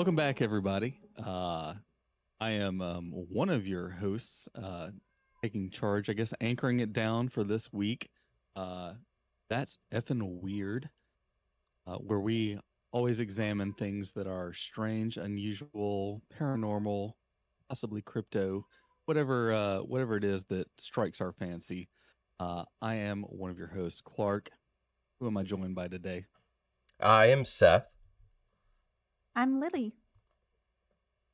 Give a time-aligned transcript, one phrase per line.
[0.00, 0.98] Welcome back, everybody.
[1.22, 1.74] Uh,
[2.40, 4.92] I am um, one of your hosts, uh,
[5.42, 8.08] taking charge, I guess, anchoring it down for this week.
[8.56, 8.94] Uh,
[9.50, 10.88] that's effing weird,
[11.86, 12.58] uh, where we
[12.92, 17.12] always examine things that are strange, unusual, paranormal,
[17.68, 18.64] possibly crypto,
[19.04, 21.90] whatever, uh, whatever it is that strikes our fancy.
[22.38, 24.48] Uh, I am one of your hosts, Clark.
[25.20, 26.24] Who am I joined by today?
[26.98, 27.99] I am Seth.
[29.34, 29.94] I'm Lily.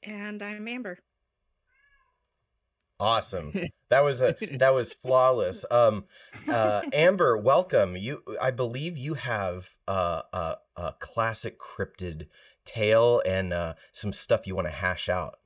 [0.03, 0.99] And I'm Amber.
[2.99, 3.53] Awesome.
[3.89, 5.65] That was a that was flawless.
[5.71, 6.07] Um
[6.49, 7.97] uh Amber, welcome.
[7.97, 12.27] You I believe you have uh, a a classic cryptid
[12.65, 15.37] tale and uh some stuff you want to hash out.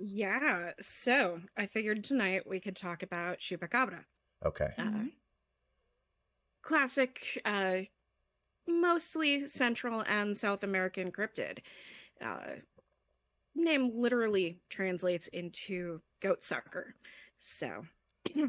[0.00, 4.04] Yeah, so I figured tonight we could talk about Chupacabra.
[4.44, 4.70] Okay.
[4.76, 5.12] Uh, Mhm.
[6.62, 7.82] classic, uh,
[8.66, 11.58] mostly Central and South American cryptid.
[12.20, 12.56] Uh,
[13.54, 16.94] name literally translates into goat sucker.
[17.38, 17.84] So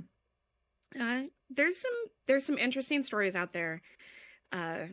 [1.00, 1.92] uh, there's some
[2.28, 3.82] there's some interesting stories out there.
[4.52, 4.90] A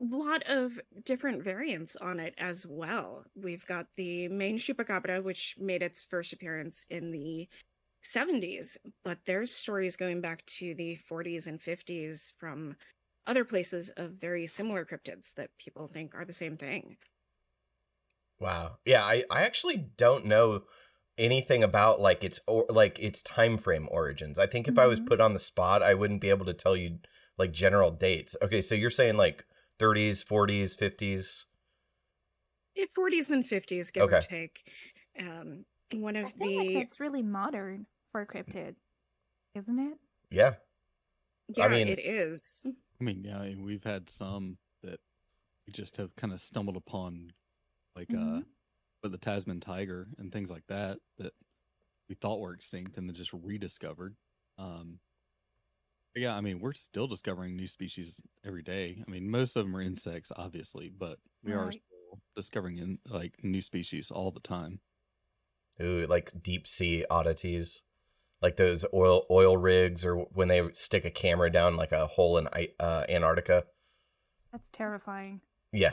[0.00, 3.24] lot of different variants on it as well.
[3.34, 7.48] We've got the main chupacabra, which made its first appearance in the
[8.04, 12.76] 70s, but there's stories going back to the 40s and 50s from
[13.28, 16.96] other places of very similar cryptids that people think are the same thing.
[18.40, 18.78] Wow.
[18.84, 20.64] Yeah, I I actually don't know
[21.16, 24.38] anything about like its or like its time frame origins.
[24.38, 25.06] I think if I was Mhm.
[25.06, 27.00] put on the spot, I wouldn't be able to tell you
[27.36, 28.36] like general dates.
[28.42, 29.44] Okay, so you're saying like
[29.78, 31.46] 30s, 40s, 50s.
[32.76, 34.70] Eh, 40s and 50s, give or take.
[35.18, 38.76] Um, one I of feel like the that's really modern for a cryptid,
[39.54, 39.98] isn't it?
[40.30, 40.56] Yeah.
[41.48, 42.64] yeah, mean- it is.
[43.00, 45.00] I mean, yeah, I mean, we've had some that
[45.66, 47.32] we just have kind of stumbled upon,
[47.96, 48.46] like uh, Mhm.
[49.02, 51.34] with the Tasman tiger and things like that, that
[52.08, 54.16] we thought were extinct and then just rediscovered.
[54.58, 55.00] Um,
[56.14, 59.02] but yeah, I mean, we're still discovering new species every day.
[59.06, 63.42] I mean, most of them are insects, obviously, but we are still discovering in, like
[63.44, 64.80] new species all the time.
[65.80, 67.82] Ooh, like deep sea oddities,
[68.42, 72.38] like those oil oil rigs, or when they stick a camera down like a hole
[72.38, 72.48] in
[72.80, 73.64] uh, Antarctica.
[74.52, 75.40] That's terrifying.
[75.72, 75.92] Yeah,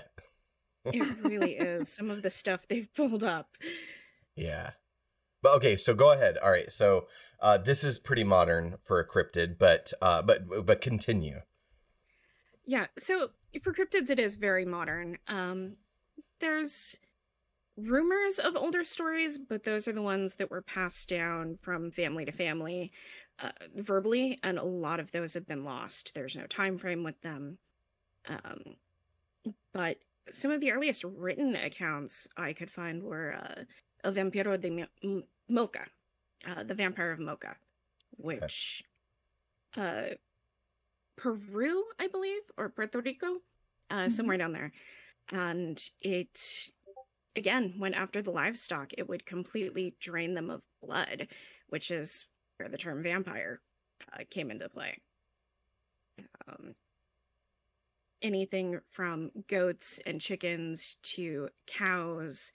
[0.85, 1.91] It really is.
[1.91, 3.49] Some of the stuff they've pulled up.
[4.35, 4.71] yeah.
[5.41, 6.37] But okay, so go ahead.
[6.37, 7.05] All right, so
[7.39, 11.41] uh, this is pretty modern for a cryptid, but uh, but but continue.
[12.65, 13.29] Yeah, so
[13.61, 15.17] for cryptids, it is very modern.
[15.27, 15.75] Um,
[16.39, 16.99] there's
[17.77, 22.25] rumors of older stories, but those are the ones that were passed down from family
[22.25, 22.91] to family
[23.39, 26.13] uh, verbally, and a lot of those have been lost.
[26.15, 27.57] There's no time frame with them.
[28.27, 28.75] Um,
[29.73, 29.97] but
[30.31, 33.63] some of the earliest written accounts I could find were uh,
[34.03, 34.87] El Vampiro de
[35.51, 35.85] Moca,
[36.47, 37.55] uh, the Vampire of Moca,
[38.17, 38.83] which
[39.75, 40.03] uh,
[41.17, 43.41] Peru, I believe, or Puerto Rico,
[43.89, 44.11] uh, Mhm.
[44.11, 44.71] somewhere down there.
[45.29, 46.69] And it,
[47.35, 48.91] again, went after the livestock.
[48.97, 51.27] It would completely drain them of blood,
[51.67, 52.25] which is
[52.57, 53.61] where the term vampire
[54.13, 54.97] uh, came into play.
[56.47, 56.75] Um,
[58.21, 62.51] anything from goats and chickens to cows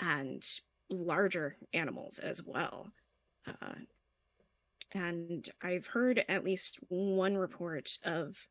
[0.00, 0.44] and
[0.88, 2.92] larger animals as well.
[3.46, 3.74] Uh,
[4.94, 8.46] and I've heard at least one report of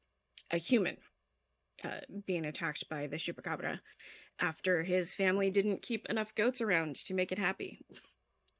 [0.51, 0.97] a human
[1.83, 3.79] uh, being attacked by the chupacabra
[4.41, 7.79] after his family didn't keep enough goats around to make it happy.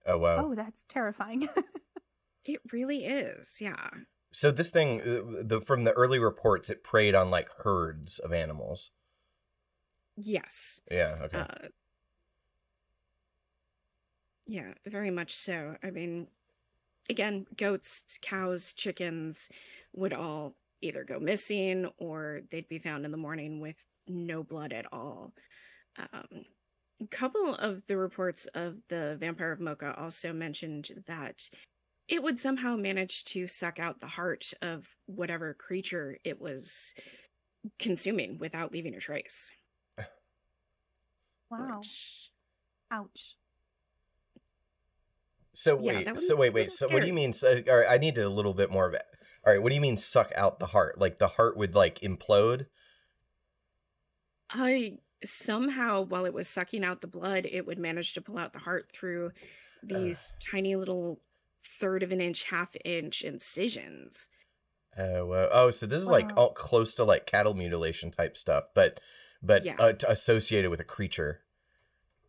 [0.06, 0.46] Oh wow.
[0.46, 1.50] Oh, that's terrifying.
[2.44, 3.90] It really is, yeah.
[4.32, 8.34] So this thing, uh, the from the early reports, it preyed on like herds of
[8.34, 8.92] animals.
[10.18, 10.82] Yes.
[10.90, 11.18] Yeah.
[11.24, 11.38] Okay.
[11.38, 11.68] Uh,
[14.48, 15.76] yeah, very much so.
[15.84, 16.28] I mean,
[17.10, 19.50] again, goats, cows, chickens
[19.94, 23.76] would all either go missing or they'd be found in the morning with
[24.08, 25.34] no blood at all.
[25.98, 26.46] Um,
[27.02, 31.50] a couple of the reports of the Vampire of Moca also mentioned that
[32.08, 36.94] it would somehow manage to suck out the heart of whatever creature it was
[37.80, 39.52] consuming without leaving a trace.
[41.50, 41.78] wow.
[41.80, 42.32] which-
[42.92, 43.38] Ouch.
[45.54, 46.64] So wait, that so wait, wait.
[46.64, 47.34] little So what do you mean?
[47.34, 49.04] So, all right, I need to, a little bit more of it.
[49.46, 51.00] All right, what do you mean suck out the heart?
[51.00, 52.66] Like the heart would like implode?
[54.50, 58.54] I somehow, while it was sucking out the blood, it would manage to pull out
[58.54, 59.32] the heart through
[59.84, 61.22] these tiny little
[61.66, 64.30] third of an inch, half inch incisions.
[64.98, 65.50] Oh, wow.
[65.52, 69.00] oh, so this is like all close to like cattle mutilation type stuff, but
[69.42, 69.76] but Yeah.
[69.80, 71.42] uh, t- associated with a creature.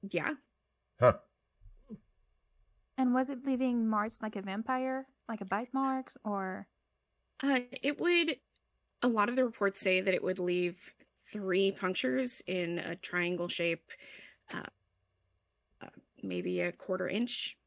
[0.08, 0.34] Yeah.
[1.00, 1.18] Huh.
[2.96, 6.68] And was it leaving marks like a vampire, like a bite marks, or
[7.42, 8.36] Uh, it would.
[9.02, 10.94] A lot of the reports say that it would leave
[11.26, 13.90] three punctures in a triangle shape,
[14.52, 14.64] uh,
[15.80, 15.88] uh,
[16.22, 17.58] maybe a quarter inch.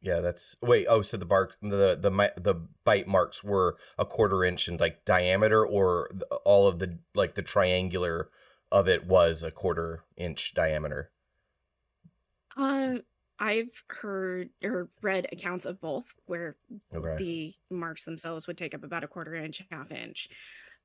[0.00, 0.86] Yeah, that's wait.
[0.88, 5.04] Oh, so the bark, the the the bite marks were a quarter inch in like
[5.04, 6.10] diameter, or
[6.44, 8.30] all of the like the triangular
[8.70, 11.10] of it was a quarter inch diameter.
[12.56, 12.98] Uh,
[13.38, 16.56] I've heard or read accounts of both where
[16.94, 17.16] Okay.
[17.18, 20.28] the marks themselves would take up about a quarter inch, half inch,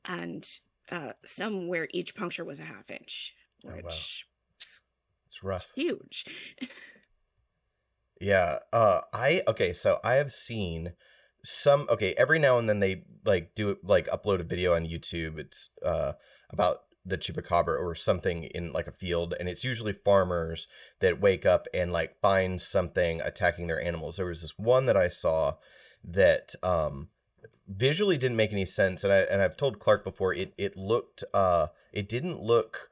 [0.06, 0.48] and
[0.92, 3.34] uh, some where each puncture was a half inch,
[3.66, 3.76] Oh, wow.
[3.78, 4.26] which
[4.58, 5.68] It's rough.
[5.76, 6.26] huge.
[8.22, 8.60] Yeah.
[8.72, 10.94] Uh I okay, so I have seen
[11.44, 15.38] some okay, every now and then they like do like upload a video on YouTube.
[15.40, 16.14] It's uh
[16.50, 20.68] about the chupacabra or something in like a field and it's usually farmers
[21.02, 24.16] that wake up and like find something attacking their animals.
[24.16, 25.56] There was this one that I saw
[26.06, 27.10] that um
[27.68, 31.24] visually didn't make any sense and I and I've told Clark before it it looked
[31.34, 32.90] uh it didn't look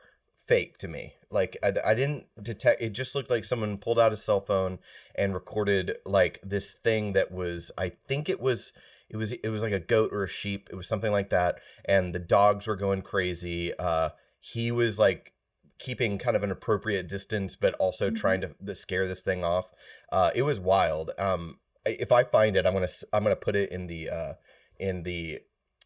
[0.52, 1.14] fake to me.
[1.30, 2.82] Like I, I didn't detect.
[2.82, 4.80] It just looked like someone pulled out a cell phone
[5.16, 7.72] and recorded like this thing that was.
[7.78, 8.74] I think it was.
[9.10, 9.32] It was.
[9.32, 10.68] It was like a goat or a sheep.
[10.70, 11.60] It was something like that.
[11.86, 13.74] And the dogs were going crazy.
[13.80, 14.10] Uh,
[14.42, 15.34] he was like
[15.80, 18.16] keeping kind of an appropriate distance, but also Mhm.
[18.18, 19.72] trying to, to scare this thing off.
[20.12, 21.12] Uh, it was wild.
[21.18, 22.88] Um, if I find it, I'm gonna.
[23.14, 24.10] I'm gonna put it in the.
[24.10, 24.34] Uh,
[24.80, 25.40] in the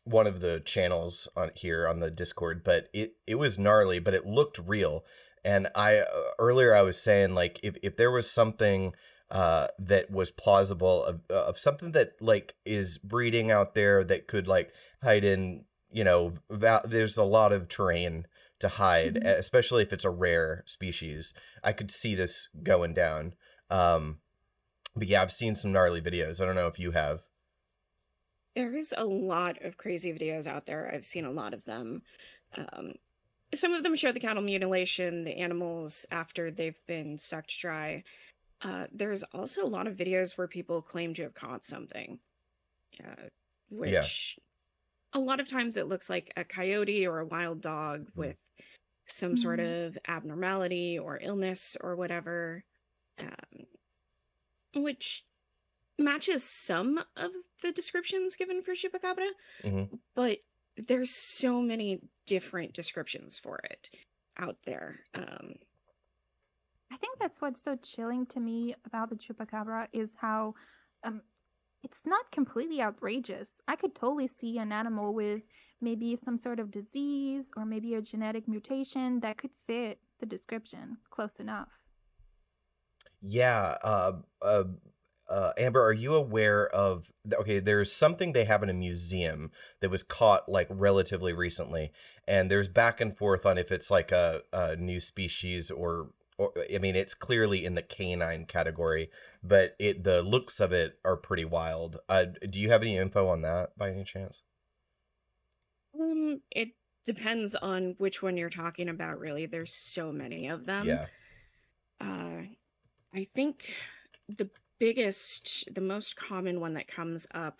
[0.05, 4.13] one of the channels on here on the Discord, but it it was gnarly, but
[4.13, 5.03] it looked real.
[5.43, 6.05] And I uh,
[6.39, 8.93] earlier I was saying like if if there was something
[9.31, 14.47] uh that was plausible of, of something that like is breeding out there that could
[14.47, 14.71] like
[15.01, 18.27] hide in you know va- there's a lot of terrain
[18.59, 19.25] to hide Mhm.
[19.25, 21.33] especially if it's a rare species
[21.63, 23.33] i could see this going down
[23.71, 24.19] um
[24.95, 27.25] but yeah i've seen some gnarly videos i don't know if you have
[28.55, 30.89] There's a lot of crazy videos out there.
[30.93, 32.03] I've seen a lot of them.
[32.55, 32.93] Um,
[33.53, 38.03] some of them show the cattle mutilation, the animals after they've been sucked dry.
[38.61, 42.19] Uh, there's also a lot of videos where people claim to have caught something,
[43.03, 43.29] uh,
[43.69, 44.39] which
[45.13, 48.37] a lot of times it looks like a coyote or a wild dog with
[49.07, 49.87] some sort Mhm.
[49.89, 52.63] of abnormality or illness or whatever,
[53.19, 53.67] um,
[54.75, 55.25] which
[55.97, 57.31] matches some of
[57.61, 59.29] the descriptions given for chupacabra,
[59.63, 59.99] Mhm.
[60.13, 60.39] but
[60.75, 63.89] there's so many different descriptions for it
[64.37, 65.05] out there.
[65.13, 65.55] Um,
[66.91, 70.55] I think that's what's so chilling to me about the chupacabra is how
[71.03, 71.21] um
[71.83, 73.61] it's not completely outrageous.
[73.67, 75.43] I could totally see an animal with
[75.79, 80.97] maybe some sort of disease or maybe a genetic mutation that could fit the description
[81.11, 81.69] close enough.
[83.27, 84.63] Yeah, uh, uh,
[85.27, 87.11] uh, Amber, are you aware of?
[87.33, 89.51] Okay, there's something they have in a museum
[89.81, 91.91] that was caught like relatively recently,
[92.27, 96.53] and there's back and forth on if it's like a, a new species or, or
[96.73, 99.09] I mean, it's clearly in the canine category,
[99.43, 101.97] but it the looks of it are pretty wild.
[102.07, 104.43] Uh, do you have any info on that by any chance?
[105.99, 106.69] um, it
[107.05, 109.45] depends on which one you're talking about, really.
[109.45, 110.85] There's so many of them.
[110.87, 111.05] yeah,
[111.99, 112.43] Uh,
[113.15, 113.73] I think
[114.27, 117.59] the biggest, the most common one that comes up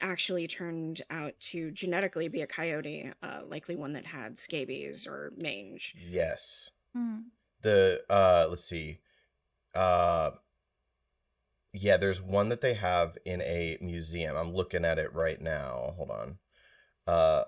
[0.00, 5.32] actually turned out to genetically be a coyote, uh, likely one that had scabies or
[5.40, 5.94] mange.
[5.98, 6.70] yes.
[6.94, 7.18] Hmm.
[7.62, 8.98] the uh let's see
[9.76, 10.30] uh
[11.72, 15.94] yeah there's one that they have in a museum i'm looking at it right now
[15.96, 16.38] hold on
[17.06, 17.44] uh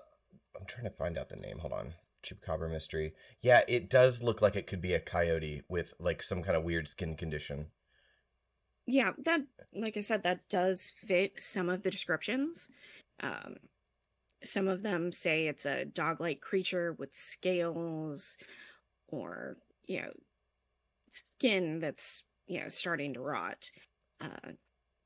[0.57, 1.93] i'm trying to find out the name hold on
[2.23, 6.43] chupacabra mystery yeah it does look like it could be a coyote with like some
[6.43, 7.71] kind of weird skin condition
[8.85, 9.41] Yeah, that,
[9.73, 12.69] like I said, that does fit some of the descriptions.
[13.21, 13.57] Um,
[14.43, 18.37] some of them say it's a dog-like creature with scales,
[19.07, 20.13] or you know,
[21.09, 23.71] skin that's you know starting to rot.
[24.21, 24.53] Uh,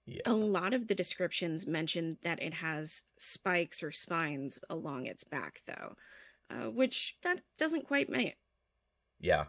[0.05, 5.23] yeah a lot of the descriptions mention that it has spikes or spines along its
[5.23, 5.95] back, though,
[6.49, 8.35] uh, which that doesn't quite make.
[9.19, 9.45] yeah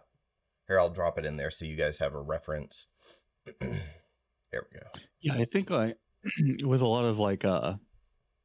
[0.66, 2.88] here i'll drop it in there so you guys have a reference
[3.60, 4.86] there we go
[5.20, 5.96] Yeah, I think like
[6.64, 7.74] with a lot of like uh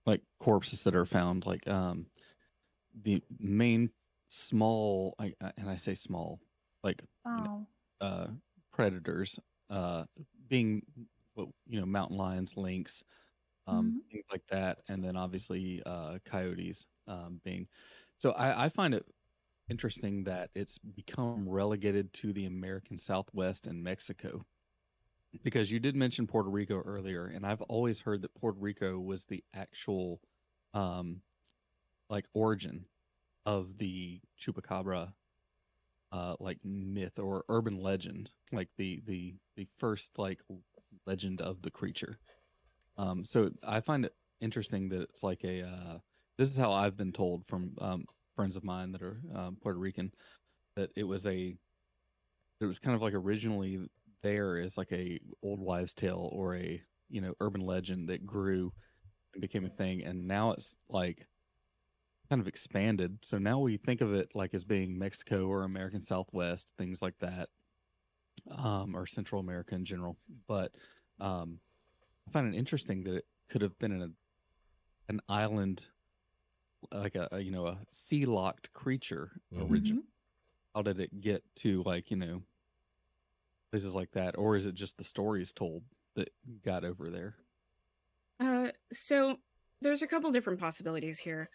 [0.05, 2.07] like corpses that are found, like um
[3.03, 3.89] the main
[4.27, 6.39] small I, I- and I say small,
[6.83, 7.03] like
[7.35, 7.49] you know,
[8.01, 8.05] Oh.
[8.07, 8.27] uh
[8.71, 10.05] predators uh
[10.47, 10.83] being
[11.35, 13.03] well, you know, mountain lions, lynx,
[13.67, 17.65] um things like that, and then obviously uh coyotes um being
[18.23, 19.05] So I, I find it
[19.69, 24.39] interesting that it's become relegated to the American Southwest and Mexico.
[25.43, 29.25] Because you did mention Puerto Rico earlier, and I've always heard that Puerto Rico was
[29.25, 30.21] the actual
[30.73, 31.21] um
[32.09, 32.85] like origin
[33.45, 35.11] of the chupacabra
[36.13, 40.41] uh like myth or urban legend, like the the the first like
[41.05, 42.19] legend of the creature.
[42.95, 45.97] Um so I find it interesting that it's like a uh
[46.37, 49.79] this is how I've been told from um friends of mine that are um, Puerto
[49.79, 50.11] Rican
[50.75, 51.55] that it was a
[52.61, 53.79] it was kind of like originally
[54.21, 58.71] there as like a old wives tale or a you know urban legend that grew
[59.33, 60.03] and became a thing.
[60.03, 61.27] And now it's like
[62.29, 63.19] kind of expanded.
[63.23, 67.17] So now we think of it like as being mexico or american southwest things like
[67.19, 67.49] that
[68.57, 70.17] um or central america in general.
[70.47, 70.71] But
[71.19, 71.59] um
[72.27, 74.09] i find it interesting that it could have been in a
[75.09, 75.87] an island
[76.91, 80.01] like a, a you know a sea locked creature Mhm.
[80.01, 80.07] origin
[80.75, 82.43] how did it get to like you know
[83.71, 85.83] places like that or is it just the stories told
[86.15, 86.29] that
[86.61, 87.37] got over there
[88.39, 89.37] Uh, so
[89.81, 91.49] there's a couple different possibilities here.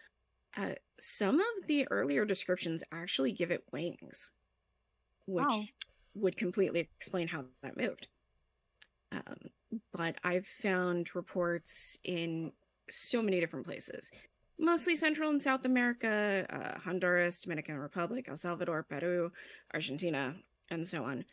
[0.57, 4.33] Uh, some of the earlier descriptions actually give it wings,
[5.27, 5.71] which Wow.
[6.15, 8.09] would completely explain how that moved.
[9.11, 9.39] Um,
[9.93, 12.53] but I've found reports in
[12.91, 14.11] so many different places,
[14.59, 19.33] mostly Central and South America, uh, Honduras, Dominican Republic, El Salvador, Peru,
[19.73, 20.37] Argentina,
[20.71, 21.25] and so on.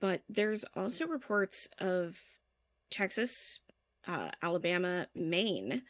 [0.00, 2.18] But there's also reports of
[2.90, 3.60] Texas,
[4.06, 5.82] uh, Alabama, Maine,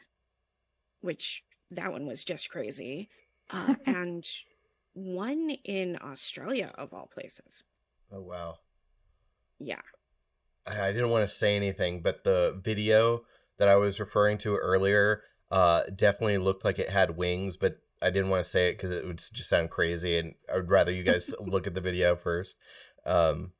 [1.00, 3.10] which that one was just crazy,
[3.50, 4.26] uh, and
[4.94, 7.64] one in Australia of all places.
[8.10, 8.56] Oh wow.
[9.58, 9.80] Yeah,
[10.66, 13.22] I I didn't want to say anything, but the video
[13.58, 15.22] that I was referring to earlier
[15.52, 18.90] uh, definitely looked like it had wings, but I didn't want to say it because
[18.90, 22.16] it would just sound crazy, and I would rather you guys look at the video
[22.16, 22.56] first.
[23.06, 23.52] Um,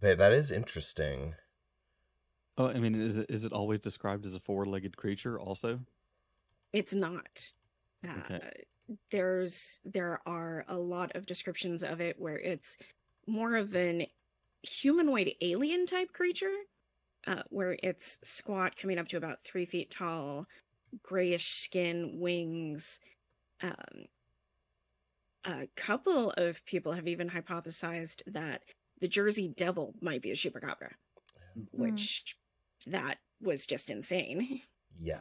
[0.00, 1.34] but that is interesting.
[2.58, 5.80] oh i mean is it is it always described as a four-legged creature also
[6.72, 7.52] it's not.
[8.06, 8.64] Uh, Okay.
[9.10, 12.76] There's there are a lot of descriptions of it where it's
[13.26, 14.06] more of an
[14.62, 16.54] humanoid alien type creature,
[17.26, 20.46] uh, where it's squat, coming up to about three feet tall,
[21.02, 23.00] grayish skin, wings.
[23.62, 24.06] Um,
[25.44, 28.62] a couple of people have even hypothesized that
[29.00, 30.92] the Jersey Devil might be a chupacabra,
[31.72, 32.36] which
[32.86, 34.60] that was just insane.
[35.00, 35.20] Yeah.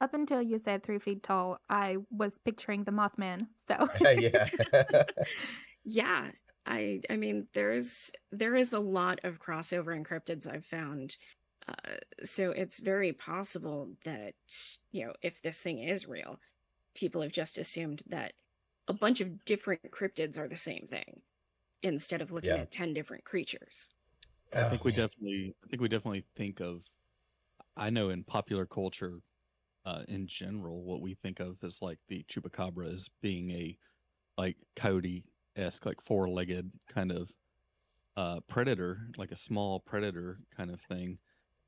[0.00, 3.48] Up until you said three feet tall, I was picturing the Mothman.
[3.66, 3.88] So
[4.20, 4.46] yeah.
[5.86, 6.26] yeah
[6.66, 11.16] i i mean there's there is a lot of crossover in cryptids i've found
[11.68, 14.34] uh, so it's very possible that
[14.92, 16.40] you know if this thing is real
[16.96, 18.34] people have just assumed that
[18.88, 21.22] a bunch of different cryptids are the same thing
[21.82, 22.60] instead of looking Yeah.
[22.60, 23.90] at 10 different creatures
[24.52, 25.44] I think we Oh, man.
[25.44, 26.84] definitely I think we definitely think of
[27.76, 29.20] I know in popular culture
[29.86, 33.78] uh in general what we think of as like the chupacabra as being a
[34.38, 37.36] like coyote esque like four legged kind of
[38.16, 41.20] uh predator, like a small predator kind of thing.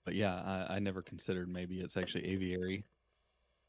[0.08, 0.36] But yeah,
[0.70, 2.86] I, I never considered maybe it's actually aviary.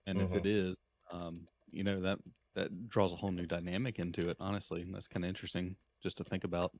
[0.05, 0.77] And if it is,
[1.11, 2.19] um, you know, that
[2.55, 4.83] that draws a whole new dynamic into it, honestly.
[4.83, 6.71] And that's kind of interesting just to think about.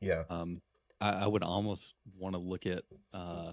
[0.00, 0.24] Yeah.
[0.30, 0.62] Um,
[0.98, 3.52] I, I would almost want to look at uh,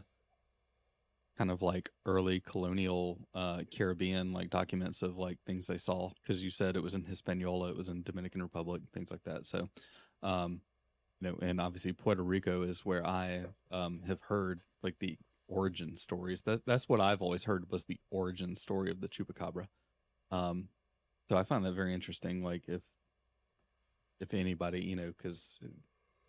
[1.37, 6.41] kind of like early colonial uh, Caribbean like documents of like things they saw because
[6.41, 9.45] you said it was in Hispaniola, it was in Dominican Republic, things like that.
[9.45, 9.67] So,
[10.23, 10.61] um,
[11.19, 15.17] you know, and obviously Puerto Rico is where I um, have heard like the
[15.49, 16.43] origin stories.
[16.43, 19.67] That that's what I've always heard was the origin story of the chupacabra.
[20.31, 20.69] Um,
[21.27, 22.43] so I find that very interesting.
[22.43, 22.83] Like if
[24.21, 25.59] if anybody, you know, because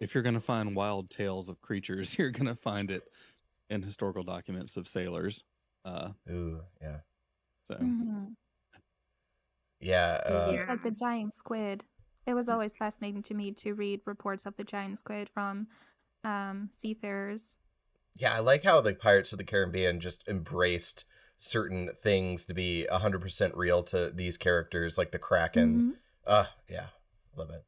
[0.01, 3.05] if you're going to find wild tales of creatures, you're going to find it
[3.69, 5.45] in historical documents of sailors.
[5.85, 6.99] Uh, Ooh, yeah.
[7.65, 8.35] so Mhm.
[9.81, 10.21] Yeah.
[10.27, 11.85] Uh, it's like the giant squid.
[12.27, 15.69] It was always fascinating to me to read reports of the giant squid from
[16.23, 17.57] um, seafarers.
[18.15, 21.05] Yeah, I like how the Pirates of the Caribbean just embraced
[21.37, 25.83] certain things to be 100% real to these characters, like the Kraken.
[25.83, 25.97] Mhm.
[26.27, 26.89] Uh, yeah,
[27.37, 27.65] love it.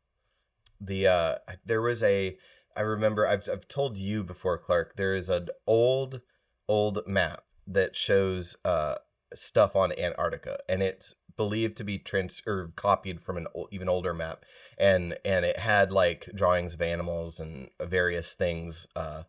[0.81, 2.37] The uh, there was a,
[2.77, 4.97] I remember I've I've told you before, Clark.
[4.97, 6.21] There is an old,
[6.69, 8.97] old map that shows uh
[9.35, 14.13] stuff on Antarctica, and it's believed to be trans or copied from an even older
[14.13, 14.45] map,
[14.79, 19.23] and and it had like drawings of animals and various things, uh,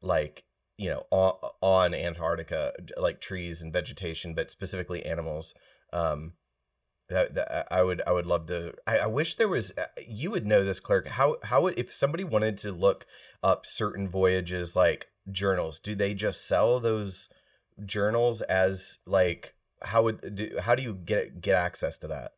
[0.00, 0.44] like
[0.80, 5.54] you know on, on Antarctica, like trees and vegetation, but specifically animals.
[5.92, 6.32] Um,
[7.10, 8.72] that, that I would I would love to.
[8.86, 9.76] I, I wish there was.
[9.76, 11.08] uh, You would know this, Clark.
[11.08, 13.04] How how would if somebody wanted to look
[13.42, 15.80] up certain voyages like journals?
[15.80, 17.28] Do they just sell those
[17.84, 22.32] journals as like how would do how do you get get access to that?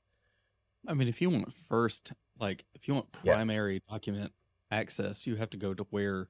[0.88, 3.34] I mean, if you want first, like, if you want Yeah.
[3.34, 4.32] primary document
[4.70, 6.28] access, you have to go to where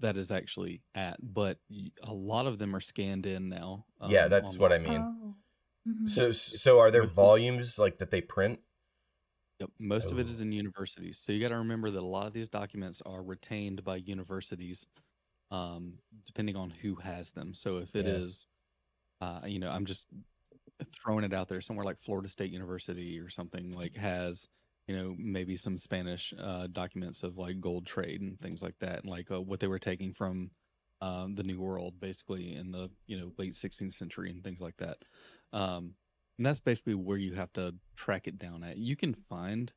[0.00, 1.16] that is actually at.
[1.20, 1.58] But
[2.02, 3.86] a lot of them are scanned in now.
[4.08, 5.00] yeah, um, that's what I mean.
[5.02, 5.34] Oh.
[5.86, 6.06] Mhm.
[6.08, 8.60] So so are there Most of- volumes like that they print?
[9.60, 10.42] Yep, most of it Oh.
[10.42, 11.18] in universities.
[11.18, 14.86] So you got to remember that a lot of these documents are retained by universities,
[15.50, 17.54] um, depending on who has them.
[17.54, 18.12] So if it Yeah.
[18.12, 18.46] is,
[19.20, 20.06] uh, you know, I'm just
[20.92, 24.46] throwing it out there somewhere like Florida State University or something like has,
[24.88, 29.02] you know, maybe some Spanish uh, documents of like gold trade and things like that,
[29.02, 30.50] and like uh, what they were taking from
[31.02, 34.78] um, the New World, basically in the you know late 16th century and things like
[34.78, 34.96] that.
[35.52, 35.94] Um,
[36.38, 38.78] and that's basically where you have to track it down at.
[38.78, 39.72] You can find,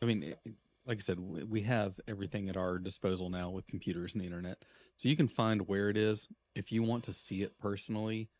[0.00, 0.38] I mean, it,
[0.86, 4.26] like I said, we we have everything at our disposal now with computers and the
[4.26, 4.64] internet,
[4.96, 6.28] so you can find where it is.
[6.54, 8.30] If you want to see it personally,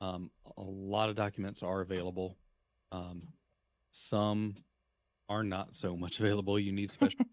[0.00, 2.38] um, a lot of documents are available.
[2.92, 3.28] Um,
[3.90, 4.56] some
[5.28, 6.58] are not so much available.
[6.58, 7.18] You need special.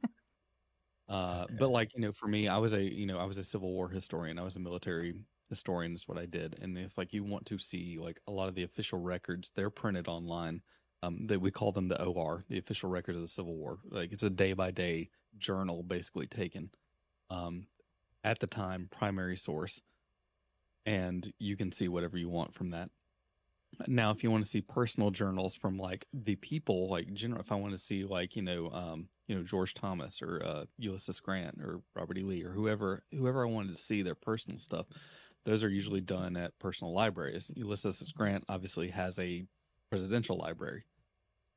[1.07, 1.57] Uh, Okay.
[1.57, 3.71] but like you know, for me, I was a you know I was a Civil
[3.74, 4.39] War historian.
[4.39, 5.15] I was a military
[5.50, 5.93] historian.
[5.93, 6.57] Is what I did.
[6.62, 9.69] And if like you want to see like a lot of the official records, they're
[9.69, 10.62] printed online.
[11.03, 13.79] Um, that we call them the OR, the official records of the Civil War.
[13.89, 16.69] Like it's a day by day journal, basically taken.
[17.29, 17.67] Um,
[18.24, 19.81] at the time, primary source,
[20.86, 22.89] and you can see whatever you want from that.
[23.87, 27.51] Now, if you want to see personal journals from like the people, like general, if
[27.51, 31.19] I want to see like you know, um, you know George Thomas or uh, Ulysses
[31.19, 32.21] Grant or Robert E.
[32.21, 34.88] Lee or whoever, whoever I wanted to see their personal stuff,
[35.45, 37.49] those are usually done at personal libraries.
[37.55, 39.45] Ulysses Grant obviously has a
[39.89, 40.86] presidential library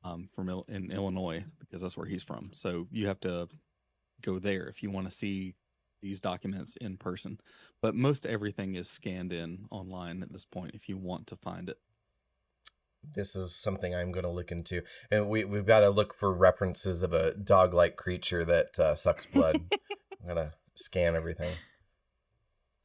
[0.05, 2.51] um, from Il- in Illinois because that's where he's from.
[2.53, 3.49] So you have to
[4.23, 5.55] go there if you want to see
[6.03, 7.41] these documents in person.
[7.83, 11.69] But most everything is scanned in online at this point if you want to find
[11.69, 11.79] it.
[13.15, 16.33] This is something I'm going to look into, and we we've got to look for
[16.33, 19.57] references of a dog-like creature that uh, sucks blood.
[20.23, 21.55] I'm gonna scan everything.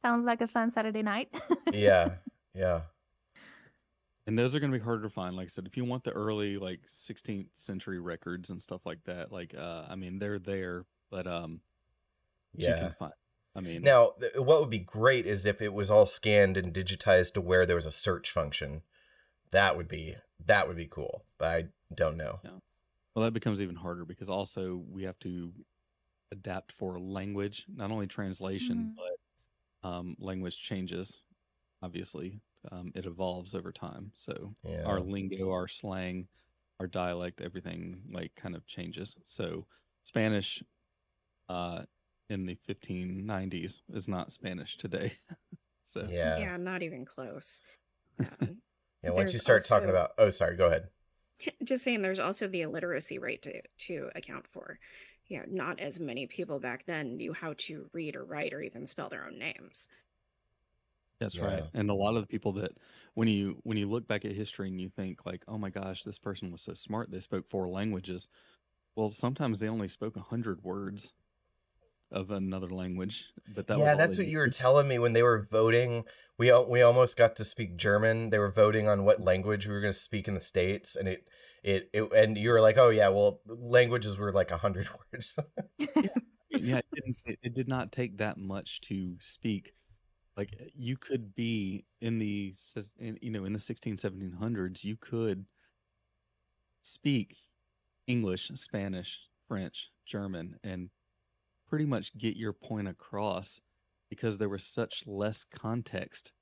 [0.02, 1.28] Sounds like a fun Saturday night.
[1.72, 2.14] Yeah,
[2.54, 2.80] yeah.
[4.26, 5.34] And those are going to be harder to find.
[5.36, 9.02] Like I said, if you want the early like 16th century records and stuff like
[9.04, 11.60] that, like uh, I mean, they're there, but um,
[12.54, 12.78] but you Yeah.
[12.78, 13.12] can find.
[13.56, 16.72] I mean, Now, th- what would be great is if it was all scanned and
[16.72, 18.82] digitized to where there was a search function.
[19.52, 22.40] That would be that would be cool, but I don't know.
[22.42, 22.58] Yeah.
[23.14, 25.52] Well, that becomes even harder because also we have to
[26.32, 28.96] adapt for language, not only translation, Mhm.
[28.96, 29.32] but
[29.88, 31.24] um, language changes.
[31.82, 34.12] Obviously, um, it evolves over time.
[34.14, 34.86] So Yeah.
[34.86, 36.28] our lingo, our slang,
[36.80, 39.16] our dialect, everything like kind of changes.
[39.24, 39.66] So
[40.04, 40.62] Spanish
[41.48, 41.84] uh,
[42.30, 45.12] in the 1590s is not Spanish today.
[45.84, 46.36] so yeah.
[46.36, 47.60] Yeah, not even close.
[48.40, 48.62] Um,
[49.02, 50.88] Yeah, once you There's start talking about oh sorry, go ahead.
[51.64, 54.78] just saying there's also the illiteracy rate to to account for
[55.28, 58.86] yeah not as many people back then knew how to read or write or even
[58.86, 59.88] spell their own names
[61.20, 61.64] That's right.
[61.74, 62.72] And a lot of the people that
[63.14, 66.02] when you when you look back at history and you think like, "Oh my gosh,
[66.02, 67.10] this person was so smart.
[67.10, 68.26] They spoke four languages."
[68.96, 71.12] Well, sometimes they only spoke a 100 words
[72.12, 74.32] of another language, but that yeah, that's what knew.
[74.32, 76.04] you were telling me when they were voting.
[76.38, 78.30] We we almost got to speak German.
[78.30, 81.06] They were voting on what language we were going to speak in the states, and
[81.08, 81.28] it,
[81.62, 85.38] it it and you were like, oh yeah, well languages were like a hundred words.
[85.78, 89.72] yeah, it, didn't, it, it did not take that much to speak.
[90.36, 92.54] Like you could be in the
[92.98, 95.44] in, you know in the 16 1700s, you could
[96.82, 97.36] speak
[98.06, 100.90] English, Spanish, French, German, and
[101.70, 103.60] pretty much get your point across
[104.10, 106.32] because there was such less context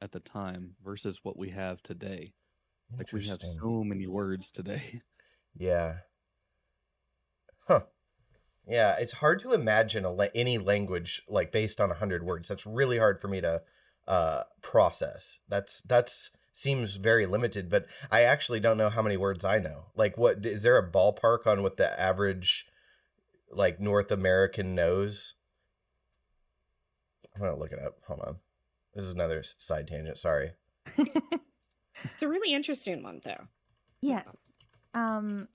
[0.00, 2.32] at the time versus what we have today.
[2.96, 5.02] Like we have so many words today.
[5.58, 6.00] Yeah.
[7.66, 7.84] Huh.
[8.68, 12.50] Yeah, it's hard to imagine a la- any language like based on 100 words.
[12.50, 13.62] That's really hard for me to
[14.06, 15.38] uh process.
[15.48, 19.86] That's that's seems very limited, but I actually don't know how many words I know.
[19.96, 22.66] Like what is there a ballpark on what the average
[23.50, 25.34] like North American knows?
[27.34, 27.98] I'm going to look it up.
[28.06, 28.36] Hold on.
[28.94, 30.52] This is another side tangent, sorry.
[30.96, 33.48] it's a really interesting one though
[34.00, 34.58] yes.
[34.94, 35.48] Um,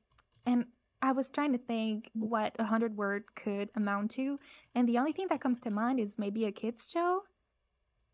[0.45, 0.65] and
[1.01, 4.39] I was trying to think what a hundred word could amount to,
[4.75, 7.21] and the only thing that comes to mind is maybe a kids show,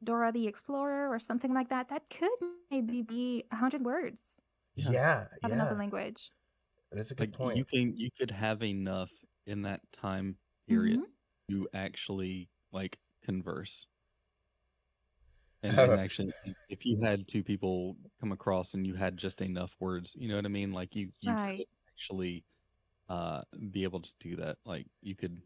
[0.04, 1.90] Dora the Explorer or something like that.
[1.90, 2.30] That could
[2.72, 4.40] maybe be a hundred words.
[4.76, 4.92] Yeah.
[4.92, 5.56] Yeah, Have yeah.
[5.56, 6.32] another language.
[6.92, 7.58] That's a good Like point.
[7.58, 9.12] you can you could have enough
[9.48, 11.12] in that time period Mhm.
[11.50, 13.88] to actually like converse.
[15.64, 19.42] And, and actually, if- if you had two people come across and you had just
[19.42, 20.72] enough words, you know what I mean?
[20.72, 22.46] Like you, you could actually
[23.10, 24.60] uh, be able to do that.
[24.66, 25.42] Like you could.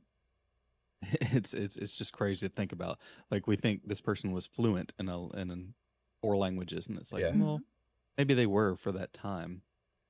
[1.33, 2.99] It's it's it's just crazy to think about.
[3.31, 5.73] Like we think this person was fluent in a in an
[6.21, 7.31] four languages, and it's like, Yeah.
[7.33, 7.63] well,
[8.17, 9.63] maybe they were for that time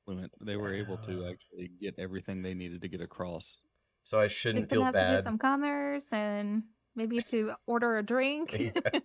[0.05, 0.33] fluent.
[0.41, 3.59] They were able to actually get everything they needed to get across.
[4.03, 5.23] So I shouldn't feel have to do bad.
[5.23, 6.63] some commerce and
[6.95, 8.55] maybe to order a drink.
[8.59, 8.99] Yeah.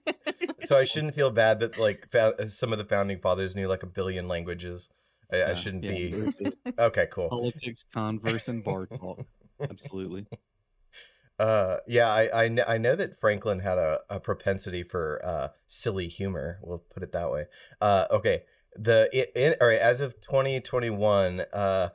[0.62, 3.82] So I shouldn't feel bad that like fa- some of the founding fathers knew like
[3.82, 4.88] a billion languages.
[5.32, 6.10] I, I shouldn't yeah, be.
[6.12, 7.28] there's- there's Okay, cool.
[7.28, 9.24] politics, converse, and bar talk.
[9.60, 10.26] Absolutely.
[11.38, 15.48] Uh, yeah, I, I, kn- I know that Franklin had a, a propensity for uh,
[15.66, 16.58] silly humor.
[16.62, 17.44] We'll put it that way.
[17.80, 21.90] Uh, okay, the i- in, all right as of 2021, uh,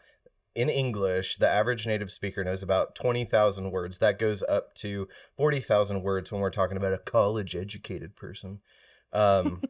[0.53, 3.99] in English, the average native speaker knows about 20,000 words.
[3.99, 8.59] That goes up to 40,000 words when we're talking about a college educated person.
[9.13, 9.61] Um,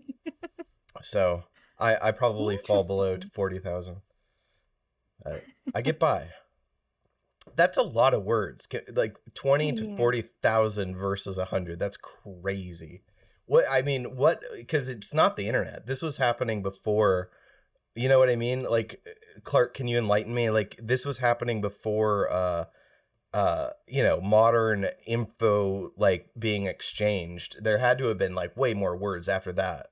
[1.02, 1.44] so
[1.80, 3.32] I, I probably fall below Interesting.
[3.36, 4.02] 40,000.
[5.26, 5.38] Uh,
[5.76, 6.30] I get by.
[7.56, 8.68] That's a lot of words.
[8.94, 9.98] Like 20 It to is.
[9.98, 11.80] 40,000 versus 100.
[11.80, 13.04] That's crazy.
[13.46, 15.86] What I mean, what cuz it's not the internet.
[15.86, 17.30] This was happening before
[17.96, 18.64] you know what I mean?
[18.64, 19.06] Like
[19.44, 20.50] Clark, can you enlighten me?
[20.50, 22.66] Like this was happening before uh
[23.34, 27.64] uh you know, modern info like being exchanged.
[27.64, 29.88] There had to have been like way more words after that.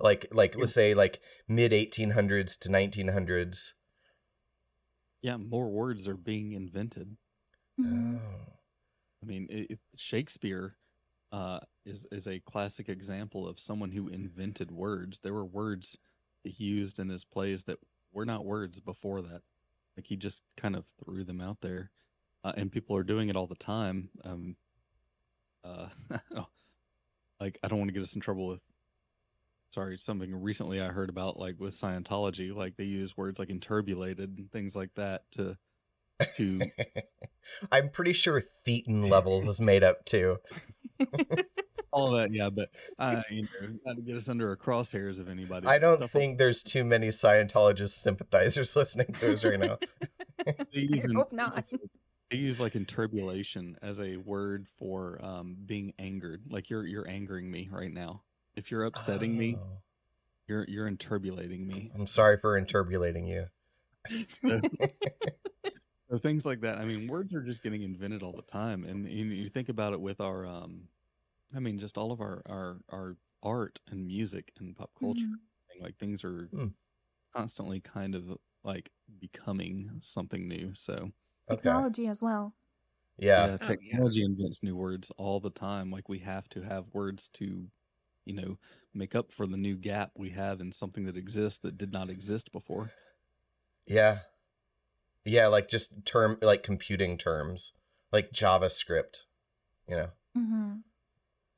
[0.00, 3.72] Like like let's say like mid 1800s to 1900s.
[5.22, 7.16] Yeah, more words are being invented.
[7.80, 8.18] Mhm.
[8.18, 8.52] Oh.
[9.22, 10.76] I mean, it, it- Shakespeare
[11.30, 15.20] uh, is is a classic example of someone who invented words.
[15.20, 15.98] There were words that
[16.44, 17.78] he used in his plays that
[18.12, 19.42] were not words before that.
[19.96, 21.90] Like he just kind of threw them out there,
[22.44, 24.08] uh, and people are doing it all the time.
[24.24, 24.56] Um,
[25.64, 25.88] uh,
[27.40, 28.64] like I don't want to get us in trouble with.
[29.70, 34.38] Sorry, something recently I heard about, like with Scientology, like they use words like "enturbulated"
[34.38, 35.56] and things like that to
[36.36, 36.70] to
[37.72, 40.38] I'm pretty sure Thetan levels is made up too.
[41.92, 45.28] all that yeah but uh you know not to get us under a crosshairs of
[45.28, 49.78] anybody I don't stuff think there's too many Scientologist sympathizers listening to us right now.
[50.46, 51.68] they use, in- hope not.
[52.30, 57.50] they use like enturbulation as a word for um being angered like you're you're angering
[57.50, 58.22] me right now
[58.56, 59.78] if you're upsetting me Oh.
[60.48, 63.46] you're you're enturbulating me I'm sorry for enturbulating you.
[64.28, 64.60] so,
[66.10, 69.08] so things like that i mean words are just getting invented all the time and
[69.08, 70.88] you, you think about it with our um
[71.54, 75.40] i mean just all of our our our art and music and pop culture Mhm.
[75.80, 76.68] like things are Hmm.
[77.34, 81.10] constantly kind of like becoming something new so
[81.48, 81.60] Okay.
[81.64, 82.54] Technology as well.
[83.16, 83.52] Yeah.
[83.52, 83.98] yeah, yeah.
[83.98, 87.68] technology invents new words all the time like we have to have words to
[88.26, 88.58] you know
[88.94, 92.10] make up for the new gap we have in something that exists that did not
[92.10, 92.92] exist before
[93.86, 94.22] Yeah.
[95.24, 97.72] Yeah, like just term like computing terms,
[98.12, 99.22] like JavaScript.
[99.88, 100.84] You know, hmm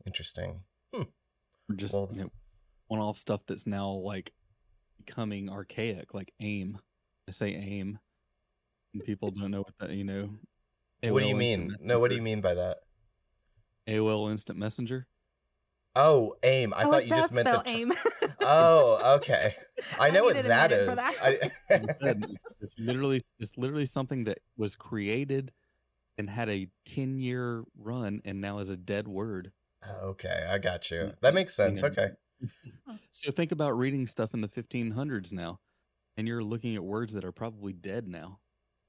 [0.06, 0.62] interesting.
[0.94, 1.02] Hmm.
[1.68, 2.30] or just Well- you know
[2.88, 4.32] one-off stuff that's now like
[4.98, 6.78] becoming archaic like aim
[7.28, 7.98] i say aim
[8.92, 10.28] and people don't know what that you know
[11.02, 11.62] what do you mean?
[11.64, 12.78] Instant No, what do you mean by that?
[13.88, 15.06] aol instant messenger
[15.96, 16.74] Oh, aim.
[16.74, 17.92] I oh, thought you just meant the t- aim.
[18.40, 19.54] Oh, okay.
[19.98, 20.48] I I know what that is.
[20.48, 20.98] that minute for is.
[20.98, 21.14] that.
[21.22, 21.30] I,
[21.70, 25.52] Like I said, it's, it's literally it's literally something that was created
[26.18, 29.52] and had a 10 year run and now is a dead word.
[29.88, 31.12] Okay, I got you.
[31.20, 31.82] That makes sense.
[31.82, 32.10] know, Okay.
[33.10, 35.60] So think about reading stuff in the 1500s now
[36.16, 38.40] and you're looking at words that are probably dead now.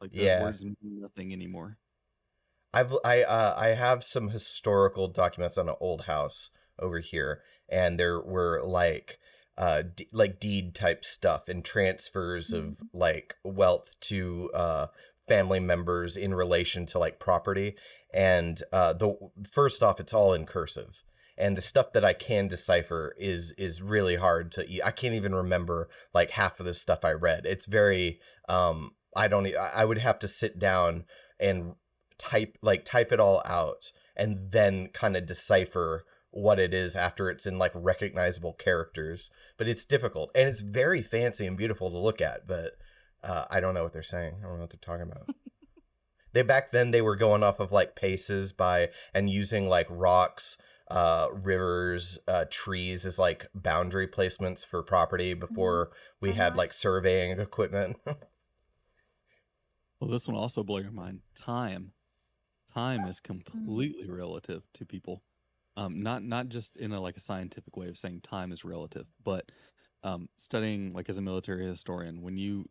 [0.01, 0.35] Like those Yeah.
[0.35, 1.79] words mean nothing anymore.
[2.73, 7.99] I've I uh, I have some historical documents on an old house over here, and
[7.99, 9.19] there were like
[9.57, 14.87] uh d- like deed type stuff and transfers of like wealth to uh
[15.27, 17.75] family members in relation to like property.
[18.13, 19.15] And uh the
[19.51, 21.03] first off it's all in cursive.
[21.37, 25.35] And the stuff that I can decipher is is really hard to I can't even
[25.35, 27.45] remember like half of the stuff I read.
[27.45, 31.05] It's very um I don't I would have to sit down
[31.39, 31.75] and
[32.17, 37.29] type like type it all out and then kind of decipher what it is after
[37.29, 39.29] it's in like recognizable characters.
[39.57, 42.73] But it's difficult and it's very fancy and beautiful to look at but
[43.23, 45.29] uh, i don't know what they're saying i don't know what they're talking about
[46.33, 50.57] they back then they were going off of like paces by and using like rocks
[50.91, 55.89] uh, rivers, uh, trees as like boundary placements for property before
[56.21, 56.57] we had Uh-huh.
[56.59, 57.97] like surveying equipment.
[59.99, 61.21] Well, this one also blew your mind.
[61.35, 61.93] Time,
[62.71, 65.23] time is completely relative to people.
[65.77, 69.07] Um, not not just in a like a scientific way of saying time is relative,
[69.23, 69.51] but
[70.03, 72.69] um, studying like as a military historian, when you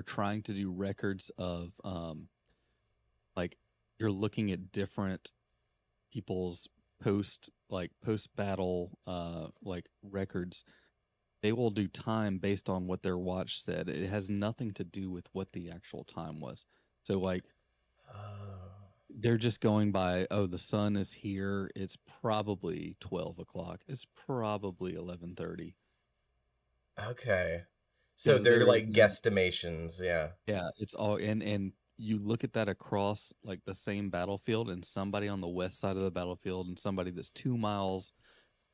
[0.00, 2.28] are trying to do records of um,
[3.36, 3.56] like
[3.98, 5.32] you're looking at different
[6.10, 6.68] people's
[7.02, 10.64] post like post battle uh like records
[11.42, 13.88] they will do time based on what their watch said.
[13.88, 16.66] It has nothing to do with what the actual time was.
[17.02, 17.44] So like
[19.08, 21.70] they're just going by oh the sun is here.
[21.74, 23.80] It's probably 12 o'clock.
[23.88, 25.74] It's probably 11.30
[27.08, 27.62] okay.
[28.20, 30.32] So they're they're- like guesstimations, yeah.
[30.46, 34.84] Yeah, it's all and and you look at that across like the same battlefield and
[34.84, 38.12] somebody on the west side of the battlefield and somebody that's 2 miles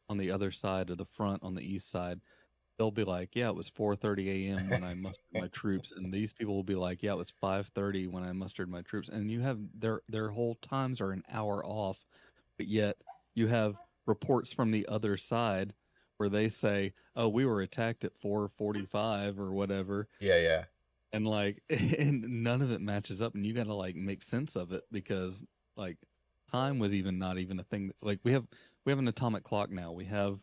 [0.09, 2.21] on the other side of the front on the east side.
[2.79, 4.71] They'll be like, "Yeah, it was 4:30 a.m.
[4.71, 8.07] when I mustered my troops." And these people will be like, "Yeah, it was 5:30
[8.09, 11.65] when I mustered my troops." And you have their their whole times are an hour
[11.67, 12.07] off,
[12.59, 12.99] but yet
[13.37, 15.75] you have reports from the other side
[16.17, 20.65] where they say, "Oh, we were attacked at 4:45 or whatever." Yeah, yeah.
[21.13, 24.57] and like and none of it matches up and you got to like make sense
[24.57, 25.45] of it because
[25.77, 25.99] like
[26.51, 28.47] time was even not even a thing like we have
[28.85, 30.41] we have an atomic clock now we have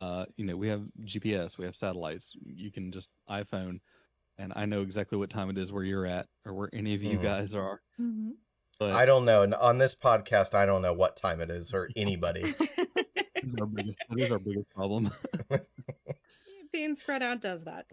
[0.00, 3.80] uh you know we have gps we have satellites you can just iphone
[4.38, 7.02] and i know exactly what time it is where you're at or where any of
[7.02, 7.22] you Mhm.
[7.22, 8.30] guys are hmm
[8.78, 9.42] but I don't know.
[9.42, 12.52] And On this podcast, I don't know what time it is or anybody.
[13.42, 15.10] that is our biggest that is our biggest problem
[16.72, 17.86] Being spread out does that.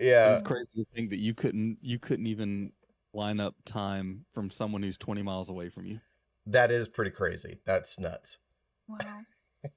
[0.00, 0.32] yeah.
[0.32, 2.72] it's crazy to think that you couldn't you couldn't even
[3.12, 6.00] line up time from someone who's 20 miles away from you
[6.46, 7.58] That is pretty crazy.
[7.66, 8.38] That's nuts.
[8.88, 8.98] Wow.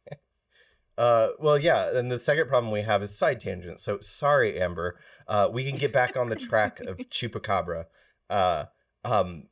[0.98, 3.84] Uh, well, yeah, and the second problem we have is side tangents.
[3.84, 4.98] So sorry, Amber.
[5.28, 7.88] Uh, we can get back on the track of Chupacabra.
[8.30, 8.66] Uh,
[9.04, 9.50] um, d-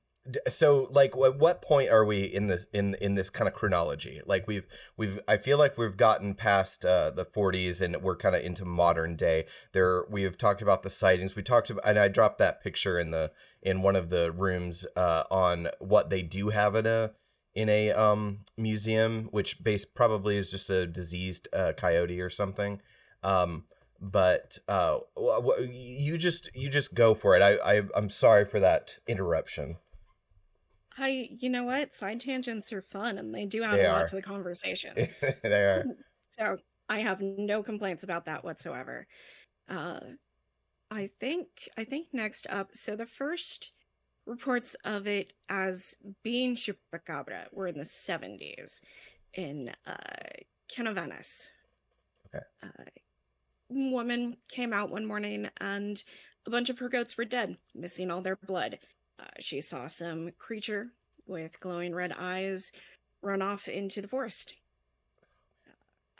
[0.47, 4.21] so like, at what point are we in this in in this kind of chronology?
[4.25, 8.35] Like we've we've I feel like we've gotten past uh, the 40s and we're kind
[8.35, 9.45] of into modern day.
[9.73, 11.35] There we have talked about the sightings.
[11.35, 13.31] We talked about, and I dropped that picture in the
[13.61, 17.11] in one of the rooms uh, on what they do have in a
[17.55, 22.81] in a um museum which base probably is just a diseased uh, coyote or something
[23.23, 23.65] um
[24.01, 24.97] but uh
[25.69, 29.77] you just you just go for it i, I i'm sorry for that interruption
[30.97, 31.93] I, you know what?
[31.93, 34.07] Side tangents are fun and they do add They a lot are.
[34.07, 34.93] to the conversation.
[35.43, 35.85] there
[36.31, 36.57] So
[36.89, 39.05] I have no complaints about that whatsoever.
[39.69, 39.99] Uh,
[40.89, 42.69] I think I think next up.
[42.73, 43.71] So the first
[44.25, 48.81] reports of it as being chupacabra were in the seventies
[49.33, 49.95] in uh,
[50.71, 51.51] Canóvanas.
[52.27, 52.43] Okay.
[52.63, 52.83] Uh,
[53.69, 56.03] woman came out one morning and
[56.45, 58.79] a bunch of her goats were dead, missing all their blood.
[59.23, 60.87] Uh, she saw some creature
[61.25, 62.71] with glowing red eyes
[63.21, 64.55] run off into the forest.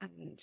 [0.02, 0.42] And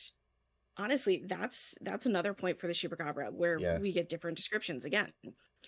[0.77, 3.79] honestly that's that's another point for the chupacabra where Yeah.
[3.79, 5.13] we get different descriptions again.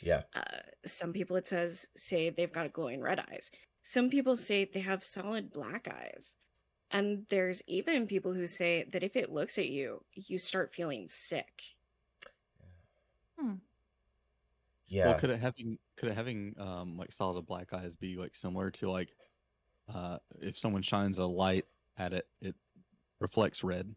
[0.00, 0.22] Yeah.
[0.35, 0.42] Uh,
[0.85, 3.50] some people it says say they've got glowing red eyes.
[3.83, 6.37] Some people say they have solid black eyes.
[6.90, 11.09] And there's even people who say that if it looks at you you start feeling
[11.09, 11.62] sick
[14.92, 18.35] yeah Well, could it having could it having um like solid black eyes be like
[18.35, 19.14] similar to like
[19.92, 21.66] uh if someone shines a light
[21.98, 22.57] at it, it
[23.20, 23.94] reflects red,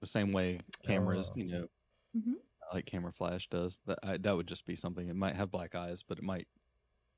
[0.00, 1.36] the same way cameras, Oh.
[1.36, 1.68] you know,
[2.14, 2.42] Mhm.
[2.72, 3.80] like camera flash does.
[3.86, 5.08] That I, that would just be something.
[5.08, 6.48] It might have black eyes, but it might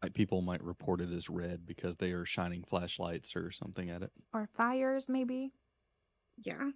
[0.03, 4.03] like people might report it as red because they are shining flashlights or something at
[4.03, 4.13] it.
[4.33, 5.55] Or fires, maybe.
[6.37, 6.73] yeah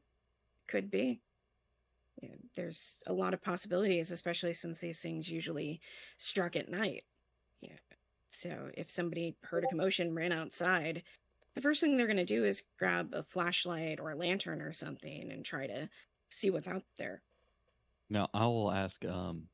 [0.68, 1.33] could be yeah,
[2.57, 5.81] there's a lot of possibilities especially since these things usually
[6.18, 7.05] struck at night
[7.61, 7.70] yeah
[8.31, 11.03] so if somebody heard a commotion ran outside
[11.55, 14.72] the first thing they're going to do is grab a flashlight or a lantern or
[14.72, 15.88] something and try to
[16.29, 17.22] see what's out there
[18.11, 19.48] Now I will ask um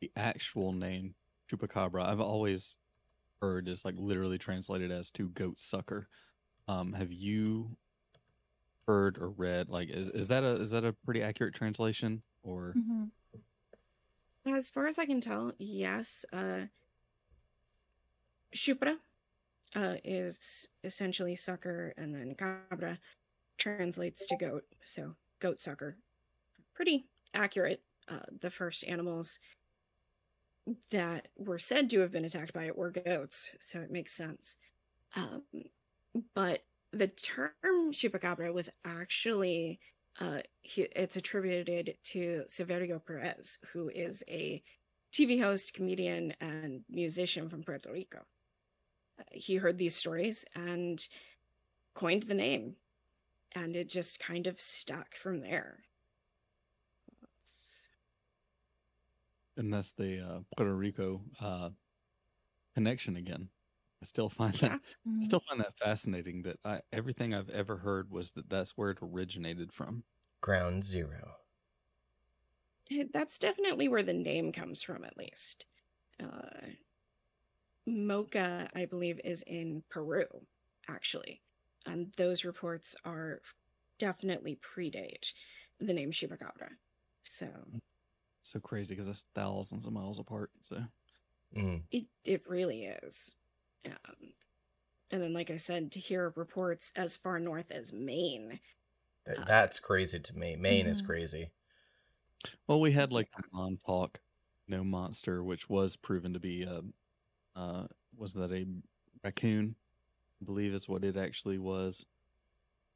[0.00, 1.14] the actual name
[1.50, 2.04] chupacabra.
[2.06, 2.76] I've always
[3.40, 6.08] heard is like literally translated as to goat sucker.
[6.68, 7.76] Um, have you
[8.90, 12.74] heard or read like is, is that a is that a pretty accurate translation or
[12.74, 13.04] hmm
[14.46, 16.24] As far as I can tell, yes.
[16.32, 16.66] Uh,
[18.54, 18.98] Shupra
[19.74, 22.98] uh, is essentially sucker, and then cabra
[23.58, 25.98] translates to goat, so goat sucker.
[26.74, 27.82] Pretty accurate.
[28.08, 29.40] Uh, the first animals
[30.90, 34.56] that were said to have been attacked by it were goats, so it makes sense.
[35.14, 35.42] Um,
[36.34, 39.80] but the term chupacabra was actually
[40.20, 44.62] uh, he, it's attributed to Silverio Perez, who is a
[45.12, 48.26] TV host, comedian, and musician from Puerto Rico.
[49.18, 51.06] Uh, he heard these stories and
[51.94, 52.76] coined the name,
[53.52, 55.84] and it just kind of stuck from there.
[57.22, 57.88] It's-
[59.56, 61.70] And that's the uh, Puerto Rico uh,
[62.74, 63.48] connection again.
[64.02, 64.78] I still find that Yeah.
[65.22, 65.24] I Mhm.
[65.24, 66.42] still find that fascinating.
[66.42, 70.04] That I, everything I've ever heard was that that's where it originated from.
[70.42, 71.38] Ground zero.
[72.90, 75.66] it- that's definitely where the name comes from, at least.
[76.20, 76.68] Uh,
[77.86, 80.46] Moca, I believe, is in Peru,
[80.88, 81.42] actually.
[81.86, 83.42] And those reports are
[83.98, 85.32] definitely predate
[85.78, 86.76] the name Chupacabra.
[87.24, 87.72] So
[88.42, 90.50] So crazy because that's thousands of miles apart.
[90.62, 90.84] So
[91.56, 91.84] Mm.
[91.90, 93.36] it, it really is.
[93.86, 94.34] Um,
[95.10, 98.60] and then, like I said, to hear reports as far north as Maine.
[99.26, 100.56] Th- Uh, That's crazy to me.
[100.56, 101.06] Maine is Mhm.
[101.06, 101.52] crazy.
[102.66, 104.20] well, we had like the Montauk,
[104.68, 106.82] no monster, which was proven to be a,
[107.56, 108.66] uh, was that a
[109.24, 109.76] raccoon?
[110.42, 112.06] I believe is what it actually was.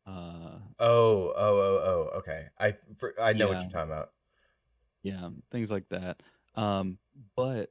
[0.06, 1.80] Uh, Oh, oh, oh,
[2.12, 2.18] oh.
[2.18, 4.12] Okay, I for, I know what you're talking about.
[5.02, 6.22] yeah things like that
[6.54, 6.98] um
[7.36, 7.70] but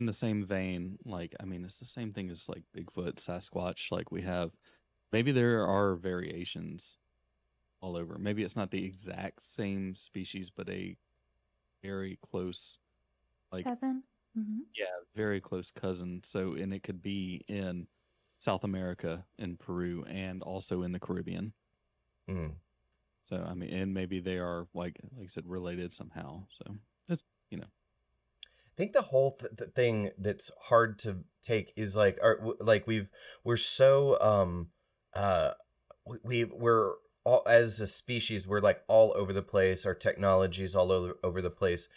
[0.00, 3.92] in the same vein like i mean it's the same thing as like bigfoot sasquatch
[3.92, 4.50] like we have
[5.12, 6.98] maybe there are variations
[7.82, 8.16] all over.
[8.16, 10.96] Maybe it's not the exact same species but a
[11.82, 12.78] very close
[13.50, 14.04] like Cousin.
[14.34, 16.20] hmm yeah very close cousin.
[16.24, 17.86] So and it could be in
[18.38, 21.52] south america in peru and also in the caribbean.
[22.30, 22.52] Mm.
[23.24, 26.44] so i mean and maybe they are like like i said related somehow.
[26.50, 26.76] So
[27.08, 27.66] it's you know
[28.72, 32.86] I think the whole th- th- thing that's hard to take is like, w- like
[32.86, 33.08] we've
[33.44, 34.68] we're so um
[35.14, 35.52] uh
[36.06, 39.84] we, we we're all as a species we're like all over the place.
[39.84, 41.88] Our technology's all over over the place.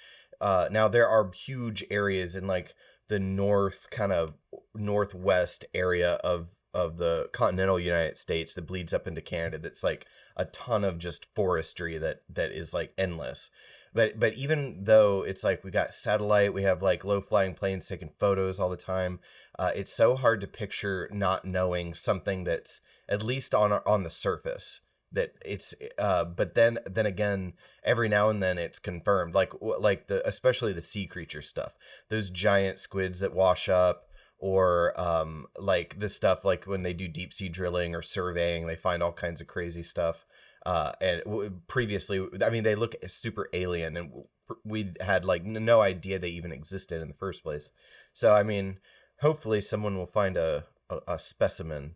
[0.41, 2.75] Uh, now there are huge areas in like
[3.07, 4.33] the north kind of
[4.73, 9.57] northwest area of of the continental United States that bleeds up into Canada.
[9.57, 13.49] That's like a ton of just forestry that that is like endless
[13.95, 17.87] but but even though it's like we got satellite we have like low flying planes
[17.87, 19.19] taking photos all the time
[19.57, 24.09] uh, it's so hard to picture not knowing something that's at least on on the
[24.09, 24.81] surface
[25.11, 27.53] that it's uh but then then again
[27.83, 31.75] every now and then it's confirmed like like the especially the sea creature stuff
[32.09, 37.07] those giant squids that wash up or um like this stuff like when they do
[37.07, 40.24] deep sea drilling or surveying they find all kinds of crazy stuff
[40.65, 44.27] uh and w- previously i mean they look super alien and w-
[44.63, 47.71] we had like n- no idea they even existed in the first place
[48.13, 48.79] so i mean
[49.21, 51.95] hopefully someone will find a a, a specimen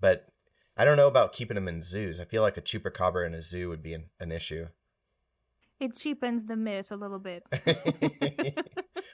[0.00, 0.26] but
[0.76, 3.40] i don't know about keeping them in zoos i feel like a chupacabra in a
[3.42, 4.66] zoo would be an, an issue
[5.80, 7.44] It cheapens the myth a little bit.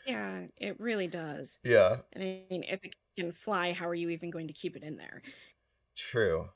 [0.07, 1.59] Yeah, it really does.
[1.63, 4.77] yeah And I mean, if it can fly, how are you even going to keep
[4.77, 5.23] it in there?
[5.97, 6.49] true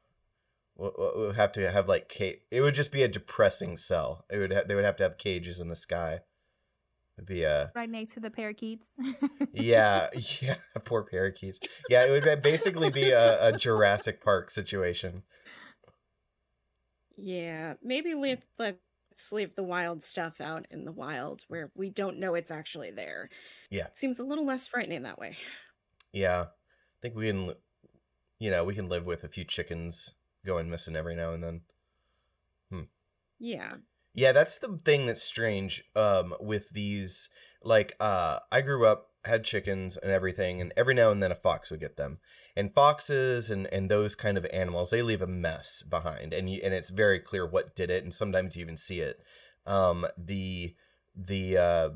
[0.76, 4.24] we'll, we'll we'll have to have like ca- it would just be a depressing cell
[4.30, 6.20] it would ha- they would have to have cages in the sky
[7.16, 8.90] it'd be a right next to the parakeets.
[9.52, 10.08] yeah,
[10.40, 11.60] yeah, poor parakeets.
[11.88, 15.22] Yeah, it would basically be a, a Jurassic Park situation.
[17.16, 18.78] Yeah, maybe let, let's
[19.30, 23.30] leave the wild stuff out in the wild where we don't know it's actually there.
[23.70, 23.86] Yeah.
[23.86, 25.36] It seems a little less frightening that way.
[26.12, 27.52] Yeah, I think we can,
[28.40, 31.60] you know, we can live with a few chickens going missing every now and then.
[33.38, 33.70] Yeah.
[34.14, 37.28] Yeah, that's the thing that's strange um with these
[37.62, 41.36] like uh I grew up had chickens and everything and every now and then a
[41.36, 42.18] fox would get them.
[42.56, 46.60] And foxes and and those kind of animals, they leave a mess behind and you,
[46.62, 49.20] and it's very clear what did it and sometimes you even see it.
[49.66, 50.74] Um the
[51.16, 51.90] the uh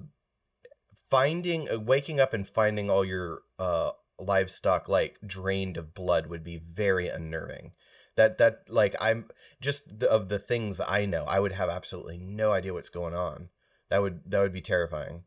[1.11, 6.43] finding uh, waking up and finding all your uh livestock like drained of blood would
[6.43, 7.73] be very unnerving
[8.19, 12.19] that that like i'm just the, of the things i know i would have absolutely
[12.19, 13.49] no idea what's going on.
[13.91, 15.23] That would that would be terrifying.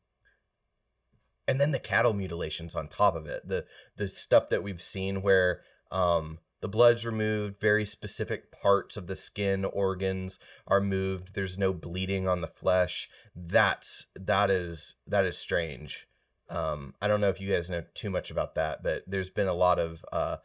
[1.48, 3.66] And then the cattle mutilations on top of it the
[3.98, 5.62] the stuff that we've seen where
[5.92, 11.74] um the blood's removed very specific parts of the skin organs are moved there's no
[11.74, 13.10] bleeding on the flesh.
[13.36, 16.08] That's that is that is strange.
[16.50, 19.48] Um i don't know if you guys know too much about that but there's been
[19.48, 20.38] a lot of uh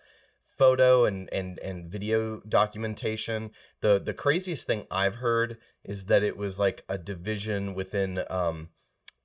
[0.57, 3.51] photo and and and video documentation.
[3.81, 8.69] The the craziest thing i've heard is that it was like a division within um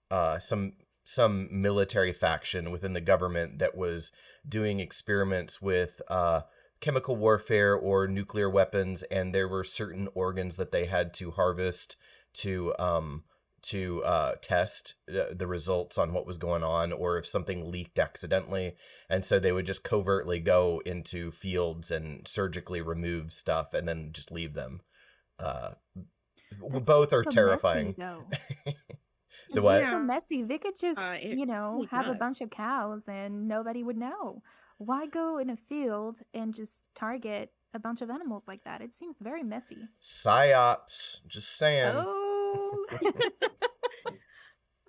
[0.10, 0.74] uh some
[1.04, 4.12] some military faction within the government that was
[4.48, 6.42] doing experiments with uh
[6.82, 11.96] chemical warfare or nuclear weapons, and there were certain organs that they had to harvest
[12.34, 13.24] to um,
[13.64, 18.00] to uh, test uh, the results on what was going on or if something leaked
[18.00, 18.76] accidentally.
[19.10, 24.10] And so they would just covertly go into fields and surgically remove stuff and then
[24.14, 24.82] just leave them.
[25.40, 25.72] Uh,
[26.70, 27.96] That both are so terrifying.
[27.98, 28.24] though.
[29.54, 29.82] The It's what?
[29.84, 30.44] so messy.
[30.44, 33.84] They could just, Uh, it you know, really have a bunch of cows and nobody
[33.84, 34.44] would know.
[34.78, 38.82] Why go in a field and just target a bunch of animals like that?
[38.82, 39.90] It seems very messy.
[40.02, 41.94] Psyops, just saying.
[41.96, 42.31] Oh,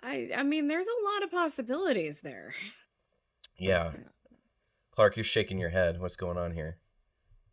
[0.03, 2.55] I I mean, there's a lot of possibilities there.
[3.59, 3.93] Yeah.
[4.95, 6.01] Clark, you're shaking your head.
[6.01, 6.79] What's going on here?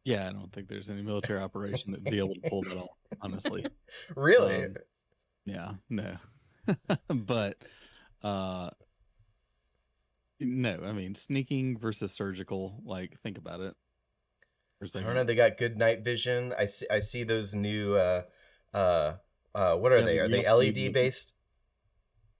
[0.03, 2.89] Yeah, I don't think there's any military operation that'd be able to pull that off.
[3.21, 3.65] Honestly,
[4.15, 4.65] Really?
[4.65, 4.75] Um,
[5.45, 6.17] yeah, no,
[7.07, 7.57] but
[8.23, 8.69] uh,
[10.39, 10.79] no.
[10.85, 12.81] I mean, sneaking versus surgical.
[12.85, 13.75] Like, think about it.
[14.79, 15.07] For a I second.
[15.07, 15.23] don't know.
[15.23, 16.53] They got good night vision.
[16.57, 16.85] I see.
[16.89, 17.95] I see those new.
[17.95, 18.23] Uh,
[18.73, 19.13] uh,
[19.55, 20.19] uh, what are Yeah, they?
[20.19, 21.33] Are they LED speed- based?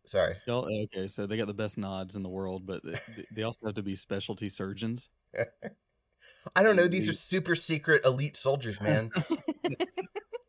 [0.05, 0.36] Sorry.
[0.47, 2.99] Okay, so they got the best nods in the world, but they,
[3.32, 5.10] they also have to be specialty surgeons.
[6.55, 6.88] I don't know.
[6.88, 9.12] These are super secret elite soldiers, man.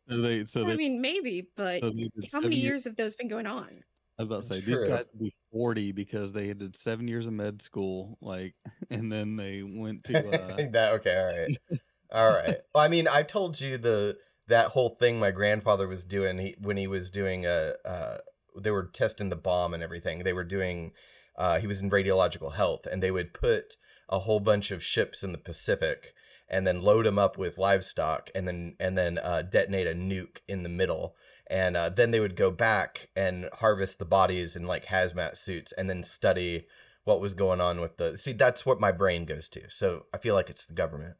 [0.09, 1.91] So they, so they, I mean, maybe, but so
[2.33, 3.83] how many year- years have those been going on?
[4.17, 7.27] I was about to say these guys would be forty because they did seven years
[7.27, 8.55] of med school, like,
[8.89, 10.27] and then they went to.
[10.27, 11.17] Uh, that okay.
[11.17, 11.79] All right.
[12.11, 12.57] All right.
[12.73, 14.17] Well, I mean, I told you the
[14.51, 17.73] that whole thing my grandfather was doing he, when he was doing a.
[17.85, 18.17] Uh,
[18.59, 20.23] they were testing the bomb and everything.
[20.23, 20.91] They were doing.
[21.37, 23.77] Uh, he was in radiological health, and they would put
[24.09, 26.13] a whole bunch of ships in the Pacific
[26.49, 30.39] and then load them up with livestock, and then and then uh, detonate a nuke
[30.47, 31.15] in the middle.
[31.49, 35.71] And uh, then they would go back and harvest the bodies in like hazmat suits,
[35.71, 36.67] and then study
[37.05, 38.17] what was going on with the.
[38.17, 39.69] See, that's what my brain goes to.
[39.69, 41.15] So I feel like it's the government.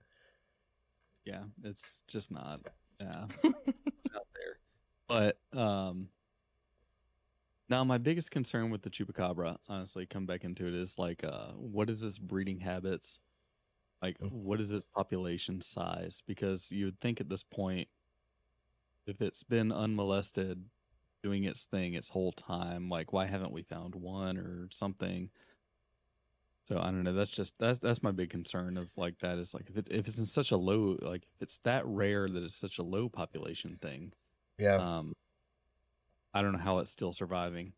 [1.25, 2.59] yeah, it's just not.
[3.01, 3.25] Yeah,
[4.15, 4.59] out there.
[5.07, 6.09] But um,
[7.69, 11.51] now my biggest concern with the chupacabra, honestly, come back into it is like, uh,
[11.53, 13.19] what is its breeding habits?
[14.01, 14.31] Like, Mm.
[14.31, 16.21] what is its population size?
[16.27, 17.87] Because you would think at this point,
[19.07, 20.63] if it's been unmolested,
[21.23, 25.29] doing its thing its whole time, like, why haven't we found one or something?
[26.63, 27.13] So I don't know.
[27.13, 30.07] That's just that's that's my big concern of like that is like if it if
[30.07, 33.09] it's in such a low like if it's that rare that it's such a low
[33.09, 34.11] population thing,
[34.59, 34.75] Yeah.
[34.75, 35.13] um,
[36.33, 37.73] I don't know how it's still surviving.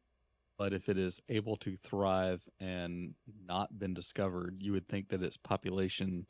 [0.58, 3.16] But if it is able to thrive and
[3.48, 6.28] not been discovered, you would think that its population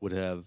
[0.00, 0.46] would have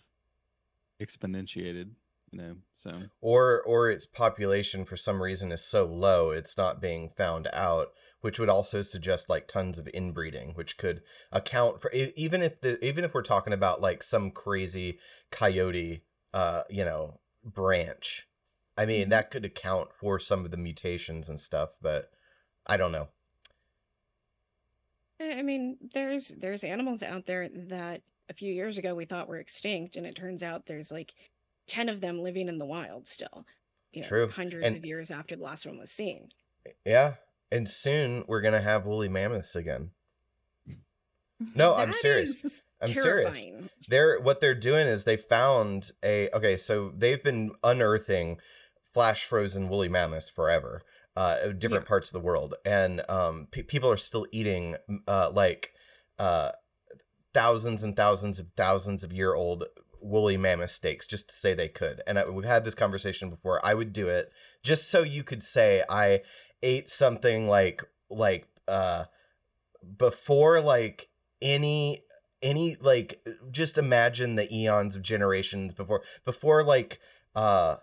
[1.02, 1.92] exponentiated.
[2.32, 6.80] You know, so or or its population for some reason is so low it's not
[6.80, 7.88] being found out
[8.22, 11.02] which would also suggest like tons of inbreeding which could
[11.32, 15.00] account for even if the even if we're talking about like some crazy
[15.32, 16.04] coyote
[16.34, 18.28] uh you know branch
[18.78, 19.10] i mean Mhm.
[19.12, 22.12] that could account for some of the mutations and stuff but
[22.68, 23.08] i don't know
[25.20, 29.28] I I mean, there's there's animals out there that a few years ago we thought
[29.28, 31.14] were extinct, and it turns out there's like
[31.68, 33.46] ten of them living in the wild still.
[33.92, 34.28] You know, True.
[34.30, 36.30] Hundreds And- of years after the last one was seen.
[36.86, 37.16] yeah
[37.52, 39.92] and soon we're gonna have woolly mammoths again.
[41.56, 42.64] No i'm serious.
[42.82, 43.30] I'm serious.
[43.88, 48.40] they're what they're doing is they found a okay so they've been unearthing
[48.94, 50.82] flash frozen woolly mammoths forever
[51.16, 52.56] uh different parts of the world.
[52.66, 54.76] And um pe- people are still eating
[55.08, 55.72] uh like
[56.18, 56.52] uh
[57.34, 59.64] thousands and thousands of thousands of year old
[60.02, 62.02] woolly mammoth steaks just to say they could.
[62.06, 63.66] And I, we've had this conversation before.
[63.66, 64.30] I would do it
[64.64, 66.20] just so you could say i
[66.62, 69.06] ate something like like uh
[69.98, 71.10] before like
[71.42, 72.02] any
[72.42, 77.00] any like just imagine the eons of generations before before like
[77.36, 77.78] uh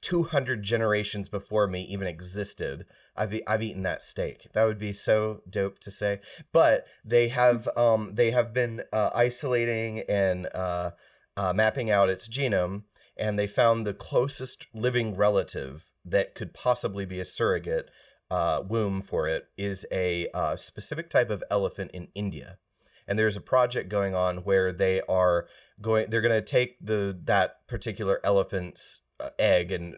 [0.00, 4.46] 200 generations before me even existed i've i've eaten that steak.
[4.52, 6.20] That would be so dope to say.
[6.52, 10.92] But they have um they have been uh, isolating and uh,
[11.36, 12.84] uh mapping out its genome
[13.16, 17.90] and they found the closest living relative that could possibly be a surrogate
[18.30, 22.58] uh, womb for it is a uh, specific type of elephant in India.
[23.06, 25.48] And there's a project going on where they are
[25.80, 29.96] going they're going to take the that particular elephant's uh, egg and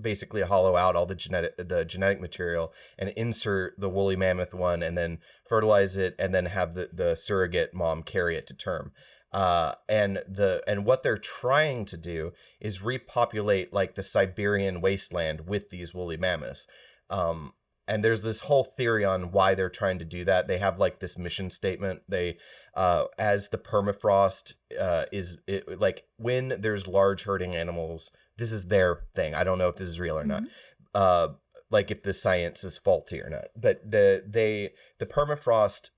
[0.00, 4.82] basically hollow out all the genetic the genetic material and insert the woolly mammoth one
[4.82, 8.92] and then fertilize it and then have the the surrogate mom carry it to term.
[9.32, 15.46] Uh, and the and what they're trying to do is repopulate like the Siberian wasteland
[15.46, 16.66] with these woolly mammoths.
[17.10, 17.52] Um,
[17.88, 20.48] and there's this whole theory on why they're trying to do that.
[20.48, 22.02] They have like this mission statement.
[22.08, 22.38] They,
[22.74, 28.66] uh, as the permafrost uh, is it, like when there's large herding animals, this is
[28.66, 29.34] their thing.
[29.34, 30.42] I don't know if this is real or not.
[30.42, 30.48] Mhm.
[30.94, 31.28] Uh,
[31.70, 33.46] like if the science is faulty or not.
[33.56, 35.90] But the they the permafrost,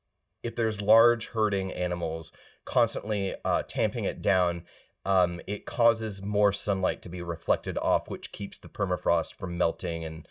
[0.43, 2.32] if there's large herding animals
[2.64, 4.64] constantly uh, tamping it down,
[5.05, 10.05] um, it causes more sunlight to be reflected off, which keeps the permafrost from melting
[10.05, 10.28] and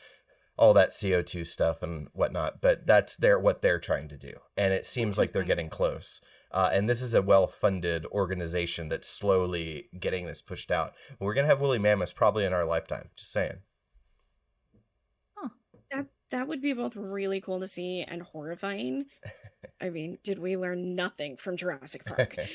[0.57, 2.61] all that CO2 stuff and whatnot.
[2.61, 6.21] But that's their what they're trying to do, and it seems like they're getting close.
[6.49, 10.93] Uh, and this is a well-funded organization that's slowly getting this pushed out.
[11.19, 13.09] We're gonna have woolly mammoths probably in our lifetime.
[13.15, 13.57] Just saying.
[15.91, 19.05] That that would be both really cool to see and horrifying.
[19.81, 22.35] I mean, did we learn nothing from Jurassic Park?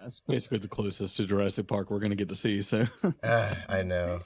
[0.00, 2.62] That's basically the closest to Jurassic Park we're gonna get to see.
[2.62, 2.86] So
[3.22, 4.22] Ah, I know.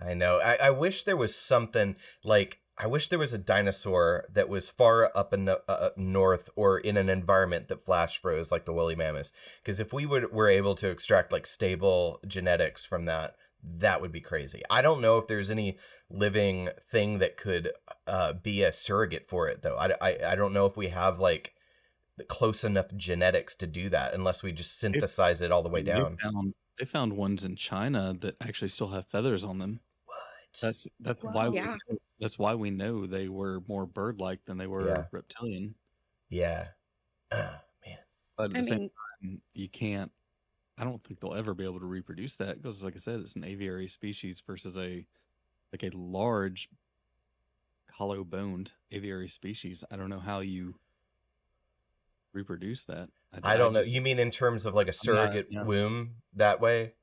[0.00, 0.40] I know.
[0.40, 4.68] I, I wish there was something like I wish there was a dinosaur that was
[4.68, 8.64] far up in the, uh, up north or in an environment that flash froze like
[8.64, 9.32] the woolly mammoths.
[9.62, 14.12] Because if we would were able to extract like stable genetics from that, that would
[14.12, 14.62] be crazy.
[14.68, 15.78] I don't know if there's any
[16.10, 17.70] living thing that could
[18.06, 19.76] uh, be a surrogate for it though.
[19.76, 21.54] I, I, I don't know if we have like
[22.28, 26.16] close enough genetics to do that unless we just synthesize it all the way down.
[26.16, 29.80] found, they found ones in China that actually still have feathers on them.
[30.06, 30.16] What?
[30.60, 31.32] That's that's Wow.
[31.32, 31.76] why we Yeah.
[31.88, 35.06] know- that's why we know they were more bird-like than they were Yeah.
[35.12, 35.76] reptilian.
[36.28, 36.72] Yeah.
[37.32, 37.98] Ah, man.
[38.36, 38.90] But at the I same mean,
[39.22, 40.12] time, you can't.
[40.78, 43.36] I don't think they'll ever be able to reproduce that because, like I said, it's
[43.36, 45.06] an aviary species versus a
[45.72, 46.70] like a large
[47.90, 49.84] hollow-boned aviary species.
[49.90, 50.80] I don't know how you
[52.32, 53.10] reproduce that.
[53.42, 53.80] I don't know.
[53.80, 55.62] just- You mean in terms of like a not- surrogate yeah.
[55.64, 56.94] womb that way?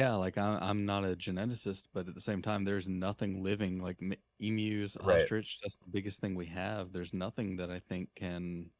[0.00, 3.80] Yeah, like I'm, I'm not a geneticist, but at the same time, there's nothing living
[3.80, 5.22] like m- emus, Right.
[5.22, 5.58] ostrich.
[5.62, 6.92] That's the biggest thing we have.
[6.92, 8.70] There's nothing that I think can.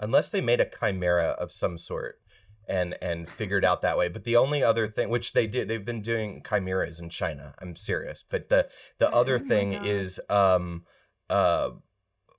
[0.00, 2.20] Unless they made a chimera of some sort
[2.68, 4.08] and and figured out that way.
[4.08, 7.54] But the only other thing which they did they've been doing chimeras in China.
[7.60, 8.24] I'm serious.
[8.28, 8.68] But the
[8.98, 9.86] the other Oh my thing God.
[9.86, 10.84] is um
[11.30, 11.70] uh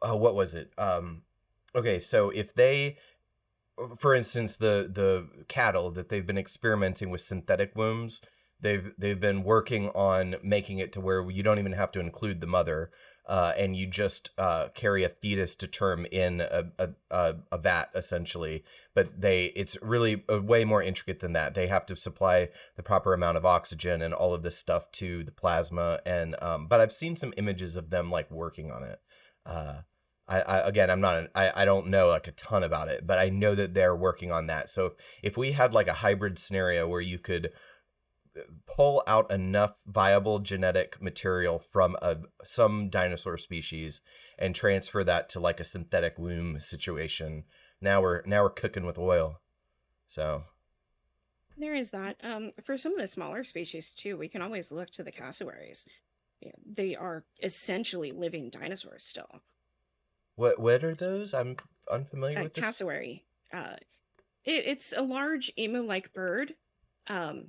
[0.02, 0.72] oh, what was it?
[0.78, 1.24] Um
[1.76, 2.97] okay, so if they
[3.97, 8.21] for instance the the cattle that they've been experimenting with synthetic wombs
[8.59, 12.41] they've they've been working on making it to where you don't even have to include
[12.41, 12.91] the mother
[13.30, 17.57] uh, and you just uh, carry a fetus to term in a, a, a, a
[17.59, 18.63] vat essentially.
[18.95, 21.53] But they it's really way more intricate than that.
[21.53, 25.23] They have to supply the proper amount of oxygen and all of this stuff to
[25.23, 28.99] the plasma and um, but i've seen some images of them like working on it.
[29.45, 29.82] Uh,
[30.30, 33.05] I, I again i'm not an, I, I don't know like a ton about it
[33.05, 36.39] but i know that they're working on that so if we had like a hybrid
[36.39, 37.49] scenario where you could
[38.38, 44.01] uh, pull out enough viable genetic material from a some dinosaur species
[44.38, 47.43] and transfer that to like a synthetic womb situation
[47.82, 49.41] now we're now we're cooking with oil
[50.07, 50.43] so
[51.59, 52.15] there is that.
[52.23, 55.86] Um, for some of the smaller species too, we can always look to the cassowaries.
[56.65, 59.41] They are essentially living dinosaurs still.
[60.40, 61.56] What what are those i'm
[61.92, 63.26] unfamiliar A with this cassowary.
[63.52, 63.76] Uh,
[64.46, 66.54] it, it's a large emu-like bird.
[67.08, 67.46] Um,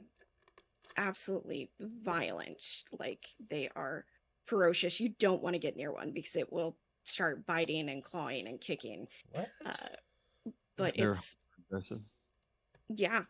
[0.97, 2.63] absolutely violent.
[2.99, 4.05] Like they are
[4.45, 4.99] ferocious.
[5.01, 8.61] You don't want to get near one because it will start biting and clawing and
[8.61, 9.07] kicking.
[9.33, 9.73] what Uh,
[10.77, 11.37] but They're it's
[11.67, 12.01] aggressive.
[12.89, 13.23] yeah.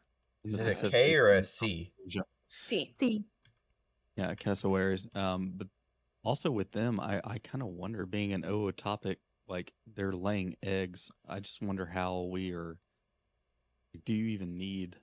[0.45, 2.25] Is it a Pacific k or a and c Asia.
[2.49, 3.25] See, See,
[4.17, 5.07] Yeah, cassowaries.
[5.15, 5.67] Um, but
[6.25, 9.17] also with them, I, I kind of wonder, being an ootopic,
[9.51, 11.11] like they're laying eggs.
[11.29, 12.79] I just wonder how we are.
[14.05, 14.97] Do you even need?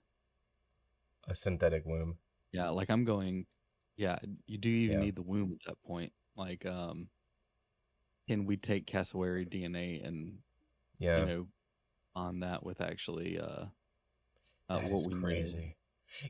[1.28, 2.18] a synthetic womb
[2.54, 3.46] Yeah, like I'm going.
[3.98, 5.06] Yeah, you do even Yeah.
[5.06, 6.14] need the womb at that point.
[6.36, 7.10] Like, um,
[8.28, 10.40] can we take cassowary DNA and
[11.00, 11.48] yeah you know
[12.16, 13.66] on that with actually uh,
[14.70, 15.76] uh That what is we know crazy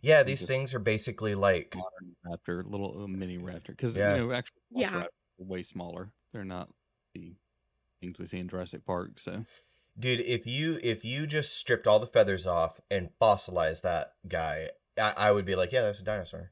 [0.01, 4.11] yeah these things are basically like modern raptor, little uh, mini raptor, because Yeah.
[4.11, 5.03] you know actually Yeah.
[5.03, 5.07] are
[5.37, 6.11] way smaller.
[6.33, 6.69] They're not
[7.13, 7.33] the
[8.01, 9.19] things we see in Jurassic Park.
[9.19, 9.45] So
[9.99, 14.69] dude if you if you just stripped all the feathers off and fossilized that guy
[14.95, 16.51] i, I would be like yeah that's a dinosaur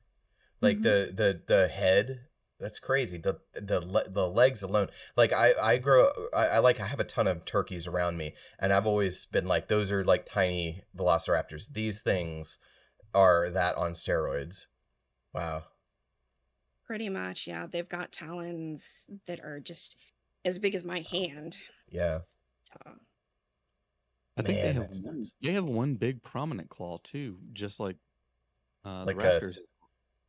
[0.62, 0.82] like Mhm.
[0.82, 2.22] the the the head
[2.60, 6.80] that's crazy the the le- the legs alone like i i grow I, I like
[6.80, 10.04] i have a ton of turkeys around me and i've always been like those are
[10.04, 12.58] like tiny velociraptors these things
[13.14, 14.66] are that on steroids
[15.36, 15.66] wow
[16.86, 17.48] pretty much.
[17.48, 19.98] Yeah, they've got talons that are just
[20.46, 21.58] as big as my hand.
[21.89, 22.20] yeah
[22.86, 22.91] Uh,
[24.38, 25.34] I think they have one, nuts.
[25.41, 27.98] they have one big prominent claw too, just like
[28.86, 29.58] uh, Like the a raptors.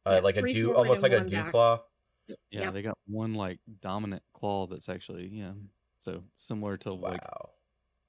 [0.07, 1.51] uh, Yeah, like a dew almost like a dew back.
[1.51, 1.81] claw
[2.29, 2.73] Yeah, Yep.
[2.75, 5.53] they got one like dominant claw that's actually yeah.
[6.01, 7.21] So similar to like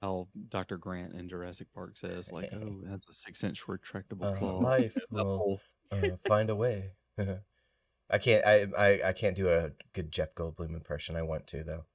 [0.01, 0.77] how Dr.
[0.77, 2.57] Grant in Jurassic Park says, like, Hey.
[2.61, 4.59] oh, it has a six inch retractable Uh, claw.
[4.59, 5.59] life will
[5.91, 5.97] uh,
[6.27, 6.91] find a way.
[8.09, 8.45] I can't.
[8.45, 11.15] I, I I can't do a good Jeff Goldblum impression.
[11.15, 11.85] I want to though.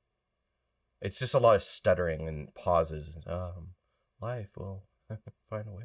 [1.02, 3.18] It's just a lot of stuttering and pauses.
[3.26, 3.70] Um,
[4.20, 4.84] life will
[5.50, 5.84] find a way.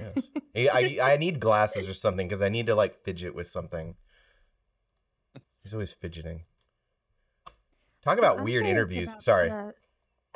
[0.00, 0.28] Yes.
[0.74, 3.94] I, I I need glasses or something because I need to like fidget with something.
[5.62, 6.44] He's always fidgeting.
[8.02, 9.10] Talk So about I'm weird interviews.
[9.10, 9.48] about Sorry.
[9.48, 9.74] the-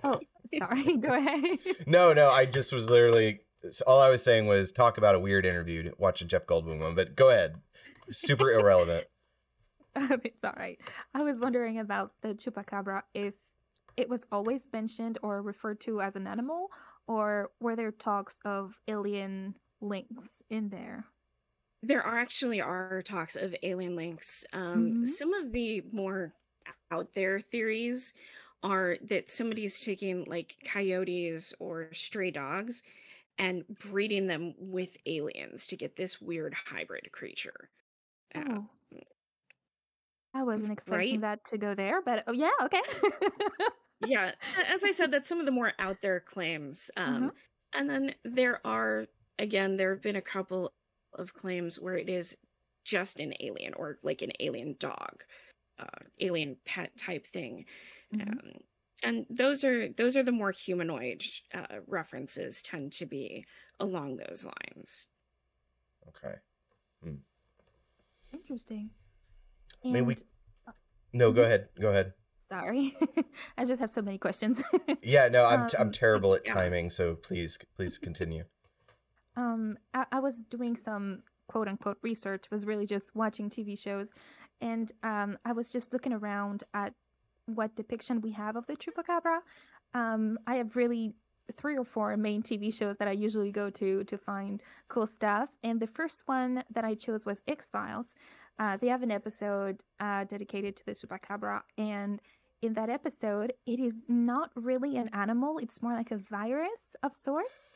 [0.03, 0.19] Oh,
[0.59, 0.97] sorry.
[0.97, 1.43] Go ahead.
[1.87, 2.31] No, no.
[2.31, 3.41] I just was literally
[3.87, 5.83] all I was saying was talk about a weird interview.
[5.85, 7.57] To watch a Jeff Goldblum one, but go ahead.
[8.11, 9.07] Super irrelevant.
[9.97, 10.79] it's all right.
[11.15, 13.35] I was wondering about the chupacabra if
[13.97, 16.69] it was always mentioned or referred to as an animal,
[17.07, 21.07] or were there talks of alien links in there?
[21.83, 24.45] There are actually are talks of alien links.
[24.53, 25.05] Um, Mhm.
[25.05, 26.35] Some of the more
[26.91, 28.15] out there theories
[28.63, 32.83] are that somebody's taking like coyotes or stray dogs
[33.39, 37.71] and breeding them with aliens to get this weird hybrid creature.
[38.35, 38.71] Uh, Oh.
[40.35, 41.21] I wasn't expecting right?
[41.23, 42.83] that to go there, but oh yeah, okay.
[44.07, 44.33] yeah,
[44.69, 46.91] as I said, that's some of the more out there claims.
[46.97, 47.33] Um,
[47.73, 49.07] And then there are,
[49.39, 50.73] again, there have been a couple
[51.15, 52.37] of claims where it is
[52.85, 55.23] just an alien or like an alien dog,
[55.79, 55.87] uh,
[56.21, 57.67] alien pet type thing.
[58.13, 58.29] Mhm.
[58.29, 58.53] Um,
[59.03, 61.23] and those are those are the more humanoid
[61.55, 63.47] uh, references tend to be
[63.79, 65.07] along those lines.
[66.09, 66.37] Okay.
[67.03, 67.17] Hmm.
[68.33, 68.91] Interesting.
[69.85, 70.17] I mean, we.
[71.13, 71.47] No, go Mhm.
[71.47, 71.69] ahead.
[71.81, 72.13] Go ahead.
[72.49, 72.97] Sorry,
[73.59, 74.63] I just have so many questions.
[75.03, 78.45] Yeah, no, I'm t- I'm Um, terrible at timing, so please please continue.
[79.37, 84.11] Um, I, I was doing some quote unquote research, was really just watching TV shows,
[84.61, 86.95] and um, I was just looking around at
[87.47, 89.39] what depiction we have of the chupacabra.
[89.95, 91.15] Um, I have really
[91.57, 95.51] three or four main TV shows that I usually go to to find cool stuff,
[95.63, 98.15] and the first one that I chose was X Files.
[98.61, 102.21] Uh, they have an episode uh, dedicated to the chupacabra, and
[102.61, 107.15] in that episode, it is not really an animal; it's more like a virus of
[107.15, 107.75] sorts.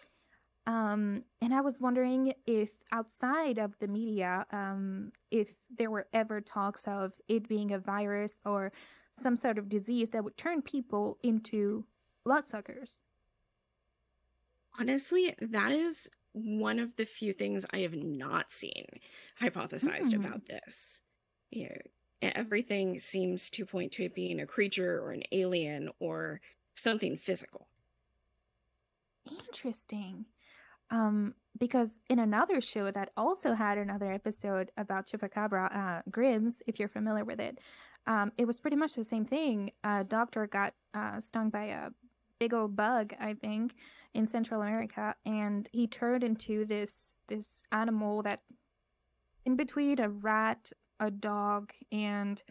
[0.66, 6.42] Um, and I was wondering if outside of the media, um, if there were ever
[6.42, 8.70] talks of it being a virus or
[9.22, 11.86] some sort of disease that would turn people into
[12.24, 13.00] bloodsuckers.
[14.78, 18.86] Honestly, that is one of the few things I have not seen
[19.40, 20.24] hypothesized Hmm.
[20.24, 21.02] about this.
[21.50, 26.40] You know, everything seems to point to it being a creature or an alien or
[26.74, 27.68] something physical.
[29.48, 30.26] Interesting.
[30.90, 36.78] Um, because in another show that also had another episode about Chupacabra, uh, Grimm's, if
[36.78, 37.58] you're familiar with it,
[38.06, 39.72] um, it was pretty much the same thing.
[39.82, 41.90] A doctor got uh, stung by a
[42.38, 43.74] big old bug, I think,
[44.12, 48.42] in Central America, and he turned into this this animal that,
[49.44, 52.42] in between a rat, a dog, and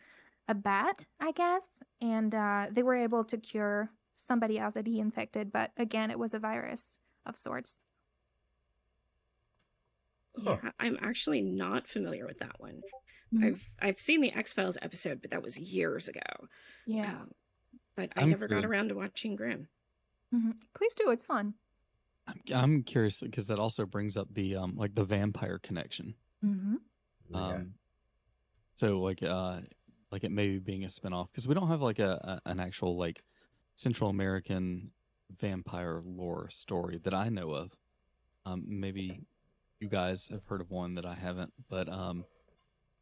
[0.47, 1.67] a bat, I guess,
[2.01, 6.19] and uh, they were able to cure somebody else that he infected, but again, it
[6.19, 7.79] was a virus of sorts.
[10.37, 10.57] Huh.
[10.63, 12.81] Yeah, I'm actually not familiar with that one.
[13.33, 13.45] Mhm.
[13.45, 16.47] I've I've seen the X Files episode, but that was years ago.
[16.85, 17.21] Yeah.
[17.21, 17.31] Um,
[17.95, 19.67] but I I'm never got around to watching Grimm.
[20.31, 21.09] hmm Please do.
[21.11, 21.55] It's fun.
[22.27, 26.15] I'm, I'm curious because that also brings up the um like the vampire connection.
[26.41, 26.75] hmm
[27.29, 27.37] Yeah.
[27.55, 27.73] Um,
[28.75, 29.61] so like uh
[30.11, 32.97] like it maybe being a spinoff because we don't have like a, a an actual
[32.97, 33.23] like
[33.75, 34.91] Central American
[35.39, 37.75] vampire lore story that I know of.
[38.45, 39.21] Um, maybe
[39.79, 42.25] you guys have heard of one that I haven't, but um,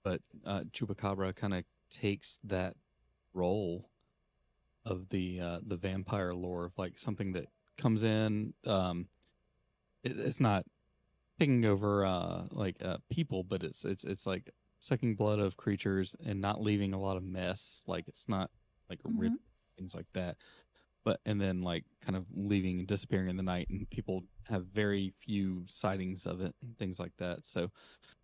[0.03, 2.75] but uh, Chupacabra kind of takes that
[3.33, 3.89] role
[4.85, 8.53] of the uh, the vampire lore of like something that comes in.
[8.65, 9.07] Um,
[10.03, 10.65] it, it's not
[11.39, 16.15] taking over uh like uh people, but it's it's it's like sucking blood of creatures
[16.25, 17.83] and not leaving a lot of mess.
[17.87, 18.49] Like it's not
[18.89, 19.33] like rid
[19.77, 20.37] things like that.
[21.03, 24.67] But and then like kind of leaving and disappearing in the night, and people have
[24.67, 27.45] very few sightings of it and things like that.
[27.45, 27.71] So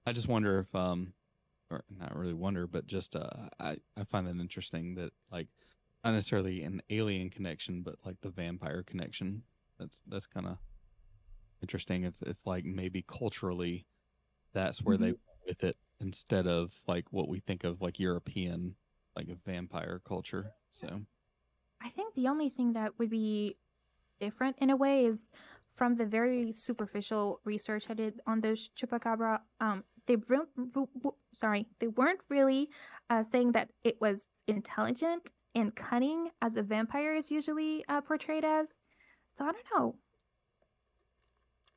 [0.06, 1.14] I just wonder if um
[1.70, 5.48] or not really wonder, but just uh I I find that interesting that like
[6.08, 9.44] not necessarily an alien connection, but like the vampire connection.
[9.78, 10.58] That's that's kind of
[11.62, 13.86] interesting if if like maybe culturally
[14.54, 18.76] that's where they went with it instead of like what we think of like European
[19.18, 20.52] like a vampire culture.
[20.72, 21.02] So
[21.82, 23.58] I think the only thing that would be
[24.22, 25.30] different in a way is
[25.76, 29.42] from the very superficial research I did on the chupacabra.
[29.60, 32.70] Um, they weren't w- w- sorry they weren't really
[33.10, 38.46] uh, saying that it was intelligent and cunning as a vampire is usually uh, portrayed
[38.46, 38.68] as.
[39.38, 39.96] So I don't know.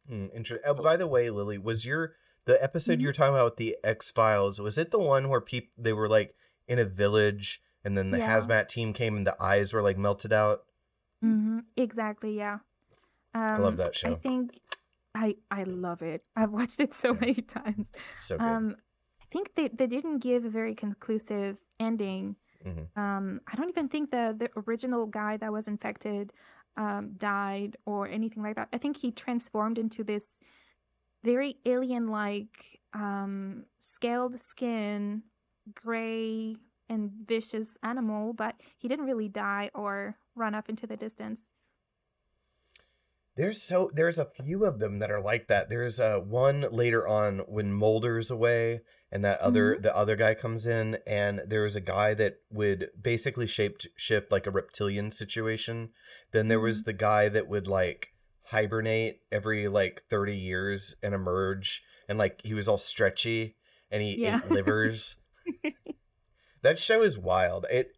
[0.08, 0.68] Hmm, interesting.
[0.68, 2.14] Oh, by the way, Lily, was your
[2.46, 3.02] the episode Mhm.
[3.02, 4.60] you were talking about with the X Files?
[4.60, 6.34] Was it the one where people they were like
[6.66, 8.36] in a village and then the Yeah.
[8.38, 10.64] hazmat team came and the eyes were like melted out?
[11.24, 11.60] Mm-hmm.
[11.76, 12.36] Exactly.
[12.36, 12.60] Yeah.
[13.34, 14.10] Um, I love that show.
[14.10, 14.58] I think
[15.14, 16.24] I I love it.
[16.36, 17.20] I've watched it so Yeah.
[17.20, 17.92] many times.
[18.16, 18.44] So good.
[18.44, 18.76] Um,
[19.20, 22.36] I think they, they didn't give a very conclusive ending.
[22.64, 22.88] Mhm.
[22.96, 26.32] Um, I don't even think the the original guy that was infected
[26.76, 28.68] um, died or anything like that.
[28.72, 30.40] I think he transformed into this
[31.24, 35.22] very alien-like, um, scaled skin,
[35.74, 36.56] gray
[36.88, 41.50] and vicious animal, but he didn't really die or run off into the distance.
[43.40, 45.70] There's so there's a few of them that are like that.
[45.70, 50.66] There's uh one later on when Mulder's away and that other the other guy comes
[50.66, 55.88] in and there was a guy that would basically shape shift like a reptilian situation.
[56.32, 58.12] Then there was the guy that would like
[58.48, 63.56] hibernate every like 30 years and emerge and like he was all stretchy
[63.90, 64.40] and he Yeah.
[64.44, 65.16] ate livers.
[66.62, 67.64] that show is wild.
[67.70, 67.96] It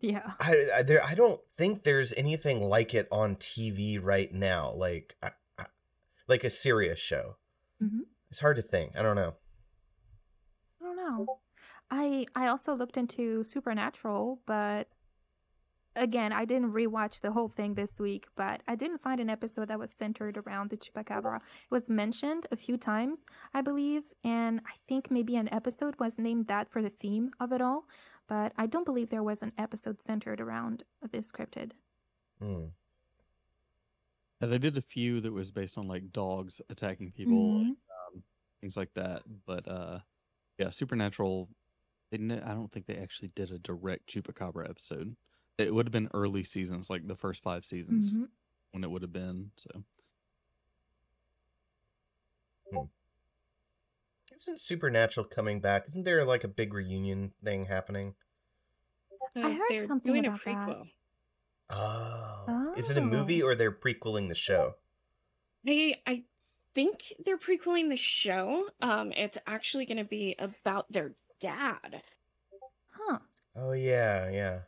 [0.00, 0.32] Yeah.
[0.40, 4.72] I, I there I don't think there's anything like it on TV right now.
[4.72, 5.66] Like I, I,
[6.28, 7.36] like a serious show.
[7.82, 8.00] Mhm.
[8.30, 8.92] It's hard to think.
[8.96, 9.34] I don't know.
[10.80, 11.40] I don't know.
[11.90, 14.88] I I also looked into Supernatural, but
[15.96, 19.68] again, I didn't rewatch the whole thing this week, but I didn't find an episode
[19.68, 21.36] that was centered around the chupacabra.
[21.36, 26.18] It was mentioned a few times, I believe, and I think maybe an episode was
[26.18, 27.84] named that for the theme of it all,
[28.26, 31.72] but I don't believe there was an episode centered around this cryptid.
[32.40, 32.66] Hmm.
[34.40, 37.68] Yeah, they did a few that was based on like dogs attacking people, Mhm.
[37.68, 38.22] um,
[38.60, 39.22] things like that.
[39.46, 40.00] But uh,
[40.58, 41.48] yeah, Supernatural.
[42.10, 45.16] They didn't, I don't think they actually did a direct Chupacabra episode.
[45.58, 48.28] It would have been early seasons, like the first five seasons, Mhm.
[48.72, 49.52] when it would have been.
[49.56, 49.84] So
[54.36, 55.86] Isn't Supernatural coming back?
[55.88, 58.14] Isn't there like a big reunion thing happening?
[59.36, 60.68] I Uh, heard they're something doing about a that.
[60.68, 60.90] prequel.
[61.70, 62.74] Oh.
[62.76, 63.46] Is it a movie Oh.
[63.46, 64.74] or they're prequeling the show?
[65.66, 66.24] I I
[66.74, 68.68] think they're prequeling the show.
[68.82, 72.02] Um, it's actually going to be about their dad.
[72.90, 73.20] Huh.
[73.54, 74.62] Oh yeah, yeah.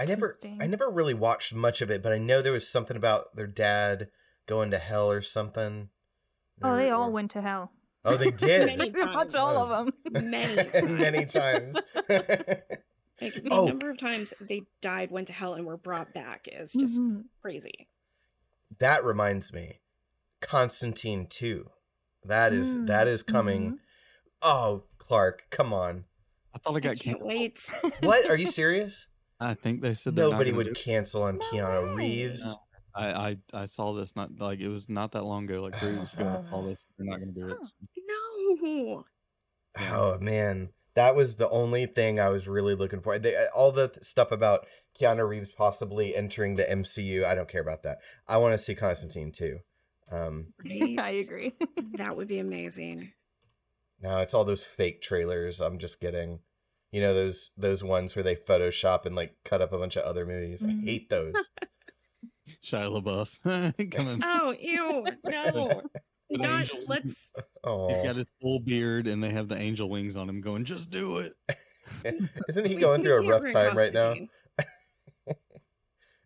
[0.00, 2.96] I never I never really watched much of it, but I know there was something
[2.96, 4.08] about their dad
[4.46, 5.88] going to hell or something.
[6.62, 7.72] Oh, they Or- all or- went to hell.
[8.04, 8.66] Oh, they did.
[8.66, 9.34] Many Pretty much times.
[9.36, 10.30] all of them.
[10.30, 10.56] Many
[10.86, 11.76] Many times.
[12.08, 12.22] times.
[13.20, 13.66] Like the Oh.
[13.66, 17.24] number of times they died, went to hell, and were brought back is just Mhm.
[17.40, 17.88] crazy.
[18.78, 19.80] that reminds me.
[20.40, 21.70] Constantine 2.
[22.24, 23.72] That is Mm, that is coming.
[23.72, 23.78] mhm.
[24.40, 26.06] Oh, Clark, come on.
[26.54, 27.28] I thought I got can't canceled.
[27.28, 27.70] wait.
[28.00, 28.28] What?
[28.28, 29.08] Are you serious?
[29.50, 31.94] I think they said they're Nobody would do cancel on No Keanu way.
[31.94, 32.44] Reeves.
[32.46, 32.56] No.
[32.94, 35.94] I, I I saw this not like it was not that long ago, like three
[35.96, 36.28] weeks ago.
[36.28, 36.84] I saw this.
[36.98, 37.56] They're not going to do it.
[37.62, 37.74] So.
[38.62, 39.04] No.
[39.78, 43.18] Oh man, that was the only thing I was really looking for.
[43.18, 44.66] They, uh, all the th- stuff about
[45.00, 47.98] Keanu Reeves possibly entering the MCU, I don't care about that.
[48.28, 49.60] I want to see Constantine too.
[50.10, 50.98] Um, Right?
[50.98, 51.54] I agree.
[51.96, 53.12] That would be amazing.
[54.00, 55.60] no, it's all those fake trailers.
[55.60, 56.40] I'm just getting,
[56.92, 60.04] you know, those those ones where they Photoshop and like cut up a bunch of
[60.04, 60.62] other movies.
[60.62, 60.82] Mhm.
[60.82, 61.32] I hate those.
[62.64, 64.20] Shia LaBeouf coming.
[64.22, 65.04] Oh, ew.
[65.24, 65.82] No.
[66.30, 67.30] With Not, angel let's.
[67.62, 70.64] Oh, He's got his full beard, and they have the angel wings on him, going,
[70.64, 71.34] "Just do it."
[72.48, 74.14] isn't he we- going we through a rough time right now?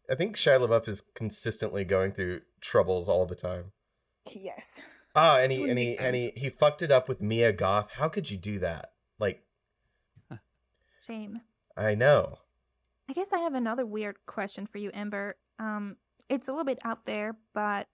[0.08, 3.72] I think Shia LaBeouf is consistently going through troubles all the time.
[4.30, 4.80] yes.
[5.16, 7.90] Ah, and he and he and he he fucked it up with Mia Goth.
[7.94, 8.90] How could you do that?
[11.06, 11.40] Shame.
[11.76, 12.38] I know.
[13.08, 15.36] I guess I have another weird question for you, Amber.
[15.58, 15.96] Um,
[16.28, 17.86] it's a little bit out there, but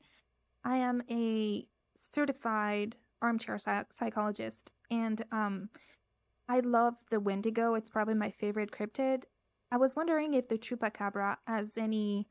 [0.64, 5.68] I am a certified armchair psy- psychologist, and um,
[6.48, 7.74] I love the Wendigo.
[7.74, 9.24] It's probably my favorite cryptid.
[9.70, 12.28] I was wondering if the Chupacabra has any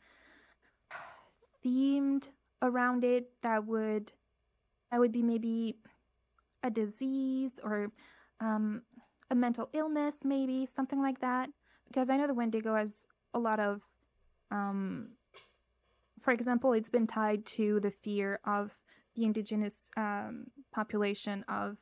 [1.66, 2.30] themed
[2.62, 4.14] around it that would
[4.92, 5.78] that would be maybe
[6.64, 7.92] a disease or
[8.40, 8.82] um,
[9.32, 11.50] a mental illness, maybe something like that
[11.88, 13.82] because I know the Wendigo has a lot of,
[14.52, 15.14] um,
[16.22, 18.84] for example, it's been tied to the fear of
[19.16, 21.78] the indigenous um, population of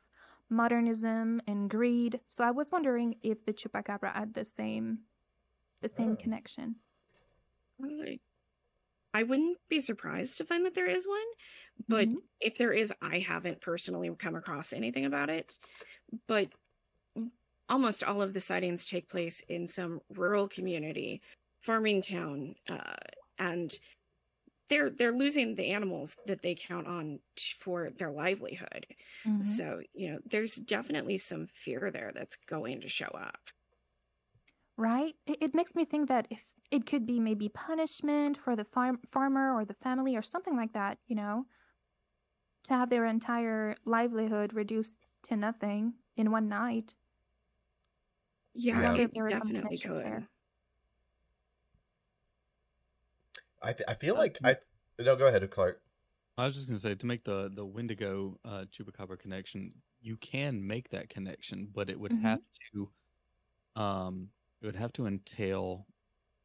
[0.48, 2.20] modernism and greed.
[2.26, 5.00] So I was wondering if the chupacabra had the same,
[5.82, 6.16] the same Oh.
[6.16, 6.76] connection.
[7.82, 8.18] I
[9.12, 11.18] I wouldn't be surprised to find that there is one,
[11.88, 12.22] but Mhm.
[12.40, 15.58] if there is, I haven't personally come across anything about it.
[16.28, 16.48] But
[17.70, 21.22] almost all of the sightings take place in some rural community,
[21.60, 22.96] farming town, uh,
[23.38, 23.80] and
[24.68, 28.86] they're they're losing the animals that they count on t- for their livelihood.
[29.24, 29.60] Mhm.
[29.60, 33.50] So you know, there's definitely some fear there that's going to show up.
[34.76, 35.14] Right?
[35.26, 39.00] It, it makes me think that if it could be maybe punishment for the farm
[39.04, 41.46] farmer or the family or something like that, you know,
[42.64, 46.96] to have their entire livelihood reduced to nothing in one night.
[48.54, 48.94] Yeah, Yeah.
[49.02, 50.04] it There were definitely connections could.
[50.04, 50.28] there.
[53.62, 55.82] I th- I feel Uh, like to- I no go ahead, Clark.
[56.38, 60.66] I was just gonna say to make the the Wendigo uh, chupacabra connection, you can
[60.66, 62.22] make that connection, but it would Mhm.
[62.22, 62.40] have
[62.72, 62.90] to,
[63.76, 64.30] um,
[64.62, 65.86] it would have to entail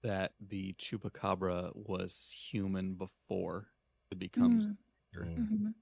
[0.01, 3.71] that the chupacabra was human before
[4.11, 4.71] it becomes.
[4.71, 4.77] Mm.
[5.13, 5.41] monster.
[5.41, 5.49] Mm.
[5.49, 5.73] Mhm.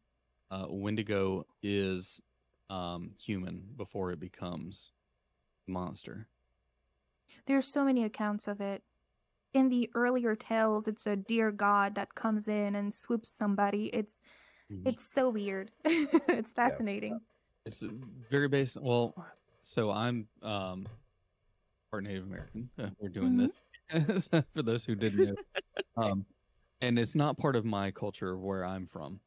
[0.52, 2.22] Uh, Wendigo is
[2.70, 4.92] um human before it becomes
[5.68, 6.28] monster.
[7.46, 8.84] There's so many accounts of it.
[9.54, 13.86] In the earlier tales, it's a deer god that comes in and swoops somebody.
[13.88, 14.20] It's
[14.72, 14.88] Mm.
[14.88, 15.72] it's so weird.
[15.86, 17.20] it's fascinating.
[17.66, 17.84] It's
[18.32, 18.78] very based.
[18.82, 19.14] Well,
[19.62, 20.88] so I'm um
[21.92, 22.70] part Native American.
[22.80, 23.60] Uh, we're doing Mhm.
[23.90, 25.36] this for those who didn't know.
[25.98, 26.26] Um,
[26.82, 29.20] and it's not part of my culture of where I'm from,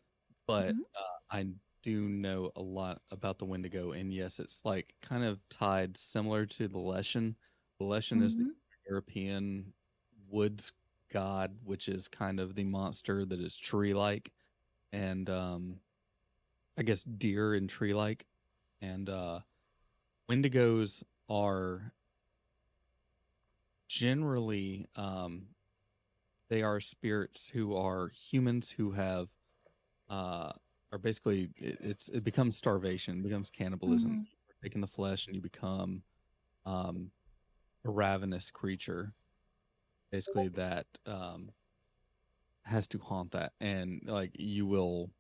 [0.47, 0.81] but Mhm.
[0.81, 1.47] uh, I
[1.87, 3.93] do know a lot about the Wendigo.
[3.93, 7.37] And yes, it's like kind of tied similar to the Leshen.
[7.79, 8.57] The Leshen is the Mhm.
[8.89, 9.73] European
[10.29, 10.73] woods
[11.11, 14.33] god, which is kind of the monster that is tree like
[14.93, 15.81] and um
[16.79, 18.27] I guess deer and tree like.
[18.81, 19.43] And uh
[20.31, 21.95] Wendigos are
[23.89, 25.55] generally um
[26.49, 29.31] they are spirits who are humans who have
[30.09, 30.53] uh
[30.97, 34.13] are basically it, it's it becomes starvation, becomes cannibalism.
[34.13, 34.27] Mhm.
[34.63, 36.03] Taking the flesh and you become
[36.67, 37.13] um
[37.85, 39.15] a ravenous creature
[40.13, 41.53] basically that um
[42.65, 43.53] has to haunt that.
[43.61, 45.11] And like you will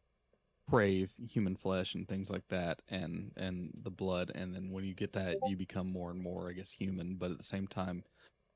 [0.71, 4.33] crave human flesh and things like that and and the blood.
[4.35, 7.17] And then when you get that you become more and more i guess human.
[7.17, 8.05] But at the same time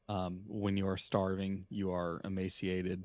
[0.09, 3.05] um when you are starving you are emaciated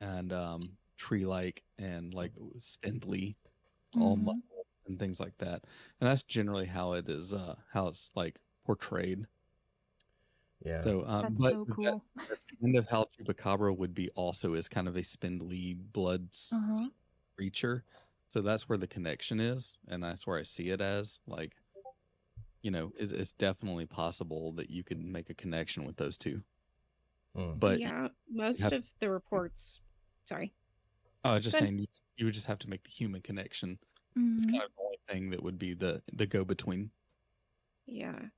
[0.00, 3.36] and um tree like and like spindly
[3.96, 4.24] all Mhm.
[4.24, 5.64] muscle and things like that
[6.00, 9.26] and that's generally how it is uh how it's like portrayed
[10.64, 10.80] Yeah.
[10.80, 12.04] so um That's but so that- cool.
[12.28, 16.88] that's kind of how chupacabra would be also is kind of a spindly blood Uh-huh.
[17.36, 17.84] creature
[18.28, 21.56] so that's where the connection is and that's where i see it as like
[22.62, 26.42] you know it, it's definitely possible that you could make a connection with those two
[27.36, 27.58] Mm.
[27.58, 29.80] but yeah, most have- of the reports.
[30.24, 30.54] Sorry.
[31.24, 33.78] I was just saying you, you would just have to make the human connection
[34.36, 34.46] it's Mhm.
[34.46, 36.92] kind of the only thing that would be the the go between
[37.86, 38.28] Yeah.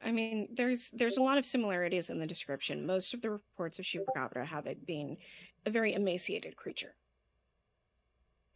[0.00, 2.86] I mean, there's there's a lot of similarities in the description.
[2.86, 5.18] Most of the reports of Chupacabra have it being
[5.64, 6.96] a very emaciated creature.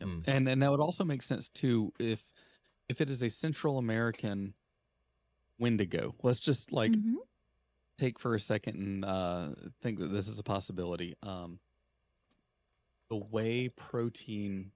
[0.00, 0.22] Mm.
[0.28, 2.32] and and that would also make sense too if
[2.88, 4.54] if it is a central american
[5.58, 7.18] wendigo let's just like Mhm.
[7.98, 11.14] take for a second and uh, think that this is a possibility.
[11.22, 11.60] Um,
[13.10, 14.70] the way protein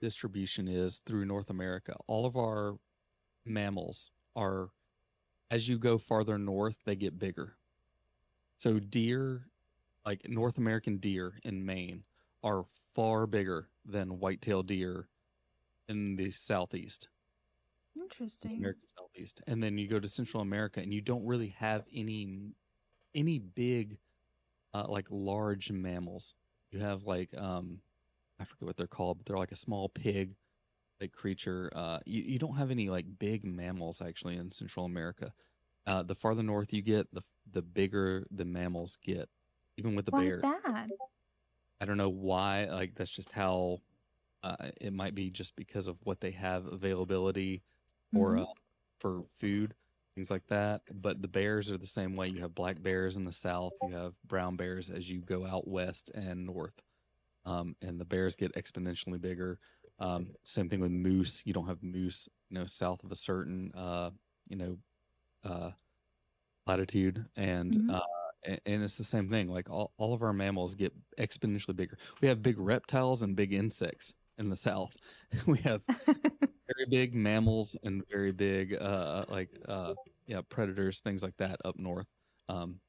[0.00, 2.78] distribution is through North America, all of our
[3.44, 4.70] mammals are,
[5.50, 7.56] as you go farther north, they get bigger.
[8.58, 9.42] So deer,
[10.04, 12.04] like North American deer in Maine,
[12.42, 12.64] are
[12.94, 15.08] far bigger than white-tailed deer
[15.88, 17.08] in the southeast.
[17.96, 18.56] Interesting.
[18.56, 22.52] American Southeast, and then you go to Central America, and you don't really have any
[23.14, 23.98] any big,
[24.72, 26.34] uh, like large mammals.
[26.70, 27.82] You have like um,
[28.40, 30.36] I forget what they're called, but they're like a small pig,
[31.00, 31.70] like creature.
[31.74, 35.32] Uh, you you don't have any like big mammals actually in Central America.
[35.86, 39.30] Uh, the farther north you get, the the bigger the mammals get.
[39.78, 40.90] Even with the Why bear, is that?
[41.80, 42.64] I don't know why.
[42.66, 43.78] Like that's just how.
[44.44, 47.64] Uh, it might be just because of what they have availability
[48.14, 48.38] or Mhm.
[48.38, 48.46] uh,
[49.00, 49.74] for food,
[50.20, 50.82] things like that.
[50.92, 52.28] But the bears are the same way.
[52.28, 55.68] You have black bears in the south, you have brown bears as you go out
[55.68, 56.82] west and north.
[57.44, 59.60] Um, and the bears get exponentially bigger.
[59.98, 61.42] Um, same thing with moose.
[61.46, 64.10] You don't have moose, you know, south of a certain, uh,
[64.48, 64.78] you know,
[65.44, 65.72] uh,
[66.66, 67.88] latitude, and Mhm.
[67.88, 68.00] uh,
[68.46, 69.48] a- and it's the same thing.
[69.48, 71.98] Like all, all of our mammals get exponentially bigger.
[72.22, 74.96] We have big reptiles and big insects in the south.
[75.46, 75.82] we have
[76.88, 79.94] very big mammals and very big uh like uh
[80.26, 82.06] yeah predators things like that up north
[82.48, 82.80] um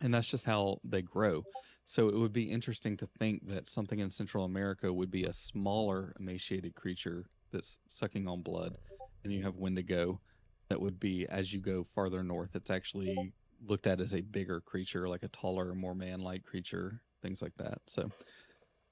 [0.00, 1.42] and that's just how they grow
[1.90, 5.32] so it would be interesting to think that something in Central America would be a
[5.32, 8.76] smaller emaciated creature that's sucking on blood,
[9.24, 10.20] and you have Wendigo
[10.68, 12.50] that would be as you go farther north.
[12.54, 13.32] It's actually
[13.66, 17.78] looked at as a bigger creature, like a taller, more man-like creature, things like that.
[17.88, 18.08] So,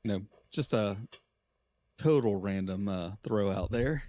[0.03, 0.97] you know, just a
[1.99, 4.03] total random uh, throw out there.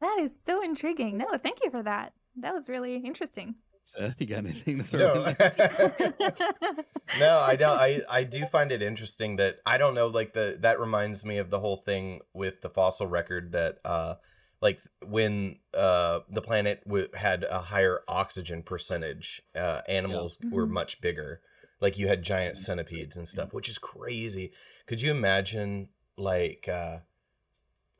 [0.00, 1.18] That is so intriguing.
[1.18, 2.12] No, thank you for that.
[2.36, 3.56] That was really interesting.
[3.84, 5.94] Seth, you got anything to throw in No, there?
[7.18, 7.78] no, I don't.
[7.78, 10.08] I I do find it interesting that I don't know.
[10.08, 14.16] Like the that reminds me of the whole thing with the fossil record that uh
[14.60, 20.70] like when uh the planet w- had a higher oxygen percentage, uh animals were Mhm.
[20.72, 21.40] much bigger.
[21.80, 24.52] Like you had giant centipedes and stuff, which is crazy.
[24.86, 25.88] Could you imagine
[26.18, 26.98] like uh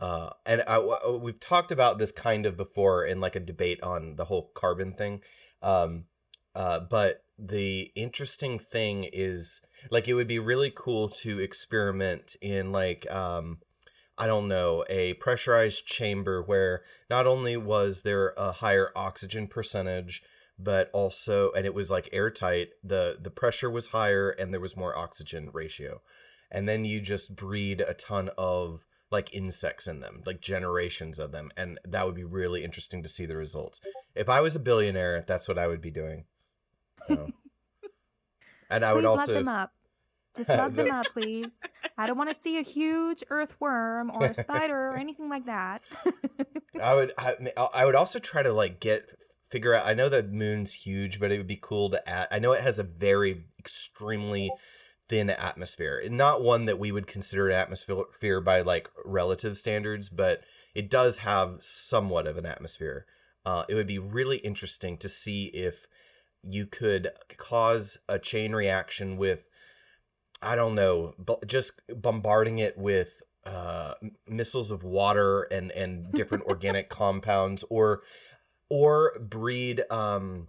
[0.00, 3.82] uh and I, w- we've talked about this kind of before in like a debate
[3.82, 5.22] on the whole carbon thing
[5.62, 6.04] um
[6.54, 12.72] uh but the interesting thing is like it would be really cool to experiment in
[12.72, 13.58] like um
[14.20, 20.22] I don't know, a pressurized chamber where not only was there a higher oxygen percentage,
[20.58, 24.76] but also and it was like airtight, the the pressure was higher and there was
[24.76, 26.02] more oxygen ratio.
[26.50, 31.32] And then you just breed a ton of like insects in them, like generations of
[31.32, 33.80] them, and that would be really interesting to see the results.
[34.14, 36.24] If I was a billionaire, that's what I would be doing.
[37.06, 37.30] So.
[38.70, 39.72] And I would please also lock them up.
[40.36, 41.48] Just lock them up, please.
[41.96, 45.82] I don't want to see a huge earthworm or a spider or anything like that.
[46.82, 47.34] I would I,
[47.74, 49.06] I would also try to like get
[49.50, 52.38] figure out I know the moon's huge but it would be cool to add I
[52.38, 54.50] know it has a very extremely
[55.08, 56.02] thin atmosphere.
[56.10, 60.42] Not one that we would consider an atmosphere by like relative standards but
[60.74, 63.06] it does have somewhat of an atmosphere.
[63.44, 65.86] Uh, it would be really interesting to see if
[66.42, 69.48] you could cause a chain reaction with
[70.40, 73.94] I don't know, bu- just bombarding it with uh,
[74.26, 78.02] missiles of water and and different organic compounds, or
[78.70, 80.48] or breed um,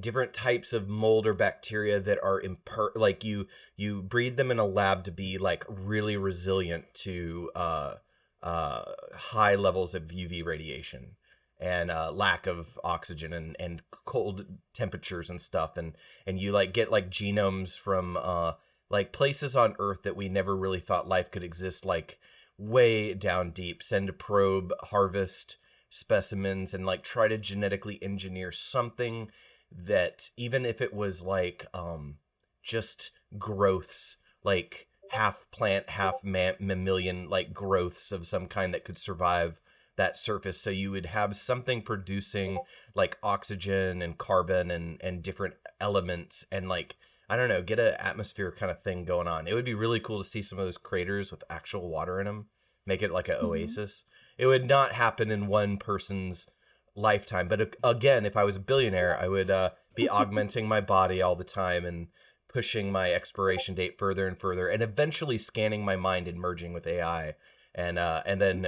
[0.00, 4.58] different types of mold or bacteria that are imper like you you breed them in
[4.58, 7.94] a lab to be like really resilient to uh,
[8.42, 8.84] uh,
[9.14, 11.16] high levels of UV radiation
[11.58, 15.76] and uh, lack of oxygen and, and cold temperatures and stuff.
[15.76, 18.52] And and you like get like genomes from uh
[18.88, 22.18] like places on earth that we never really thought life could exist like
[22.58, 23.82] way down deep.
[23.82, 25.56] Send a probe harvest
[25.90, 29.30] specimens and like try to genetically engineer something
[29.76, 32.16] that even if it was like um
[32.62, 38.98] just growths like half plant half ma- mammalian like growths of some kind that could
[38.98, 39.60] survive
[39.96, 42.58] that surface so you would have something producing
[42.94, 46.96] like oxygen and carbon and and different elements and like
[47.28, 49.48] I don't know, get a atmosphere kind of thing going on.
[49.48, 52.26] It would be really cool to see some of those craters with actual water in
[52.26, 52.46] them,
[52.86, 53.42] make it like an Mhm.
[53.42, 54.04] oasis.
[54.38, 56.48] It would not happen in one person's
[56.96, 61.22] lifetime, but again, if I was a billionaire, I would uh, be augmenting my body
[61.22, 62.08] all the time and
[62.48, 66.86] pushing my expiration date further and further, and eventually scanning my mind and merging with
[66.86, 67.34] AI,
[67.74, 68.66] and uh, and then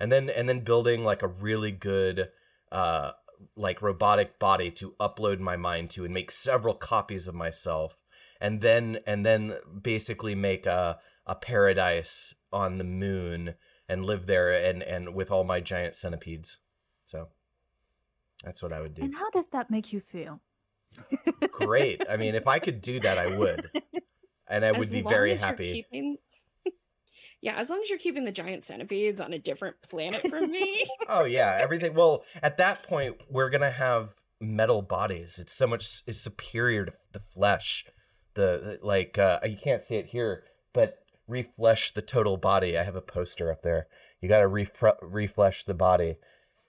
[0.00, 2.30] and then and then building like a really good
[2.72, 3.12] uh
[3.56, 7.96] like robotic body to upload my mind to and make several copies of myself
[8.40, 13.54] and then and then basically make a a paradise on the moon
[13.88, 16.58] and live there and and with all my giant centipedes.
[17.04, 17.28] So
[18.44, 20.40] that's what i would do and how does that make you feel?
[21.50, 23.70] great i mean if i could do that i would
[24.48, 26.16] and i would be long very as you're happy keeping-
[27.40, 30.84] yeah, as long as you're keeping the giant centipedes on a different planet from me.
[31.08, 31.94] Oh yeah, everything.
[31.94, 35.38] Well, at that point, we're gonna have metal bodies.
[35.38, 36.02] It's so much.
[36.08, 37.86] It's superior to the flesh.
[38.34, 42.76] The, the- like uh, you can't see it here, but reflesh the total body.
[42.76, 43.86] I have a poster up there.
[44.20, 46.16] You got to refre- reflesh the body.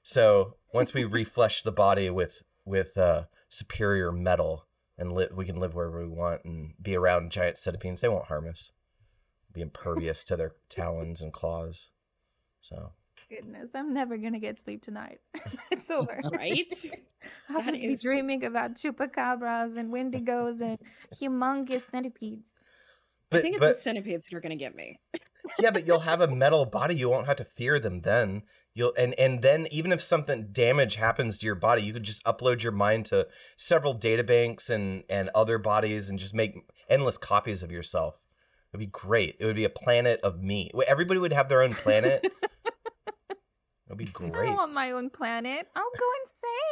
[0.04, 4.66] So once we reflesh the body with with uh, superior metal,
[4.98, 8.02] and li- we can live wherever we want and be around giant centipedes.
[8.02, 8.72] They won't harm us.
[9.54, 11.90] Be impervious to their talons and claws.
[12.62, 12.92] So.
[13.30, 15.20] Goodness, I'm never gonna get sleep tonight.
[15.72, 16.20] it's over.
[16.32, 16.72] right?
[17.50, 20.80] I'll That just be dreaming about chupacabras and wendigos and
[21.16, 22.50] humongous centipedes.
[23.32, 25.00] I think it's the centipedes that are going to get me.
[25.60, 26.96] yeah, but you'll have a metal body.
[26.96, 28.42] You won't have to fear them then.
[28.80, 32.24] You'll and and then even if something damage happens to your body, you could just
[32.24, 33.28] upload your mind to
[33.58, 36.56] several databanks and and other bodies and just make
[36.90, 38.16] endless copies of yourself.
[38.72, 39.36] It'd be great.
[39.38, 40.72] It would be a planet of me.
[40.88, 42.24] Everybody would have their own planet.
[43.88, 44.32] It'd be great.
[44.32, 45.68] don't want my own planet.
[45.76, 46.06] I'll go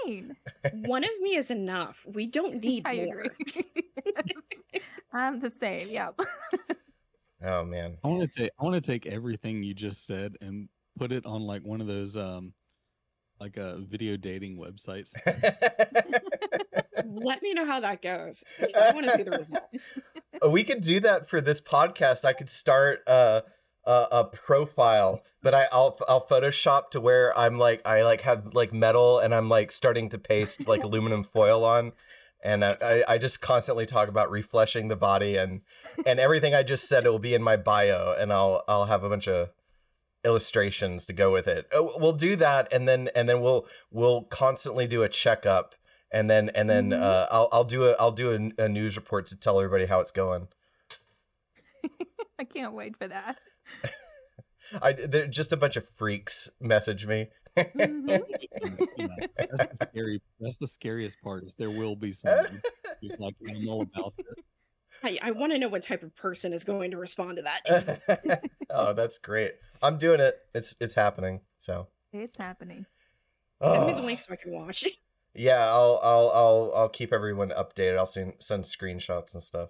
[0.05, 0.37] insane.
[0.87, 2.05] One of me is enough.
[2.07, 3.21] We don't need I more.
[3.21, 3.65] agree.
[4.05, 4.81] Yes.
[5.11, 5.89] I'm the same.
[5.89, 6.21] Yep.
[7.43, 7.97] Oh man.
[8.01, 11.25] I want to take I want to take everything you just said and put it
[11.25, 12.53] on like one of those um
[13.39, 15.13] like a video dating websites.
[17.05, 18.43] Let me know how that goes.
[18.75, 19.89] I want to see the results.
[20.39, 22.23] Oh, we could do that for this podcast.
[22.23, 23.41] I could start uh,
[23.87, 28.53] a a profile, but I, I'll I'll Photoshop to where I'm like I like have
[28.53, 31.93] like metal and I'm like starting to paste like aluminum foil on,
[32.43, 35.61] and I, I I just constantly talk about refleshing the body and
[36.05, 37.07] and everything I just said.
[37.07, 39.49] It will be in my bio, and I'll I'll have a bunch of
[40.25, 41.67] illustrations to go with it.
[41.73, 45.75] Oh, We'll do that, and then and then we'll we'll constantly do a checkup,
[46.11, 47.01] and then and then Mhm.
[47.01, 49.99] uh, I'll I'll do a I'll do a, a news report to tell everybody how
[49.99, 50.47] it's going.
[52.39, 53.37] I can't wait for that.
[54.81, 57.29] I they're just a bunch of freaks message me.
[57.57, 58.07] Mhm.
[58.51, 58.69] So,
[59.37, 62.61] that's the scary that's the scariest part is there will be someone
[63.01, 64.39] who's like I'm all about this.
[65.03, 68.41] I, I want to know what type of person is going to respond to that.
[68.69, 69.53] oh, that's great.
[69.81, 70.35] I'm doing it.
[70.53, 71.41] It's it's happening.
[71.57, 71.87] So.
[72.13, 72.85] It's happening.
[73.61, 74.85] Send me the Oh, link so I can watch.
[75.35, 77.97] yeah, I'll I'll I'll I'll keep everyone updated.
[77.97, 79.69] I'll send send screenshots and stuff.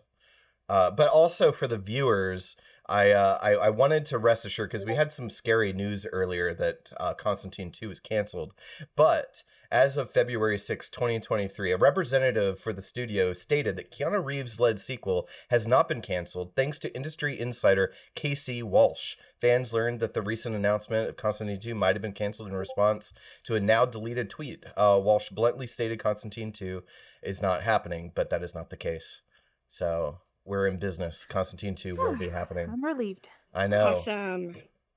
[0.69, 2.57] Uh, but also for the viewers,
[2.89, 6.53] I uh, I, I wanted to rest assured because we had some scary news earlier
[6.53, 8.53] that uh, Constantine 2 is canceled.
[8.95, 14.59] But as of February 6, 2023, a representative for the studio stated that Keanu Reeves
[14.59, 19.17] led sequel has not been canceled thanks to industry insider KC Walsh.
[19.41, 23.13] Fans learned that the recent announcement of Constantine 2 might have been canceled in response
[23.43, 24.63] to a now deleted tweet.
[24.77, 26.83] Uh, Walsh bluntly stated Constantine 2
[27.21, 29.21] is not happening, but that is not the case.
[29.67, 31.25] So we're in business.
[31.25, 32.69] Constantine 2 will be happening.
[32.71, 33.29] I'm relieved.
[33.53, 33.87] I know.
[33.87, 34.55] Awesome.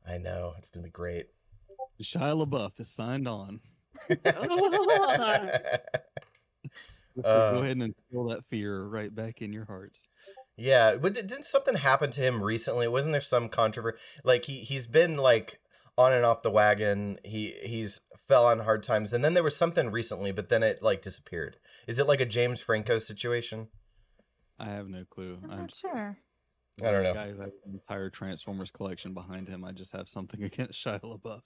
[0.09, 0.55] I know.
[0.59, 1.27] It's going to be great.
[2.03, 3.61] Shia LaBeouf is signed on.
[7.25, 10.07] Uh, Go ahead and instill that fear right back in your hearts.
[10.57, 12.87] yeah, but didn't something happen to him recently?
[12.89, 13.99] Wasn't there some controversy?
[14.25, 15.59] Like he he's been like
[15.99, 17.19] on and off the wagon.
[17.25, 20.83] He he's fell on hard times, and then there was something recently, but then it
[20.83, 21.57] like disappeared.
[21.87, 23.69] Is it like a James Franco situation?
[24.61, 25.39] I have no clue.
[25.45, 26.19] I'm I'm not sure.
[26.83, 27.15] I don't know.
[27.15, 29.65] Guy who has an entire Transformers collection behind him.
[29.65, 31.43] I just have something against Shia LaBeouf.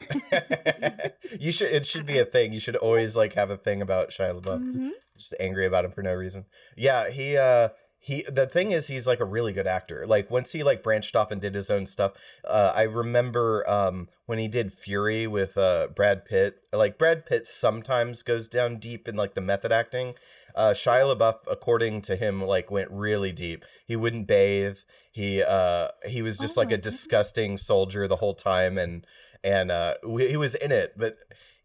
[1.40, 1.70] you should.
[1.72, 2.52] It should be a thing.
[2.52, 4.62] You should always like have a thing about Shia LaBeouf.
[4.62, 4.90] Mhm.
[5.16, 6.44] just angry about him for no reason.
[6.76, 10.06] Yeah, he uh he the thing is he's like a really good actor.
[10.06, 12.12] Like once he like branched off and did his own stuff.
[12.44, 16.56] Uh I remember um when he did Fury with uh Brad Pitt.
[16.72, 20.14] Like Brad Pitt sometimes goes down deep in like the method acting.
[20.56, 23.64] Uh Shia LaBeouf according to him like went really deep.
[23.86, 24.78] He wouldn't bathe.
[25.12, 26.94] He uh he was just Oh like my a goodness.
[26.94, 29.06] disgusting soldier the whole time and
[29.44, 31.16] and uh w- he was in it, but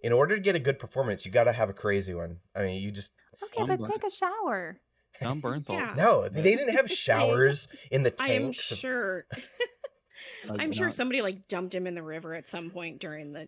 [0.03, 2.37] in order to get a good performance, you got to have a crazy one.
[2.55, 3.13] I mean, you just
[3.43, 4.79] Okay, but take a shower.
[5.21, 5.69] Jon Bernthal.
[5.75, 5.93] Yeah.
[5.95, 8.23] no, they didn't have showers in the tanks.
[8.29, 8.65] I am tanks.
[8.75, 9.25] sure.
[10.49, 13.47] I'm sure somebody like dumped him in the river at some point during the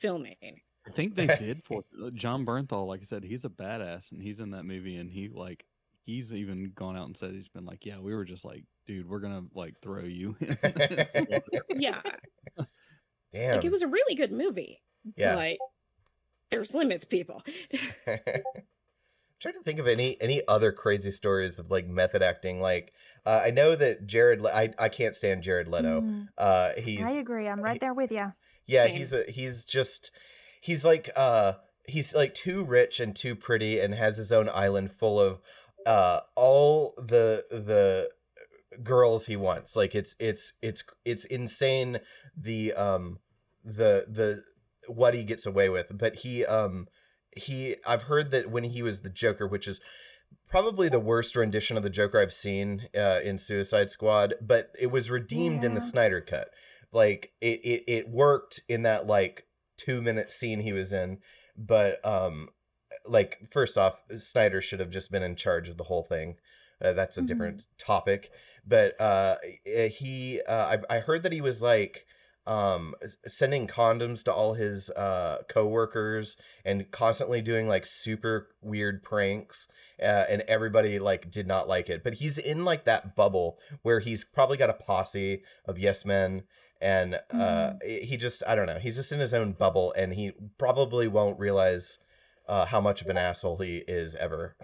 [0.00, 0.60] filming.
[0.90, 2.86] I think they did for uh, Jon Bernthal.
[2.86, 5.64] Like I said, he's a badass, and he's in that movie, and he like
[6.02, 9.08] he's even gone out and said he's been like, yeah, we were just like, dude,
[9.08, 10.36] we're gonna like throw you.
[11.76, 12.00] Yeah,
[13.32, 13.56] Damn.
[13.56, 14.82] like it was a really good movie.
[15.16, 15.34] yeah.
[15.36, 15.56] But
[16.50, 17.42] there's limits, people.
[19.40, 22.60] trying to think of any any other crazy stories of like method acting.
[22.60, 22.92] Like
[23.24, 24.40] uh, I know that Jared.
[24.40, 26.00] Le- I I can't stand Jared Leto.
[26.02, 27.48] Mm, Uh, he's I agree.
[27.48, 28.32] I'm right there with you.
[28.66, 28.86] yeah.
[28.86, 28.96] Same.
[28.96, 30.10] He's a he's just
[30.60, 31.54] he's like uh
[31.86, 35.40] he's like too rich and too pretty and has his own island full of
[35.86, 38.10] uh all the the
[38.82, 39.74] girls he wants.
[39.74, 41.98] Like it's it's it's it's insane
[42.36, 43.18] the um
[43.64, 44.44] the the
[44.86, 45.86] what he gets away with.
[45.96, 46.86] But he um
[47.36, 49.80] he i've heard that when he was the joker which is
[50.48, 54.88] probably the worst rendition of the joker i've seen uh in suicide squad but it
[54.88, 56.50] was redeemed in the snyder cut.
[56.92, 59.46] Like it it, it worked in that like
[59.80, 61.18] two minute scene he was in
[61.56, 62.48] but um
[63.06, 66.36] like first off snyder should have just been in charge of the whole thing
[66.82, 67.26] uh, that's a Mhm.
[67.28, 68.30] different topic
[68.66, 69.36] but uh
[69.66, 72.06] eh, he uh I, I heard that he was like
[72.46, 72.94] um
[73.26, 79.68] sending condoms to all his uh coworkers and constantly doing like super weird pranks
[80.02, 82.02] uh, and everybody like did not like it.
[82.02, 86.44] But he's in like that bubble where he's probably got a posse of yes men
[86.80, 90.32] and uh he just i don't know he's just in his own bubble and he
[90.56, 91.98] probably won't realize
[92.48, 94.56] uh how much of an asshole he is ever.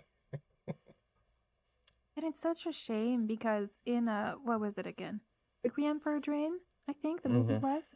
[2.16, 5.20] And it's such a shame because in uh what was it again?
[5.62, 7.60] Requiem for a Dream, I think the movie Mhm.
[7.62, 7.90] was.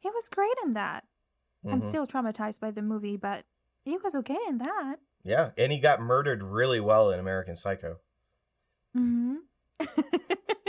[0.00, 1.04] He was great in that.
[1.68, 1.88] I'm Mhm.
[1.88, 3.44] still traumatized by the movie, but
[3.84, 4.96] he was okay in that.
[5.24, 7.98] yeah and he got murdered really well in american psycho
[8.96, 9.36] Mm-hmm.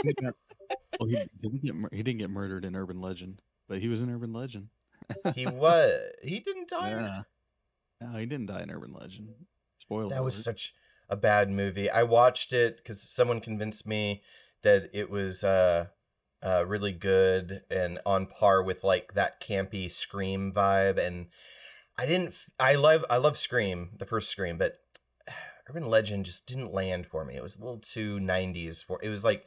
[0.02, 0.14] He
[0.98, 4.02] well, he didn't get mur- he didn't get murdered in Urban Legend, but he was
[4.02, 4.68] in Urban Legend.
[5.34, 6.12] He was.
[6.22, 6.90] He didn't die.
[6.90, 7.22] Yeah.
[8.00, 9.28] No, he didn't die in Urban Legend.
[9.78, 10.10] Spoiler.
[10.10, 10.44] That was alert.
[10.44, 10.74] such
[11.08, 11.88] a bad movie.
[11.88, 14.22] I watched it because someone convinced me
[14.62, 15.86] that it was uh,
[16.42, 20.98] uh, really good and on par with like that campy Scream vibe.
[20.98, 21.26] And
[21.98, 22.28] I didn't.
[22.28, 23.04] f- I love.
[23.10, 24.78] I love Scream, the first Scream, but
[25.68, 27.34] Urban Legend just didn't land for me.
[27.36, 29.00] It was a little too '90s for.
[29.02, 29.46] It was like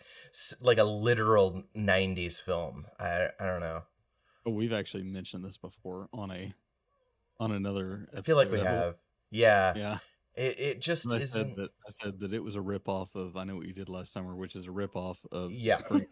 [0.61, 2.87] like a literal '90s film.
[2.99, 3.83] I I don't know.
[4.45, 6.53] Oh, we've actually mentioned this before on a
[7.39, 8.09] on another.
[8.15, 8.75] I feel like we episode.
[8.75, 8.95] Have.
[9.31, 9.73] Yeah.
[9.75, 9.97] Yeah.
[10.35, 11.47] It it just And I isn't.
[11.47, 13.89] said that I said that it was a ripoff of I know what you did
[13.89, 15.77] last summer, which is a ripoff of Yeah.
[15.77, 16.05] Scream.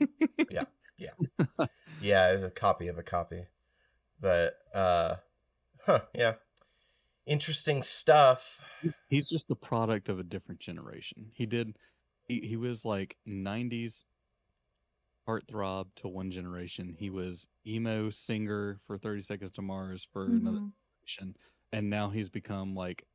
[0.50, 0.64] Yeah,
[0.98, 1.12] yeah.
[2.02, 3.46] it's a copy of a copy.
[4.20, 5.18] But uh
[5.86, 6.36] huh, yeah.
[7.26, 8.62] Interesting stuff.
[8.82, 11.32] He's, he's just the product of a different generation.
[11.34, 11.78] He did
[12.28, 14.04] he, he was like 90s
[15.28, 16.96] heartthrob to one generation.
[16.98, 20.74] He was emo singer for 30 Seconds to Mars for another Mhm.
[21.08, 21.36] generation.
[21.72, 23.06] And now he's become like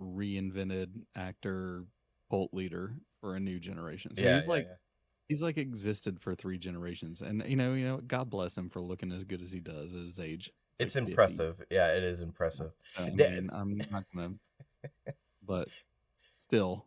[0.00, 1.84] reinvented actor,
[2.30, 4.14] cult leader for a new generation.
[4.14, 4.74] So yeah, he's yeah, like yeah.
[5.28, 7.20] he's like existed for three generations.
[7.20, 9.94] And you know, you know, God bless him for looking as good as he does
[9.94, 10.50] at his age.
[10.78, 11.12] it's like 50.
[11.12, 11.62] impressive.
[11.70, 12.72] Yeah, it is impressive.
[12.98, 14.34] I mean, I'm not gonna
[15.46, 15.68] but
[16.36, 16.86] still.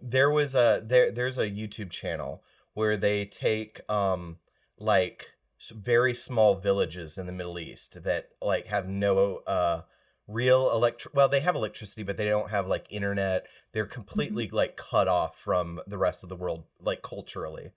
[0.00, 2.42] There was a there there's a YouTube channel
[2.74, 4.38] where they take um
[4.78, 5.32] like
[5.72, 9.82] very small villages in the Middle East that like have no uh
[10.28, 13.46] real electric well they have electricity but they don't have like internet.
[13.72, 17.70] They're completely like cut off from the rest of the world like culturally.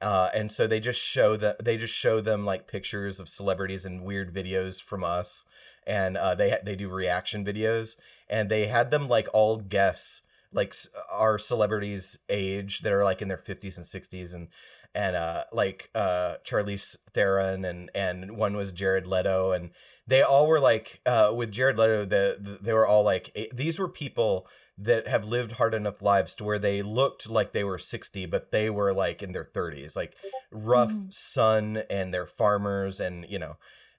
[0.00, 3.84] Uh and so they just show that they just show them like pictures of celebrities
[3.84, 5.44] and weird videos from us.
[5.86, 7.96] And uh they they do reaction videos.
[8.28, 10.74] And they had them like all guess like
[11.10, 14.48] our celebrities age that are like in their 50s and 60s and
[14.94, 19.52] and uh like uh Charlize Theron and and one was Jared Leto.
[19.52, 19.70] And
[20.06, 23.78] they all were like uh with Jared Leto the, the they were all like these
[23.78, 24.46] were people
[24.78, 28.52] that have lived hard enough lives to where they looked like they were 60 but
[28.52, 30.14] they were like in their 30s like
[30.52, 31.12] rough Mhm.
[31.12, 33.56] sun and they're farmers and you know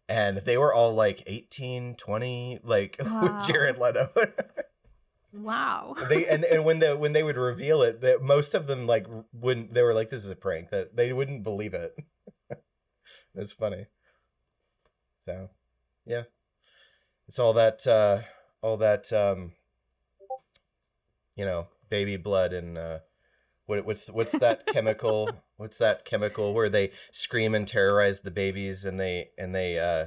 [0.08, 3.20] and they were all like 18 20 like Wow.
[3.22, 4.10] with Jared Leto
[5.34, 5.96] Wow.
[6.10, 9.08] they and, and when the when they would reveal it that most of them like
[9.34, 11.96] wouldn't they were like this is a prank that they wouldn't believe it
[13.36, 13.88] it's funny
[15.26, 15.50] so
[16.08, 16.24] yeah
[17.28, 18.22] it's all that uh
[18.62, 19.52] all that um
[21.36, 23.00] you know baby blood and uh
[23.66, 28.86] what what's what's that chemical what's that chemical where they scream and terrorize the babies
[28.86, 30.06] and they and they uh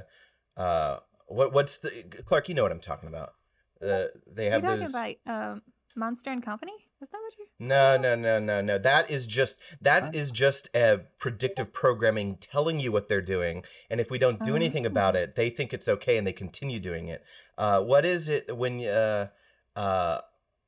[0.59, 0.97] uh
[1.27, 1.89] what what's the
[2.25, 3.33] Clark you know what I'm talking about
[3.81, 5.61] uh, they You're have talking those about um,
[5.95, 6.73] Monster and Company?
[7.01, 7.47] Is that what you're?
[7.67, 8.77] no, no, no, no, no.
[8.77, 13.99] That is just that is just a predictive programming telling you what they're doing, and
[13.99, 17.07] if we don't do anything about it, they think it's okay and they continue doing
[17.07, 17.23] it.
[17.57, 19.27] Uh, what is it when uh,
[19.75, 20.19] uh,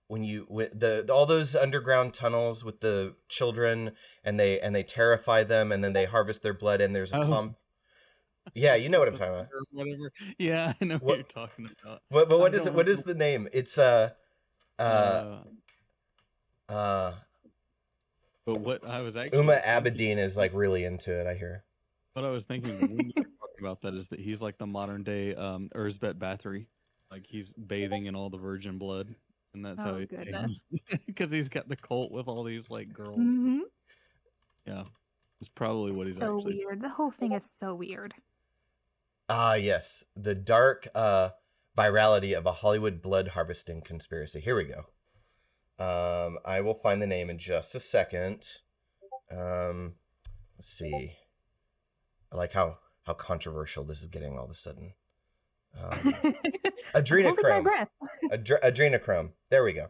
[0.07, 3.91] when you when the all those underground tunnels with the children
[4.23, 7.17] and they and they terrify them and then they harvest their blood and there's a
[7.21, 7.27] Oh.
[7.27, 7.57] comp.
[8.55, 9.47] Yeah, you know what I'm talking about.
[9.71, 10.11] Whatever.
[10.37, 12.01] Yeah, I know what, What- you're talking about.
[12.09, 12.73] What, but what is it?
[12.73, 13.47] What is the name?
[13.53, 14.09] It's uh
[14.79, 15.43] uh
[16.69, 17.13] Uh, uh
[18.45, 21.27] but what I was actually Uma thinking- Abedin is like really into it.
[21.27, 21.63] I hear.
[22.13, 24.67] What I was thinking when you were talking about that is that he's like the
[24.67, 26.67] modern day um Erzsebet Bathory.
[27.09, 29.13] Like he's bathing in all the virgin blood.
[29.53, 30.15] And that's how Oh, he's
[31.05, 33.19] because he's got the cult with all these like girls.
[33.19, 33.59] Mhm.
[34.65, 34.83] Yeah.
[35.39, 36.81] It's probably what he's So actually weird.
[36.81, 38.13] The whole thing is so weird.
[39.29, 41.29] Ah, yes, the dark uh,
[41.77, 44.39] virality of a Hollywood blood harvesting conspiracy.
[44.39, 44.85] Here we go.
[45.79, 48.45] Um, I will find the name in just a second.
[49.31, 49.95] Um,
[50.57, 51.15] let's see.
[52.31, 54.93] I like how how controversial this is getting all of a sudden.
[55.79, 55.91] Um,
[56.93, 57.87] adrenochrome.
[58.31, 59.31] Adre- adrenochrome.
[59.49, 59.87] There we go.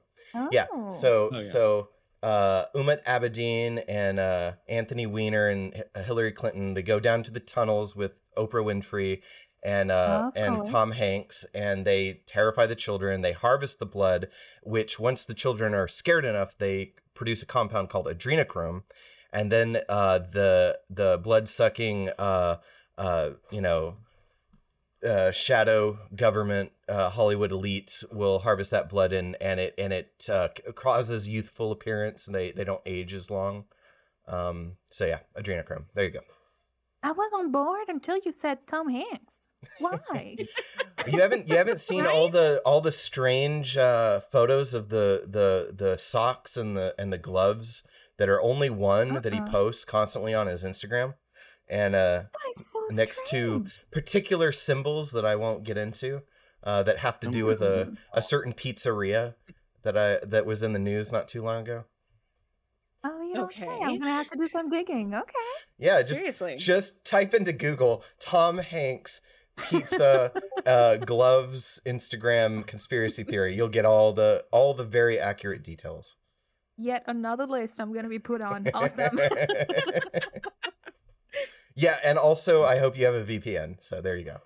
[0.52, 0.66] Yeah.
[0.72, 0.90] Oh.
[0.90, 1.42] So Oh, yeah.
[1.42, 1.90] so
[2.24, 7.32] uh Huma Abedin and uh Anthony Weiner and H- Hillary Clinton they go down to
[7.32, 9.22] the tunnels with Oprah Winfrey
[9.64, 10.66] and uh Of and.
[10.66, 14.28] Tom Hanks and they terrify the children they harvest the blood
[14.62, 18.84] which once the children are scared enough they produce a compound called adrenochrome
[19.32, 22.58] and then uh the the blood sucking uh
[22.98, 23.96] uh you know
[25.04, 30.30] uh, shadow government uh, Hollywood elites will harvest that blood and and it and it
[30.32, 33.66] uh, causes youthful appearance and they they don't age as long.
[34.28, 35.86] Um, so yeah, adrenochrome.
[35.94, 36.22] There you go.
[37.02, 39.48] I was on board until you said Tom Hanks.
[39.80, 40.36] Why?
[41.06, 45.74] You haven't you haven't seen all the all the strange uh, photos of the the
[45.76, 47.84] the socks and the and the gloves
[48.18, 49.50] that are only one that he Uh-uh.
[49.52, 51.16] posts constantly on his Instagram,
[51.68, 52.24] and uh,
[52.56, 56.22] so next to particular symbols that I won't get into
[56.64, 59.36] uh, that have to do with a, a certain pizzeria
[59.82, 61.84] that I that was in the news not too long ago.
[63.04, 63.68] Oh, you don't say.
[63.68, 63.84] Okay.
[63.84, 65.14] I'm gonna have to do some digging.
[65.14, 65.34] Okay.
[65.78, 66.56] Yeah, just Seriously.
[66.56, 69.20] just type into Google Tom Hanks
[69.58, 70.32] pizza
[70.66, 73.56] uh, gloves Instagram conspiracy theory.
[73.56, 76.16] You'll get all the all the very accurate details.
[76.78, 78.68] Yet another list I'm gonna be put on.
[78.74, 79.20] Awesome.
[81.76, 83.78] yeah, and also I hope you have a VPN.
[83.80, 84.38] So there you go.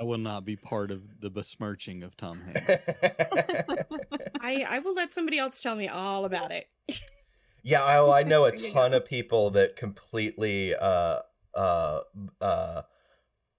[0.00, 2.68] I will not be part of the besmirching of Tom Hanks.
[4.40, 6.68] I, I will let somebody else tell me all about it.
[7.62, 11.18] yeah, I, I know a ton of people that completely uh
[11.54, 12.00] uh
[12.40, 12.82] uh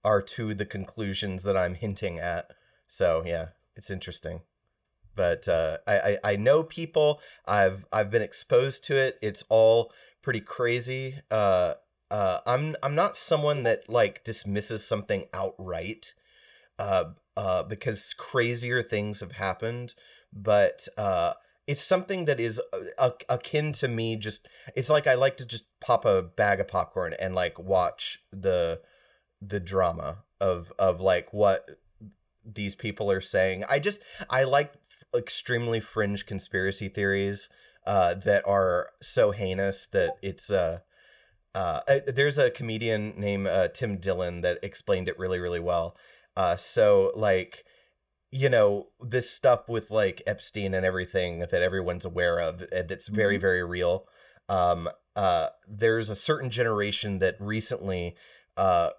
[0.04, 2.50] are to the conclusions that I'm hinting at.
[2.86, 4.40] So yeah, it's interesting.
[5.14, 7.20] But uh, I, I I know people.
[7.46, 9.18] I've I've been exposed to it.
[9.20, 9.92] It's all
[10.22, 11.20] pretty crazy.
[11.30, 11.74] Uh,
[12.10, 16.14] uh, I'm I'm not someone that like dismisses something outright.
[16.78, 19.94] Uh, uh, because crazier things have happened,
[20.32, 21.34] but uh,
[21.66, 24.16] it's something that is uh, a- akin to me.
[24.16, 28.22] Just it's like I like to just pop a bag of popcorn and like watch
[28.32, 28.80] the
[29.44, 31.66] the drama of of like what
[32.44, 33.64] these people are saying.
[33.68, 34.72] I just I like
[35.16, 37.48] extremely fringe conspiracy theories
[37.86, 40.78] uh that are so heinous that it's uh
[41.54, 45.96] uh uh, there's a comedian named uh, Tim Dillon that explained it really really well.
[46.36, 47.64] Uh so like
[48.30, 53.08] you know this stuff with like Epstein and everything that everyone's aware of uh, that's
[53.08, 53.40] very Mhm.
[53.40, 54.06] very real.
[54.48, 58.16] Um uh there's a certain generation that recently
[58.56, 58.90] uh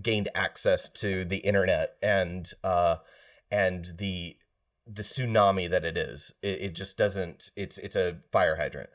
[0.00, 2.96] gained access to the internet and uh
[3.50, 4.36] and the
[4.86, 6.34] the tsunami that it is.
[6.42, 8.90] It, it just doesn't it's it's a fire hydrant.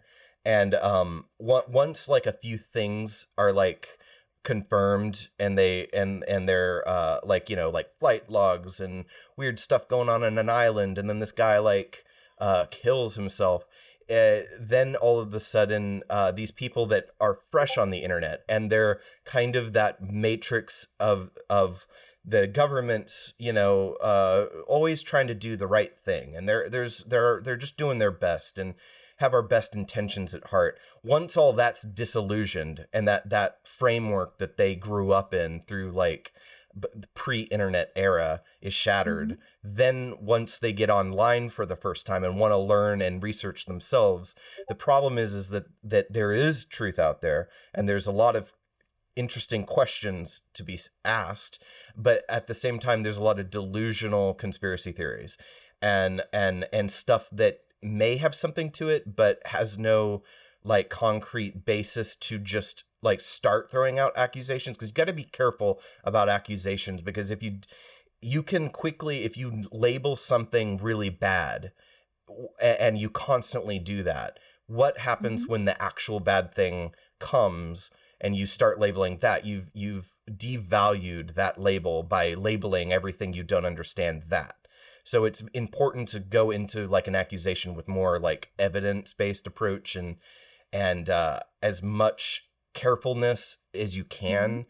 [0.45, 3.99] And um once like a few things are like
[4.43, 9.59] confirmed and they and and they're uh like you know like flight logs and weird
[9.59, 12.05] stuff going on in an island and then this guy like
[12.39, 13.65] uh kills himself
[14.09, 18.43] uh, then all of a sudden uh these people that are fresh on the internet
[18.49, 21.85] and they're kind of that matrix of of
[22.25, 26.35] the government's you know uh always trying to do the right thing.
[26.35, 28.75] And they're there's they're they're just doing their best and
[29.17, 30.79] have our best intentions at heart.
[31.03, 36.31] Once all that's disillusioned and that that framework that they grew up in through like
[37.13, 39.75] pre-internet era is shattered mm-hmm.
[39.75, 43.65] then once they get online for the first time and want to learn and research
[43.65, 44.35] themselves
[44.67, 48.35] the problem is is that that there is truth out there and there's a lot
[48.35, 48.53] of
[49.15, 51.61] interesting questions to be asked
[51.95, 55.37] but at the same time there's a lot of delusional conspiracy theories
[55.81, 60.21] and and and stuff that may have something to it but has no
[60.63, 65.23] like concrete basis to just like start throwing out accusations because you got to be
[65.23, 67.59] careful about accusations because if you
[68.21, 71.71] you can quickly if you label something really bad
[72.61, 77.89] and you constantly do that what happens when the actual bad thing comes
[78.21, 79.45] and you start labeling that?
[79.45, 84.55] You've you've devalued that label by labeling everything you don't understand that.
[85.03, 89.95] So it's important to go into like an accusation with more like evidence based approach
[89.95, 90.17] and
[90.71, 92.48] and uh as much
[92.79, 94.65] carefulness as you can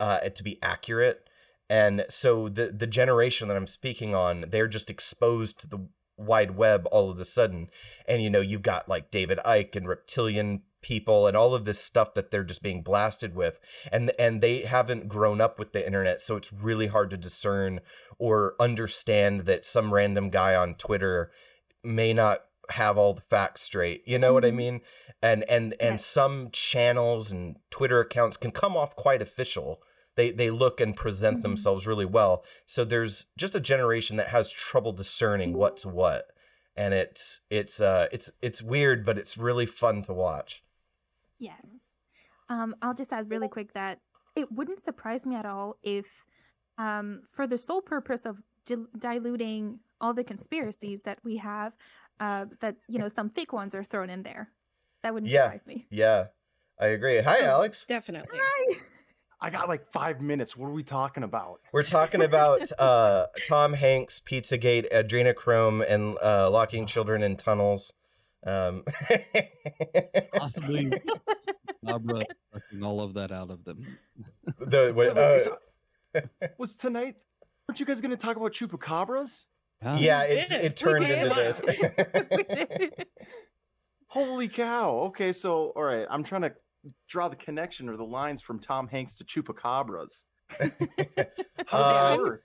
[0.00, 1.28] uh to be accurate.
[1.70, 6.56] And so the the generation that I'm speaking on they're just exposed to the wide
[6.56, 7.70] web all of a sudden.
[8.08, 11.80] And you know you've got like David Icke and reptilian people and all of this
[11.80, 13.60] stuff that they're just being blasted with.
[13.92, 17.80] And and they haven't grown up with the internet so it's really hard to discern
[18.18, 21.30] or understand that some random guy on Twitter
[21.84, 22.40] may not
[22.72, 24.56] have all the facts straight you know what i Mhm.
[24.56, 24.80] mean
[25.22, 26.06] and and and Yes.
[26.06, 29.82] some channels and twitter accounts can come off quite official
[30.16, 31.42] they they look and present Mhm.
[31.42, 36.32] themselves really well so there's just a generation that has trouble discerning what's what
[36.76, 40.62] and it's it's uh it's it's weird but it's really fun to watch
[41.38, 41.92] Yes.
[42.48, 44.00] Um, I'll just add really quick that
[44.34, 46.24] it wouldn't surprise me at all if,
[46.78, 51.74] um, for the sole purpose of dil- diluting all the conspiracies that we have,
[52.20, 54.50] uh, that you know some fake ones are thrown in there.
[55.02, 55.44] That wouldn't Yeah.
[55.44, 55.86] surprise me.
[55.90, 56.26] yeah
[56.80, 58.38] i agree hi Oh, alex Definitely.
[58.40, 58.76] Hi.
[59.40, 60.56] I got like five minutes.
[60.56, 61.60] What are we talking about?
[61.72, 67.92] We're talking about uh, Tom Hanks, Pizzagate, adrenochrome, and uh, locking children in tunnels.
[68.46, 68.84] Um,
[70.34, 70.90] Possibly
[71.82, 72.22] Barbara
[72.52, 73.98] sucking all of that out of them.
[74.58, 76.22] the Wait, uh,
[76.58, 77.16] was tonight?
[77.68, 79.46] Aren't you guys going to talk about chupacabras?
[79.94, 81.62] Yeah, it it turned into this.
[84.08, 84.90] Holy cow.
[85.08, 86.54] Okay, so all right, I'm trying to
[87.08, 90.22] draw the connection or the lines from Tom Hanks to Chupacabras.
[90.58, 91.26] How does
[91.72, 92.42] Uh, that work?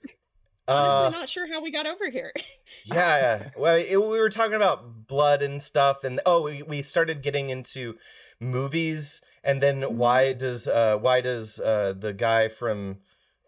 [0.68, 2.32] Uh, Honestly, not sure how we got over here.
[2.84, 3.50] yeah, yeah.
[3.56, 7.50] Well, it, we were talking about blood and stuff, and oh, we, we started getting
[7.50, 7.96] into
[8.40, 12.98] movies, and then why does uh why does uh the guy from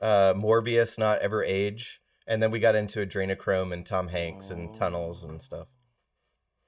[0.01, 2.01] uh Morbius not ever age?
[2.27, 5.69] And then we got into adrenochrome and Tom Hanks and tunnels and stuff.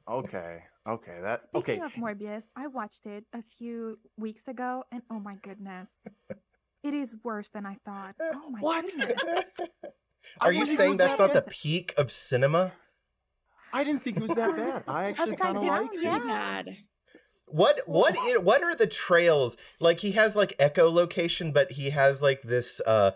[0.08, 0.64] Okay.
[0.88, 1.18] Okay.
[1.22, 1.84] That Speaking okay.
[1.84, 5.88] of Morbius, I watched it a few weeks ago, and oh my goodness,
[6.84, 8.14] it is worse than I thought.
[8.34, 8.86] Oh my What?
[8.86, 9.20] goodness.
[10.40, 12.72] Are you saying that's that not the peak of cinema?
[13.72, 14.84] I didn't think it was that bad.
[14.88, 16.02] I actually Upside kind of down, liked it.
[16.02, 16.18] yeah.
[16.18, 16.76] Bad.
[17.48, 20.00] What what i- what are the trails like?
[20.00, 23.12] He has like echolocation, but he has like this uh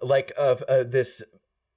[0.00, 1.22] like of uh, this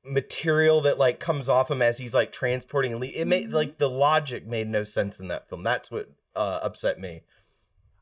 [0.03, 2.91] material that like comes off him as he's like transporting.
[2.93, 3.53] and le- It made Mhm.
[3.53, 5.63] like the logic made no sense in that film.
[5.63, 7.23] That's what uh upset me.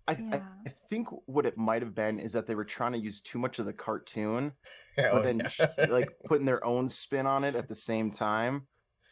[0.08, 0.36] I, Yeah.
[0.66, 3.22] I, I think what it might have been is that they were trying to use
[3.22, 4.54] too much of the cartoon,
[4.98, 5.48] Oh, but then no.
[5.50, 8.68] sh- like putting their own spin on it at the same time.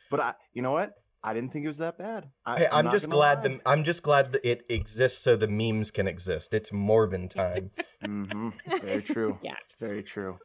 [0.10, 0.94] But I, you know what?
[1.24, 2.30] I didn't think it was that bad.
[2.46, 3.48] I, Hey, I'm not just glad lie.
[3.50, 6.54] the I'm just glad that it exists so the memes can exist.
[6.54, 7.72] It's Morbin time.
[8.04, 9.38] Mhm, Very true.
[9.44, 9.76] Yes.
[9.80, 10.38] Very true.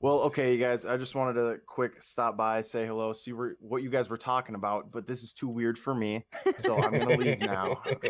[0.00, 0.84] Well, okay, you guys.
[0.86, 4.16] I just wanted to quick stop by, say hello, see where, what you guys were
[4.16, 4.92] talking about.
[4.92, 6.24] But this is too weird for me,
[6.58, 7.82] so I'm gonna leave now.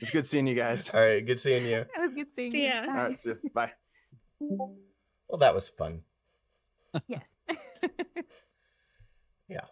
[0.00, 0.90] It's good seeing you guys.
[0.90, 1.78] All right, good seeing you.
[1.78, 2.68] It was good seeing See you.
[2.68, 2.80] ya.
[2.82, 2.92] All Bye.
[2.94, 3.50] right, see you.
[3.52, 3.72] bye.
[4.40, 6.02] Well, that was fun.
[7.08, 7.28] Yes.
[9.48, 9.64] Yeah.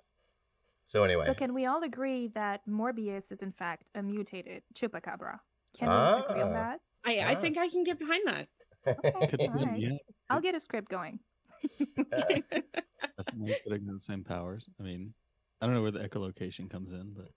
[0.86, 5.38] So anyway, So can we all agree that Morbius is in fact a mutated chupacabra?
[5.78, 5.94] Can we
[6.24, 6.52] agree on Ah.
[6.52, 6.80] that?
[7.06, 7.40] I, I Ah.
[7.40, 8.48] think I can get behind that.
[8.86, 9.82] Okay, Could alright.
[9.82, 9.96] yeah.
[10.28, 11.20] I'll get a script going.
[12.10, 14.66] Definitely could have the same powers.
[14.78, 15.12] I mean,
[15.60, 17.28] I don't know where the echolocation comes in, but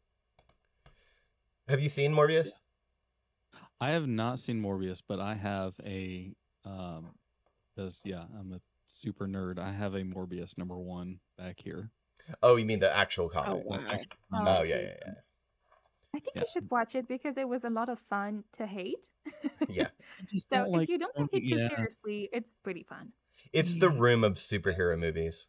[1.68, 2.52] have you seen Morbius?
[3.82, 6.34] I have not seen Morbius, but I have a
[6.66, 7.12] um
[7.76, 9.60] because yeah, I'm a super nerd.
[9.60, 11.92] I have a Morbius number one back here.
[12.42, 13.66] Oh, you mean the actual Oh comic?
[13.66, 13.80] wow.
[14.34, 15.14] Oh, Oh, yeah, yeah, yeah.
[16.16, 16.42] I think Yeah.
[16.42, 19.10] you should watch it because it was a lot of fun to hate.
[19.68, 19.88] Yeah.
[20.28, 21.70] Just so don't like if you don't take it too yeah.
[21.70, 23.14] seriously, it's pretty fun.
[23.52, 24.00] It's the Yeah.
[24.00, 25.48] room of superhero movies.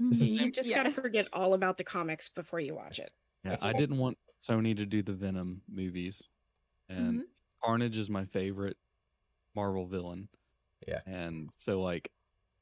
[0.00, 0.40] It's the Mhm.
[0.46, 3.12] You just gotta forget all about the comics before you watch it.
[3.44, 6.28] Yeah, I didn't want Sony to do the Venom movies,
[6.88, 7.24] and Mhm.
[7.62, 8.76] Carnage is my favorite
[9.54, 10.28] Marvel villain.
[10.86, 11.00] Yeah.
[11.06, 12.12] and so like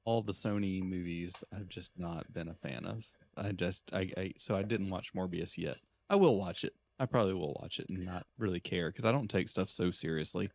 [0.04, 3.06] all the Sony movies, I've just not been a fan of.
[3.36, 5.78] I just I, I so I didn't watch Morbius yet.
[6.08, 6.74] I will watch it.
[6.98, 9.90] I probably will watch it and not really care because I don't take stuff so
[9.90, 10.50] seriously.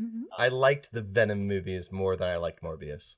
[0.00, 0.24] Mhm.
[0.36, 3.16] I liked the Venom movies more than I liked Morbius.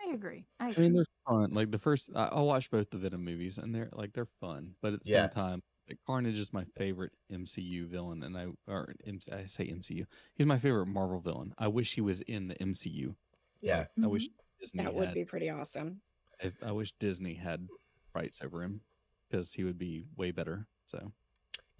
[0.00, 0.46] I agree.
[0.58, 1.50] I I mean, they're fun.
[1.52, 4.76] Like the first, I, I'll watch both the Venom movies, and they're like they're fun.
[4.80, 5.22] But at the Yeah.
[5.22, 9.66] same time, like Carnage is my favorite MCU villain, and I or MC, I say
[9.68, 10.06] MCU.
[10.34, 11.54] He's my favorite Marvel villain.
[11.58, 13.16] I wish he was in the MCU.
[13.60, 13.86] Yeah.
[14.02, 14.28] I wish
[14.60, 15.14] Disney That would had.
[15.14, 16.02] be pretty awesome.
[16.42, 17.68] I, I wish Disney had
[18.14, 18.82] rights over him
[19.28, 20.68] because he would be way better.
[20.86, 21.12] So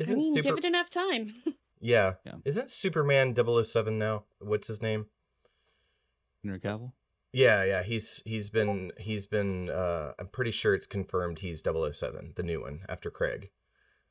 [0.00, 1.32] I Isn't mean, Super give it enough time.
[1.82, 2.14] Yeah.
[2.26, 2.34] Yeah.
[2.44, 4.24] Isn't Superman 007 now?
[4.38, 5.06] What's his name?
[6.44, 6.92] Henry Cavill.
[7.32, 7.82] Yeah, yeah.
[7.82, 12.60] He's he's been he's been uh I'm pretty sure it's confirmed he's 007, the new
[12.62, 13.50] one after Craig.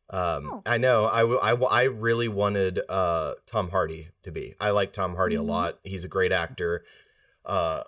[0.09, 0.61] Um Oh.
[0.65, 4.55] I know I, w- I, w- I really wanted uh Tom Hardy to be.
[4.59, 5.39] I like Tom Hardy Mhm.
[5.41, 5.79] a lot.
[5.83, 6.83] He's a great actor.
[7.45, 7.83] Uh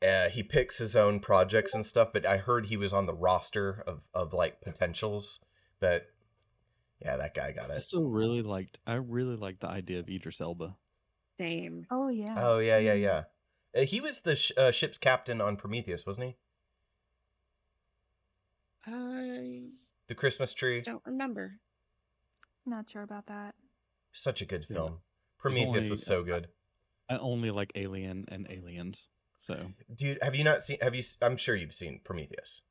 [0.00, 3.14] uh, he picks his own projects and stuff, but I heard he was on the
[3.14, 5.40] roster of, of like potentials.
[5.80, 6.06] But
[7.04, 7.74] yeah, that guy got it.
[7.74, 8.78] I still really liked.
[8.86, 10.76] I really liked the idea of Idris Elba.
[11.38, 11.86] Same.
[11.90, 12.34] Oh yeah.
[12.38, 13.02] Oh yeah, yeah, Mhm.
[13.02, 13.24] yeah.
[13.76, 16.36] Uh, he was the sh- uh, ship's captain on Prometheus, wasn't he?
[18.86, 19.70] I
[20.06, 20.80] The Christmas tree.
[20.82, 21.60] don't remember.
[22.66, 23.54] Not sure about that.
[24.12, 24.76] Such a good Yeah.
[24.76, 25.02] film.
[25.38, 26.48] Prometheus only- was so good.
[27.08, 29.08] I only like Alien and Aliens.
[29.36, 30.78] So Dude, have you not seen?
[30.80, 31.02] Have you?
[31.20, 32.62] I'm sure you've seen Prometheus.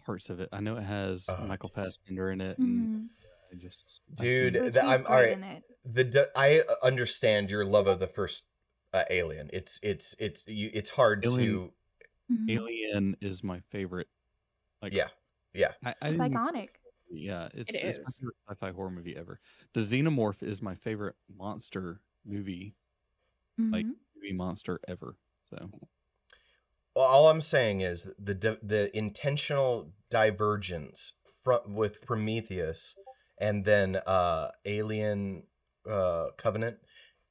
[0.00, 1.76] Parts of it, I know it has Oh, Michael dude.
[1.84, 3.08] Fassbender in it, and Mhm.
[3.52, 5.62] I just Dude, can't- the- I'm- alright.
[5.84, 8.46] The d- I understand your love of the first
[8.92, 9.48] uh, Alien.
[9.52, 10.68] It's it's it's you.
[10.74, 11.70] It's hard Alien-
[12.28, 12.34] to.
[12.34, 12.50] Mhm.
[12.50, 14.08] Alien is my favorite.
[14.82, 15.08] Like Yeah,
[15.54, 15.72] yeah.
[15.84, 16.70] I, I It's didn't-
[17.12, 19.40] Yeah, it's, It it's my favorite sci-fi horror movie ever.
[19.74, 22.74] The Xenomorph is my favorite monster movie,
[23.58, 23.94] like Mhm.
[24.16, 25.16] movie monster ever.
[25.42, 25.70] So
[27.00, 32.94] Well, all I'm saying is the the intentional divergence from with Prometheus
[33.40, 35.44] and then uh Alien
[35.90, 36.76] uh Covenant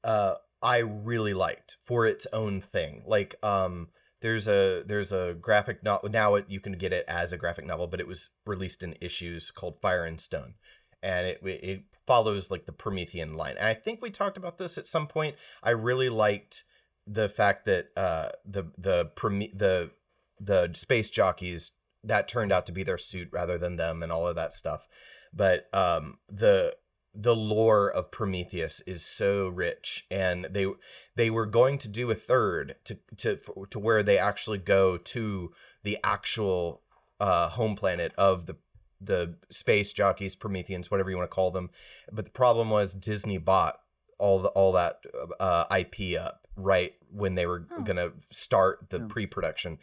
[0.04, 3.04] uh I really liked for its own thing.
[3.06, 3.90] Like um
[4.22, 7.68] there's a there's a graphic novel now it, you can get it as a graphic
[7.68, 10.56] novel but it was released in issues called Fire and Stone.
[11.04, 13.56] and it it follows like the Promethean line.
[13.60, 15.36] And I think we talked about this at some point.
[15.62, 16.64] I really liked
[17.10, 19.12] the fact that uh the the
[19.56, 19.92] the
[20.40, 21.72] the space jockeys
[22.04, 24.88] that turned out to be their suit rather than them and all of that stuff.
[25.34, 26.76] But um the
[27.16, 30.68] the lore of Prometheus is so rich and they
[31.16, 33.40] they were going to do a third to to
[33.72, 35.52] to where they actually go to
[35.84, 36.82] the actual
[37.20, 38.56] uh home planet of the
[39.02, 41.72] the space jockeys Prometheans whatever you want to call them
[42.12, 43.80] but the problem was Disney bought
[44.20, 45.00] all the all that
[45.40, 47.82] uh IP up right when they were Oh.
[47.82, 49.78] going to start the pre-production.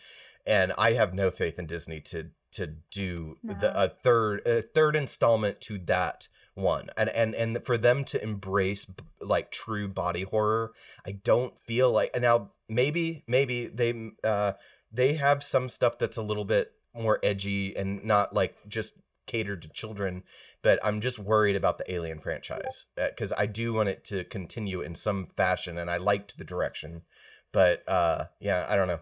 [0.46, 4.96] And I have no faith in Disney to to do the a third a third
[4.96, 6.88] installment to that one.
[6.96, 8.90] And and and for them to embrace
[9.20, 10.72] like true body horror
[11.06, 14.52] i don't feel like and now maybe maybe they uh
[14.92, 19.62] they have some stuff that's a little bit more edgy and not like just catered
[19.62, 20.22] to children
[20.62, 24.80] but i'm just worried about the alien franchise because i do want it to continue
[24.80, 27.02] in some fashion and i liked the direction
[27.56, 29.00] but uh yeah i don't know.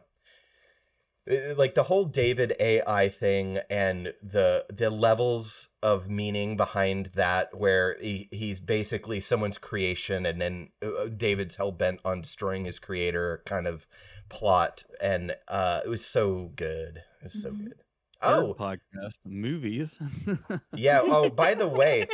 [1.29, 7.57] Uh, like the whole David AI thing and the the levels of meaning behind that
[7.59, 12.79] where he, he's basically someone's creation and then uh, David's hell bent on destroying his
[12.79, 13.87] creator kind of
[14.29, 14.85] plot.
[15.03, 16.99] And uh it was so good.
[17.23, 17.65] It was so Mhm.
[17.65, 17.81] good.
[18.23, 18.55] Third oh.
[18.55, 19.99] podcast movies.
[20.75, 21.01] yeah.
[21.03, 22.07] Oh by the way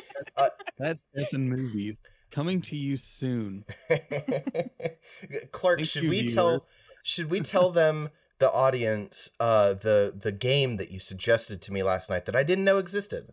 [0.79, 2.01] that's that's in movies
[2.31, 3.65] coming to you soon.
[5.53, 6.35] Clark Thank should you, we viewers.
[6.35, 6.67] tell
[7.03, 11.83] should we tell them the audience uh the the game that you suggested to me
[11.83, 13.33] last night that I didn't know existed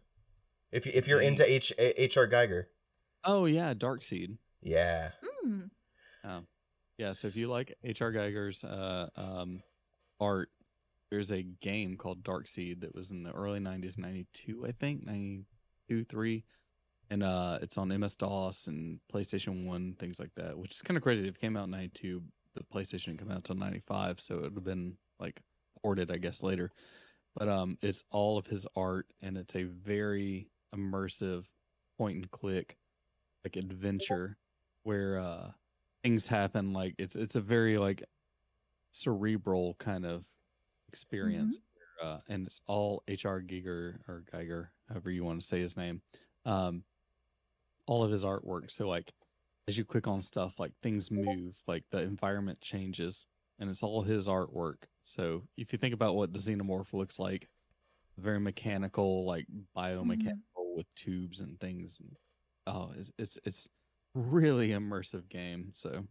[0.71, 2.69] if you, if you're into H HR Geiger
[3.23, 4.37] Oh yeah, Dark Seed.
[4.61, 5.11] yeah
[5.45, 5.69] Mm.
[6.97, 8.11] Yeah, so if you like H.R.
[8.11, 9.61] Geiger's uh, um,
[10.19, 10.49] art,
[11.11, 15.05] there's a game called Dark Seed that was in the early 90s, 92, I think,
[15.05, 16.43] 92, 3.
[17.09, 20.97] And uh, it's on MS DOS and PlayStation 1, things like that, which is kind
[20.97, 21.27] of crazy.
[21.27, 22.21] It came out in 92,
[22.53, 25.41] the PlayStation didn't come out until 95, so it would have been like
[25.81, 26.71] ported, I guess, later.
[27.35, 31.45] But um, it's all of his art, and it's a very immersive
[31.97, 32.77] point and click,
[33.45, 34.37] like adventure,
[34.83, 35.51] where uh,
[36.03, 38.03] things happen like it's it's a very like
[38.91, 40.25] cerebral kind of
[40.87, 41.59] experience
[42.01, 46.01] uh, and it's all hr geiger or geiger however you want to say his name
[46.45, 46.83] um
[47.87, 48.69] all of his artwork.
[48.71, 49.11] So like
[49.67, 53.25] as you click on stuff like things move like the environment changes
[53.59, 54.83] and it's all his artwork.
[54.99, 57.49] So if you think about what the xenomorph looks like
[58.17, 59.79] very mechanical like mm-hmm.
[59.79, 61.99] biomechanical with tubes and things
[62.65, 63.69] oh it's it's, it's
[64.15, 66.05] really immersive game so.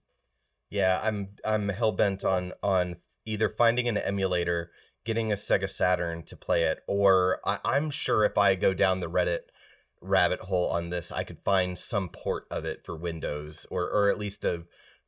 [0.71, 4.71] Yeah I'm I'm hell bent on on either finding an emulator
[5.05, 9.01] getting a Sega Saturn to play it or I, I'm sure if I go down
[9.01, 9.41] the Reddit
[10.07, 14.09] rabbit hole on this I could find some port of it for Windows or or
[14.09, 14.65] at least a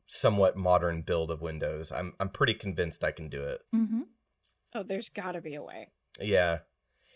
[0.07, 4.03] somewhat modern build of Windows I'm I'm pretty convinced I can do it Mm-hmm.
[4.75, 5.89] Oh, there's got to be a way.
[6.20, 6.59] Yeah.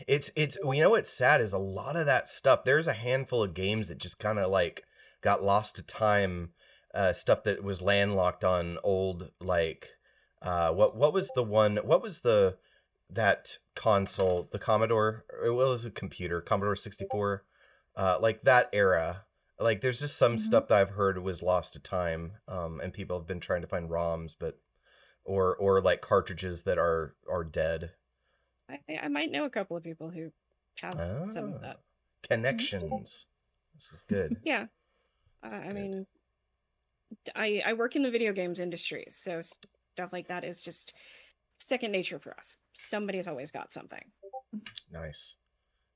[0.09, 2.65] It's it's you know what's sad is a lot of that stuff.
[2.65, 4.85] There's a handful of games that just kind of like
[5.21, 6.51] got lost to time.
[6.95, 9.93] Uh, stuff that was landlocked on old like
[10.43, 12.59] uh what what was the one what was the
[13.09, 17.45] that console the Commodore or it was a computer Commodore 64
[17.97, 19.25] uh like that era
[19.59, 20.41] like there's just some Mhm.
[20.41, 23.69] stuff that I've heard was lost to time um and people have been trying to
[23.69, 24.59] find ROMs but
[25.25, 27.93] or or like cartridges that are are dead
[28.71, 30.33] I, I might know a couple of people who
[30.81, 30.95] have
[31.29, 31.77] some of that.
[31.77, 31.83] Ah,
[32.23, 33.27] Connections.
[33.75, 34.39] This is good.
[34.43, 34.67] Yeah.
[35.43, 35.75] Uh, That's I good.
[35.75, 36.07] mean,
[37.35, 40.95] I I work in the video games industry, so stuff like that is just
[41.59, 42.59] second nature for us.
[42.73, 44.05] Somebody's always got something.
[44.91, 45.37] Nice.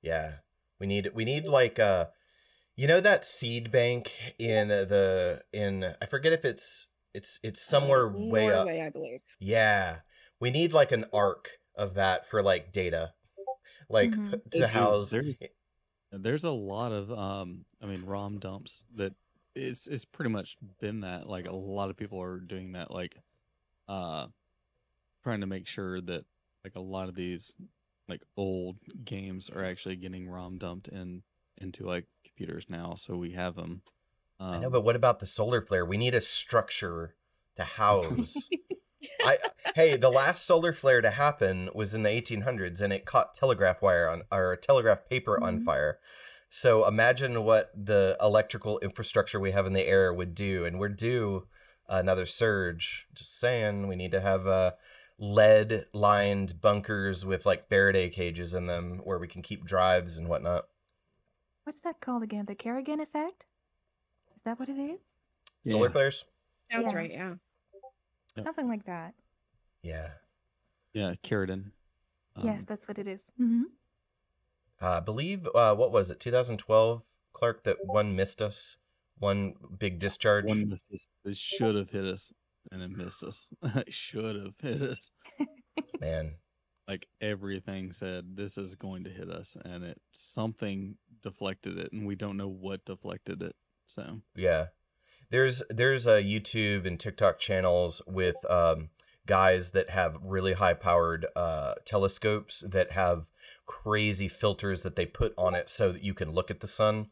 [0.03, 0.35] Yeah.
[0.81, 2.07] We need we need like uh
[2.77, 8.07] you know that seed bank in the in I forget if it's it's it's somewhere
[8.07, 8.67] Uh, way up.
[8.67, 9.21] Norway, I believe.
[9.41, 10.01] Yeah.
[10.41, 13.15] We need like an arc of that for like data.
[13.89, 14.33] Like Mhm.
[14.51, 14.65] to do.
[14.67, 15.43] house There's-
[16.13, 19.15] There's a lot of um I mean ROM dumps that
[19.55, 23.17] it's it's pretty much been that like a lot of people are doing that like
[23.89, 24.27] uh
[25.25, 26.25] trying to make sure that
[26.65, 27.57] like a lot of these
[28.09, 31.23] like old games are actually getting ROM dumped in
[31.59, 33.83] into like computers now so we have them.
[34.39, 35.85] Um, I know, but what about the solar flare?
[35.85, 37.15] We need a structure
[37.57, 38.51] to house.
[39.25, 39.39] I
[39.75, 43.83] hey, the last solar flare to happen was in the 1800s, and it caught telegraph
[43.83, 45.65] wire on or telegraph paper on Mhm.
[45.65, 45.99] fire.
[46.49, 50.89] So imagine what the electrical infrastructure we have in the air would do, and we're
[50.89, 51.49] due
[51.89, 53.07] another surge.
[53.15, 54.73] Just saying, we need to have uh,
[55.19, 60.29] lead lined bunkers with like Faraday cages in them where we can keep drives and
[60.29, 60.67] whatnot.
[61.65, 62.45] What's that called again?
[62.47, 63.47] The Kerrigan effect?
[64.37, 65.01] Is that what it is?
[65.67, 65.93] Solar Yeah.
[65.93, 66.25] flares.
[66.71, 66.97] Sounds Yeah.
[66.97, 67.35] right, yeah.
[68.37, 68.45] Yep.
[68.47, 69.15] Something like that.
[69.83, 70.13] Yeah.
[70.93, 71.73] Yeah, Keratin.
[72.43, 73.31] yes, Um, that's what it is.
[73.41, 73.63] Mm-hmm.
[74.81, 76.21] Uh, I believe uh, what was it?
[76.21, 77.03] 2012,
[77.33, 77.65] Clark.
[77.65, 78.77] That one missed us.
[79.19, 80.45] One big discharge.
[80.45, 81.09] One missed us.
[81.25, 82.33] It should have hit us,
[82.73, 83.49] and it missed us.
[83.63, 85.11] it should have hit us.
[86.01, 86.35] Man.
[86.89, 92.07] Like everything said, this is going to hit us, and it something deflected it, and
[92.07, 93.57] we don't know what deflected it.
[93.87, 94.67] So Yeah.
[95.31, 98.91] There's there's a YouTube and TikTok channels with um,
[99.27, 103.27] guys that have really high powered uh, telescopes that have
[103.67, 107.09] crazy filters that they put on it so that you can look at the sun.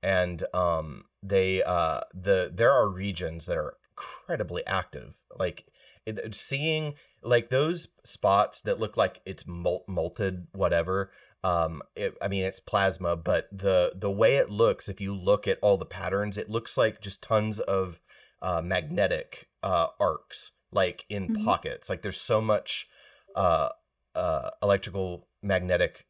[0.00, 5.14] And um, they uh, the there are regions that are incredibly active.
[5.36, 5.66] Like
[6.06, 11.10] it, seeing like those spots that look like it's molt, molted whatever
[11.44, 15.46] um it, i mean it's plasma but the the way it looks if you look
[15.46, 18.00] at all the patterns it looks like just tons of
[18.42, 21.44] uh magnetic uh arcs like in Mhm.
[21.44, 22.88] pockets like there's so much
[23.36, 23.68] uh
[24.16, 26.06] uh electrical magnetic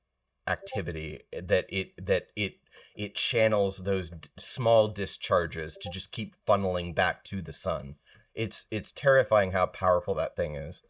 [0.47, 2.55] activity that it that it
[2.96, 7.96] it channels those d- small discharges to just keep funneling back to the sun
[8.34, 10.82] it's it's terrifying how powerful that thing is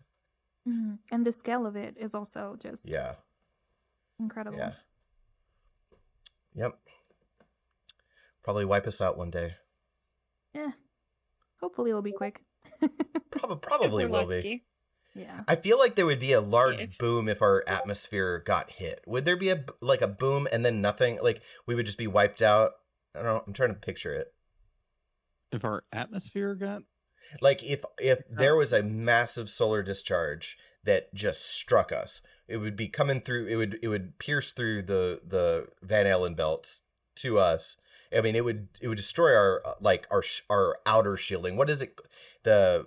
[0.66, 3.14] hmm And the scale of it is also just yeah
[4.20, 4.58] incredible.
[4.58, 4.72] yeah
[6.54, 6.78] yep
[8.42, 9.54] probably wipe us out one day
[10.54, 10.72] Yeah.
[11.60, 12.42] Hopefully it'll be quick.
[13.30, 14.64] probably probably we're will be lucky.
[15.18, 15.42] Yeah.
[15.48, 19.02] I feel like there would be a large If- boom if our atmosphere got hit.
[19.06, 21.18] Would there be a b- like a boom and then nothing?
[21.22, 22.72] Like we would just be wiped out?
[23.14, 23.44] I don't know.
[23.46, 24.32] I'm trying to picture it.
[25.52, 26.82] if our atmosphere got
[27.40, 32.76] Like if if there was a massive solar discharge that just struck us, it would
[32.76, 33.46] be coming through.
[33.48, 36.84] It would it would pierce through the the Van Allen belts
[37.16, 37.76] to us.
[38.16, 41.56] I mean, it would it would destroy our uh, like our our outer shielding.
[41.56, 41.98] What is it?
[42.44, 42.86] The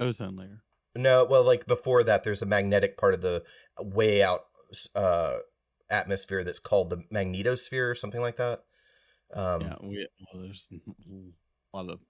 [0.00, 0.62] ozone layer.
[0.98, 3.44] No, well, like before that, there's a magnetic part of the
[3.78, 4.46] way out
[4.96, 5.36] uh,
[5.88, 8.64] atmosphere that's called the magnetosphere or something like that.
[9.32, 12.00] Um, yeah, we well, there's a lot of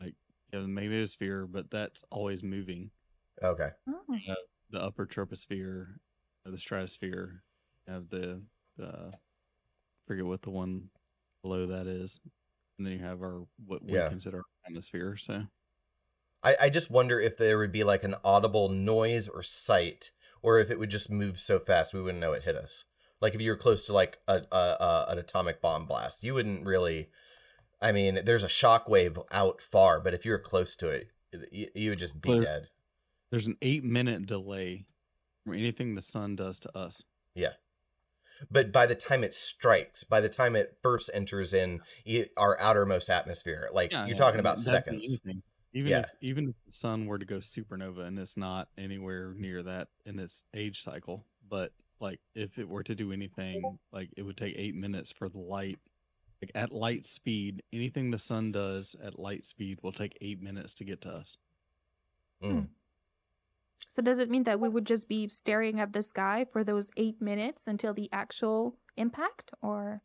[0.00, 0.16] like
[0.52, 2.90] yeah, the magnetosphere, but that's always moving.
[3.40, 3.68] Okay.
[3.88, 4.34] Oh.
[4.70, 5.86] The upper troposphere,
[6.44, 7.44] uh, the stratosphere,
[7.86, 8.42] have the
[8.76, 9.12] the
[10.08, 10.90] forget what the one
[11.42, 12.18] below that is,
[12.76, 14.08] and then you have our what we Yeah.
[14.08, 15.16] consider our atmosphere.
[15.16, 15.44] So
[16.44, 20.10] I, I just wonder if there would be like an audible noise or sight,
[20.42, 22.84] or if it would just move so fast we wouldn't know it hit us.
[23.20, 26.34] Like if you were close to like a, a, a an atomic bomb blast, you
[26.34, 27.08] wouldn't really.
[27.80, 31.08] I mean, there's a shock wave out far, but if you were close to it,
[31.50, 32.68] you, you would just be there's- dead.
[33.30, 34.84] there's an eight minute delay
[35.44, 37.02] from anything the sun does to us.
[37.34, 37.54] Yeah
[38.50, 41.80] but by the time it strikes, by the time it first enters in
[42.36, 45.02] our outermost atmosphere, like Yeah, you're yeah, talking about seconds.
[45.06, 45.42] anything.
[45.74, 45.98] Even Yeah.
[46.00, 49.88] if even if the sun were to go supernova and it's not anywhere near that
[50.06, 54.36] in its age cycle, but like if it were to do anything, like it would
[54.36, 55.78] take eight minutes for the light.
[56.42, 60.74] Like at light speed, anything the sun does at light speed will take eight minutes
[60.74, 61.38] to get to us.
[62.42, 62.68] Mm.
[63.88, 66.90] So does it mean that we would just be staring at the sky for those
[66.96, 70.02] eight minutes until the actual impact, or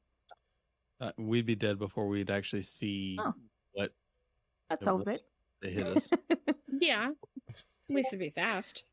[0.99, 3.33] Uh, we'd be dead before we'd actually see Oh.
[3.71, 3.93] what
[4.69, 5.28] that solves it?
[5.61, 6.10] They hit us.
[6.81, 7.10] Yeah.
[7.49, 7.56] At
[7.95, 8.84] least it'd be fast.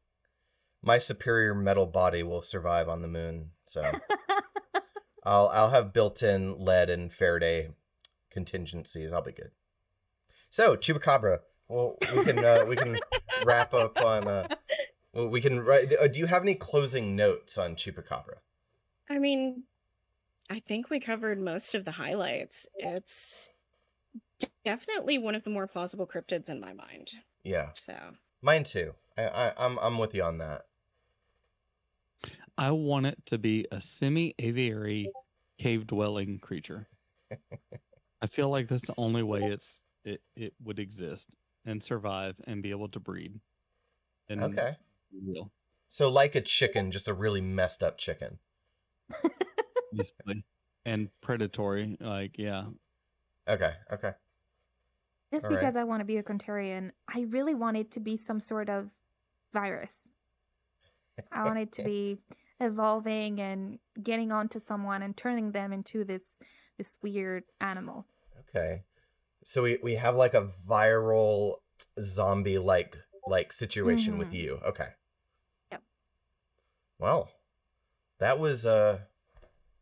[0.82, 3.82] My superior metal body will survive on the moon, so
[5.24, 7.70] I'll I'll have built-in lead and Faraday
[8.30, 9.12] contingencies.
[9.12, 9.50] I'll be good.
[10.48, 11.38] So chupacabra.
[11.68, 12.98] Well, we can uh, we can
[13.44, 14.26] wrap up on.
[14.26, 14.48] Uh,
[15.12, 15.60] well, we can.
[15.60, 18.38] write- uh, Do you have any closing notes on chupacabra?
[19.08, 19.64] I mean,
[20.50, 22.66] I think we covered most of the highlights.
[22.76, 23.50] It's
[24.64, 27.12] definitely one of the more plausible cryptids in my mind.
[27.44, 28.96] Yeah, So, mine too.
[29.16, 30.68] I, I I'm I'm with you on that.
[32.58, 35.14] I want it to be a semi-aviary
[35.58, 36.88] cave dwelling creature.
[38.20, 42.62] I feel like that's the only way it's it, it would exist and survive and
[42.62, 43.40] be able to breed.
[44.28, 44.76] And Okay.
[45.12, 45.52] real,
[45.88, 48.38] So like a chicken, just a really messed up chicken.
[49.92, 50.44] basically.
[50.84, 52.68] And predatory, like yeah.
[53.48, 53.76] Okay.
[53.90, 54.14] Okay.
[55.32, 55.60] Just All right.
[55.60, 58.68] because I want to be a contrarian, I really want it to be some sort
[58.68, 58.92] of
[59.52, 60.08] virus.
[61.32, 62.18] I want it to be
[62.60, 66.38] evolving and getting onto someone and turning them into this
[66.78, 68.06] this weird animal.
[68.48, 68.82] Okay.
[69.44, 71.56] So we, we have like a viral
[72.00, 72.96] zombie like
[73.26, 74.38] like situation with Mhm.
[74.38, 74.60] you.
[74.64, 74.88] Okay.
[75.72, 75.82] Yep.
[76.98, 77.30] Well,
[78.18, 79.00] that was uh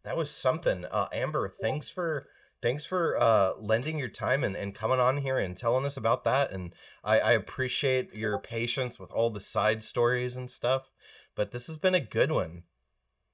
[0.04, 0.84] that was something.
[0.84, 2.28] Uh, Amber, thanks for
[2.65, 6.24] thanks for uh, lending your time and, and coming on here and telling us about
[6.24, 6.51] that.
[6.51, 6.73] And
[7.05, 10.91] I, I appreciate your patience with all the side stories and stuff.
[11.36, 12.62] But this has been a good one.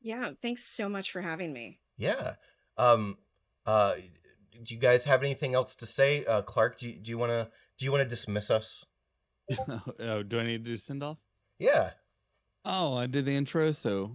[0.03, 1.79] Yeah, thanks so much for having me.
[1.97, 2.35] Yeah.
[2.77, 3.19] Um.
[3.65, 3.95] Uh.
[4.63, 6.79] Do you guys have anything else to say, uh, Clark?
[6.79, 7.49] Do you, do you want to
[7.79, 8.85] do you want to dismiss us?
[10.01, 11.19] oh, do I need to do send off?
[11.59, 11.91] Yeah.
[12.65, 13.71] Oh, I did the intro.
[13.71, 14.13] So,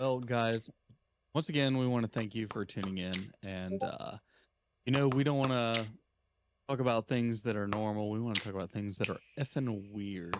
[0.00, 0.70] well, guys,
[1.34, 3.14] once again, we want to thank you for tuning in.
[3.42, 4.16] And, uh,
[4.84, 5.86] you know, we don't want to
[6.68, 8.10] talk about things that are normal.
[8.10, 10.36] We want to talk about things that are effing weird.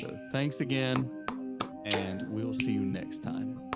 [0.00, 1.10] So, thanks again,
[1.84, 3.67] and we will see you next time.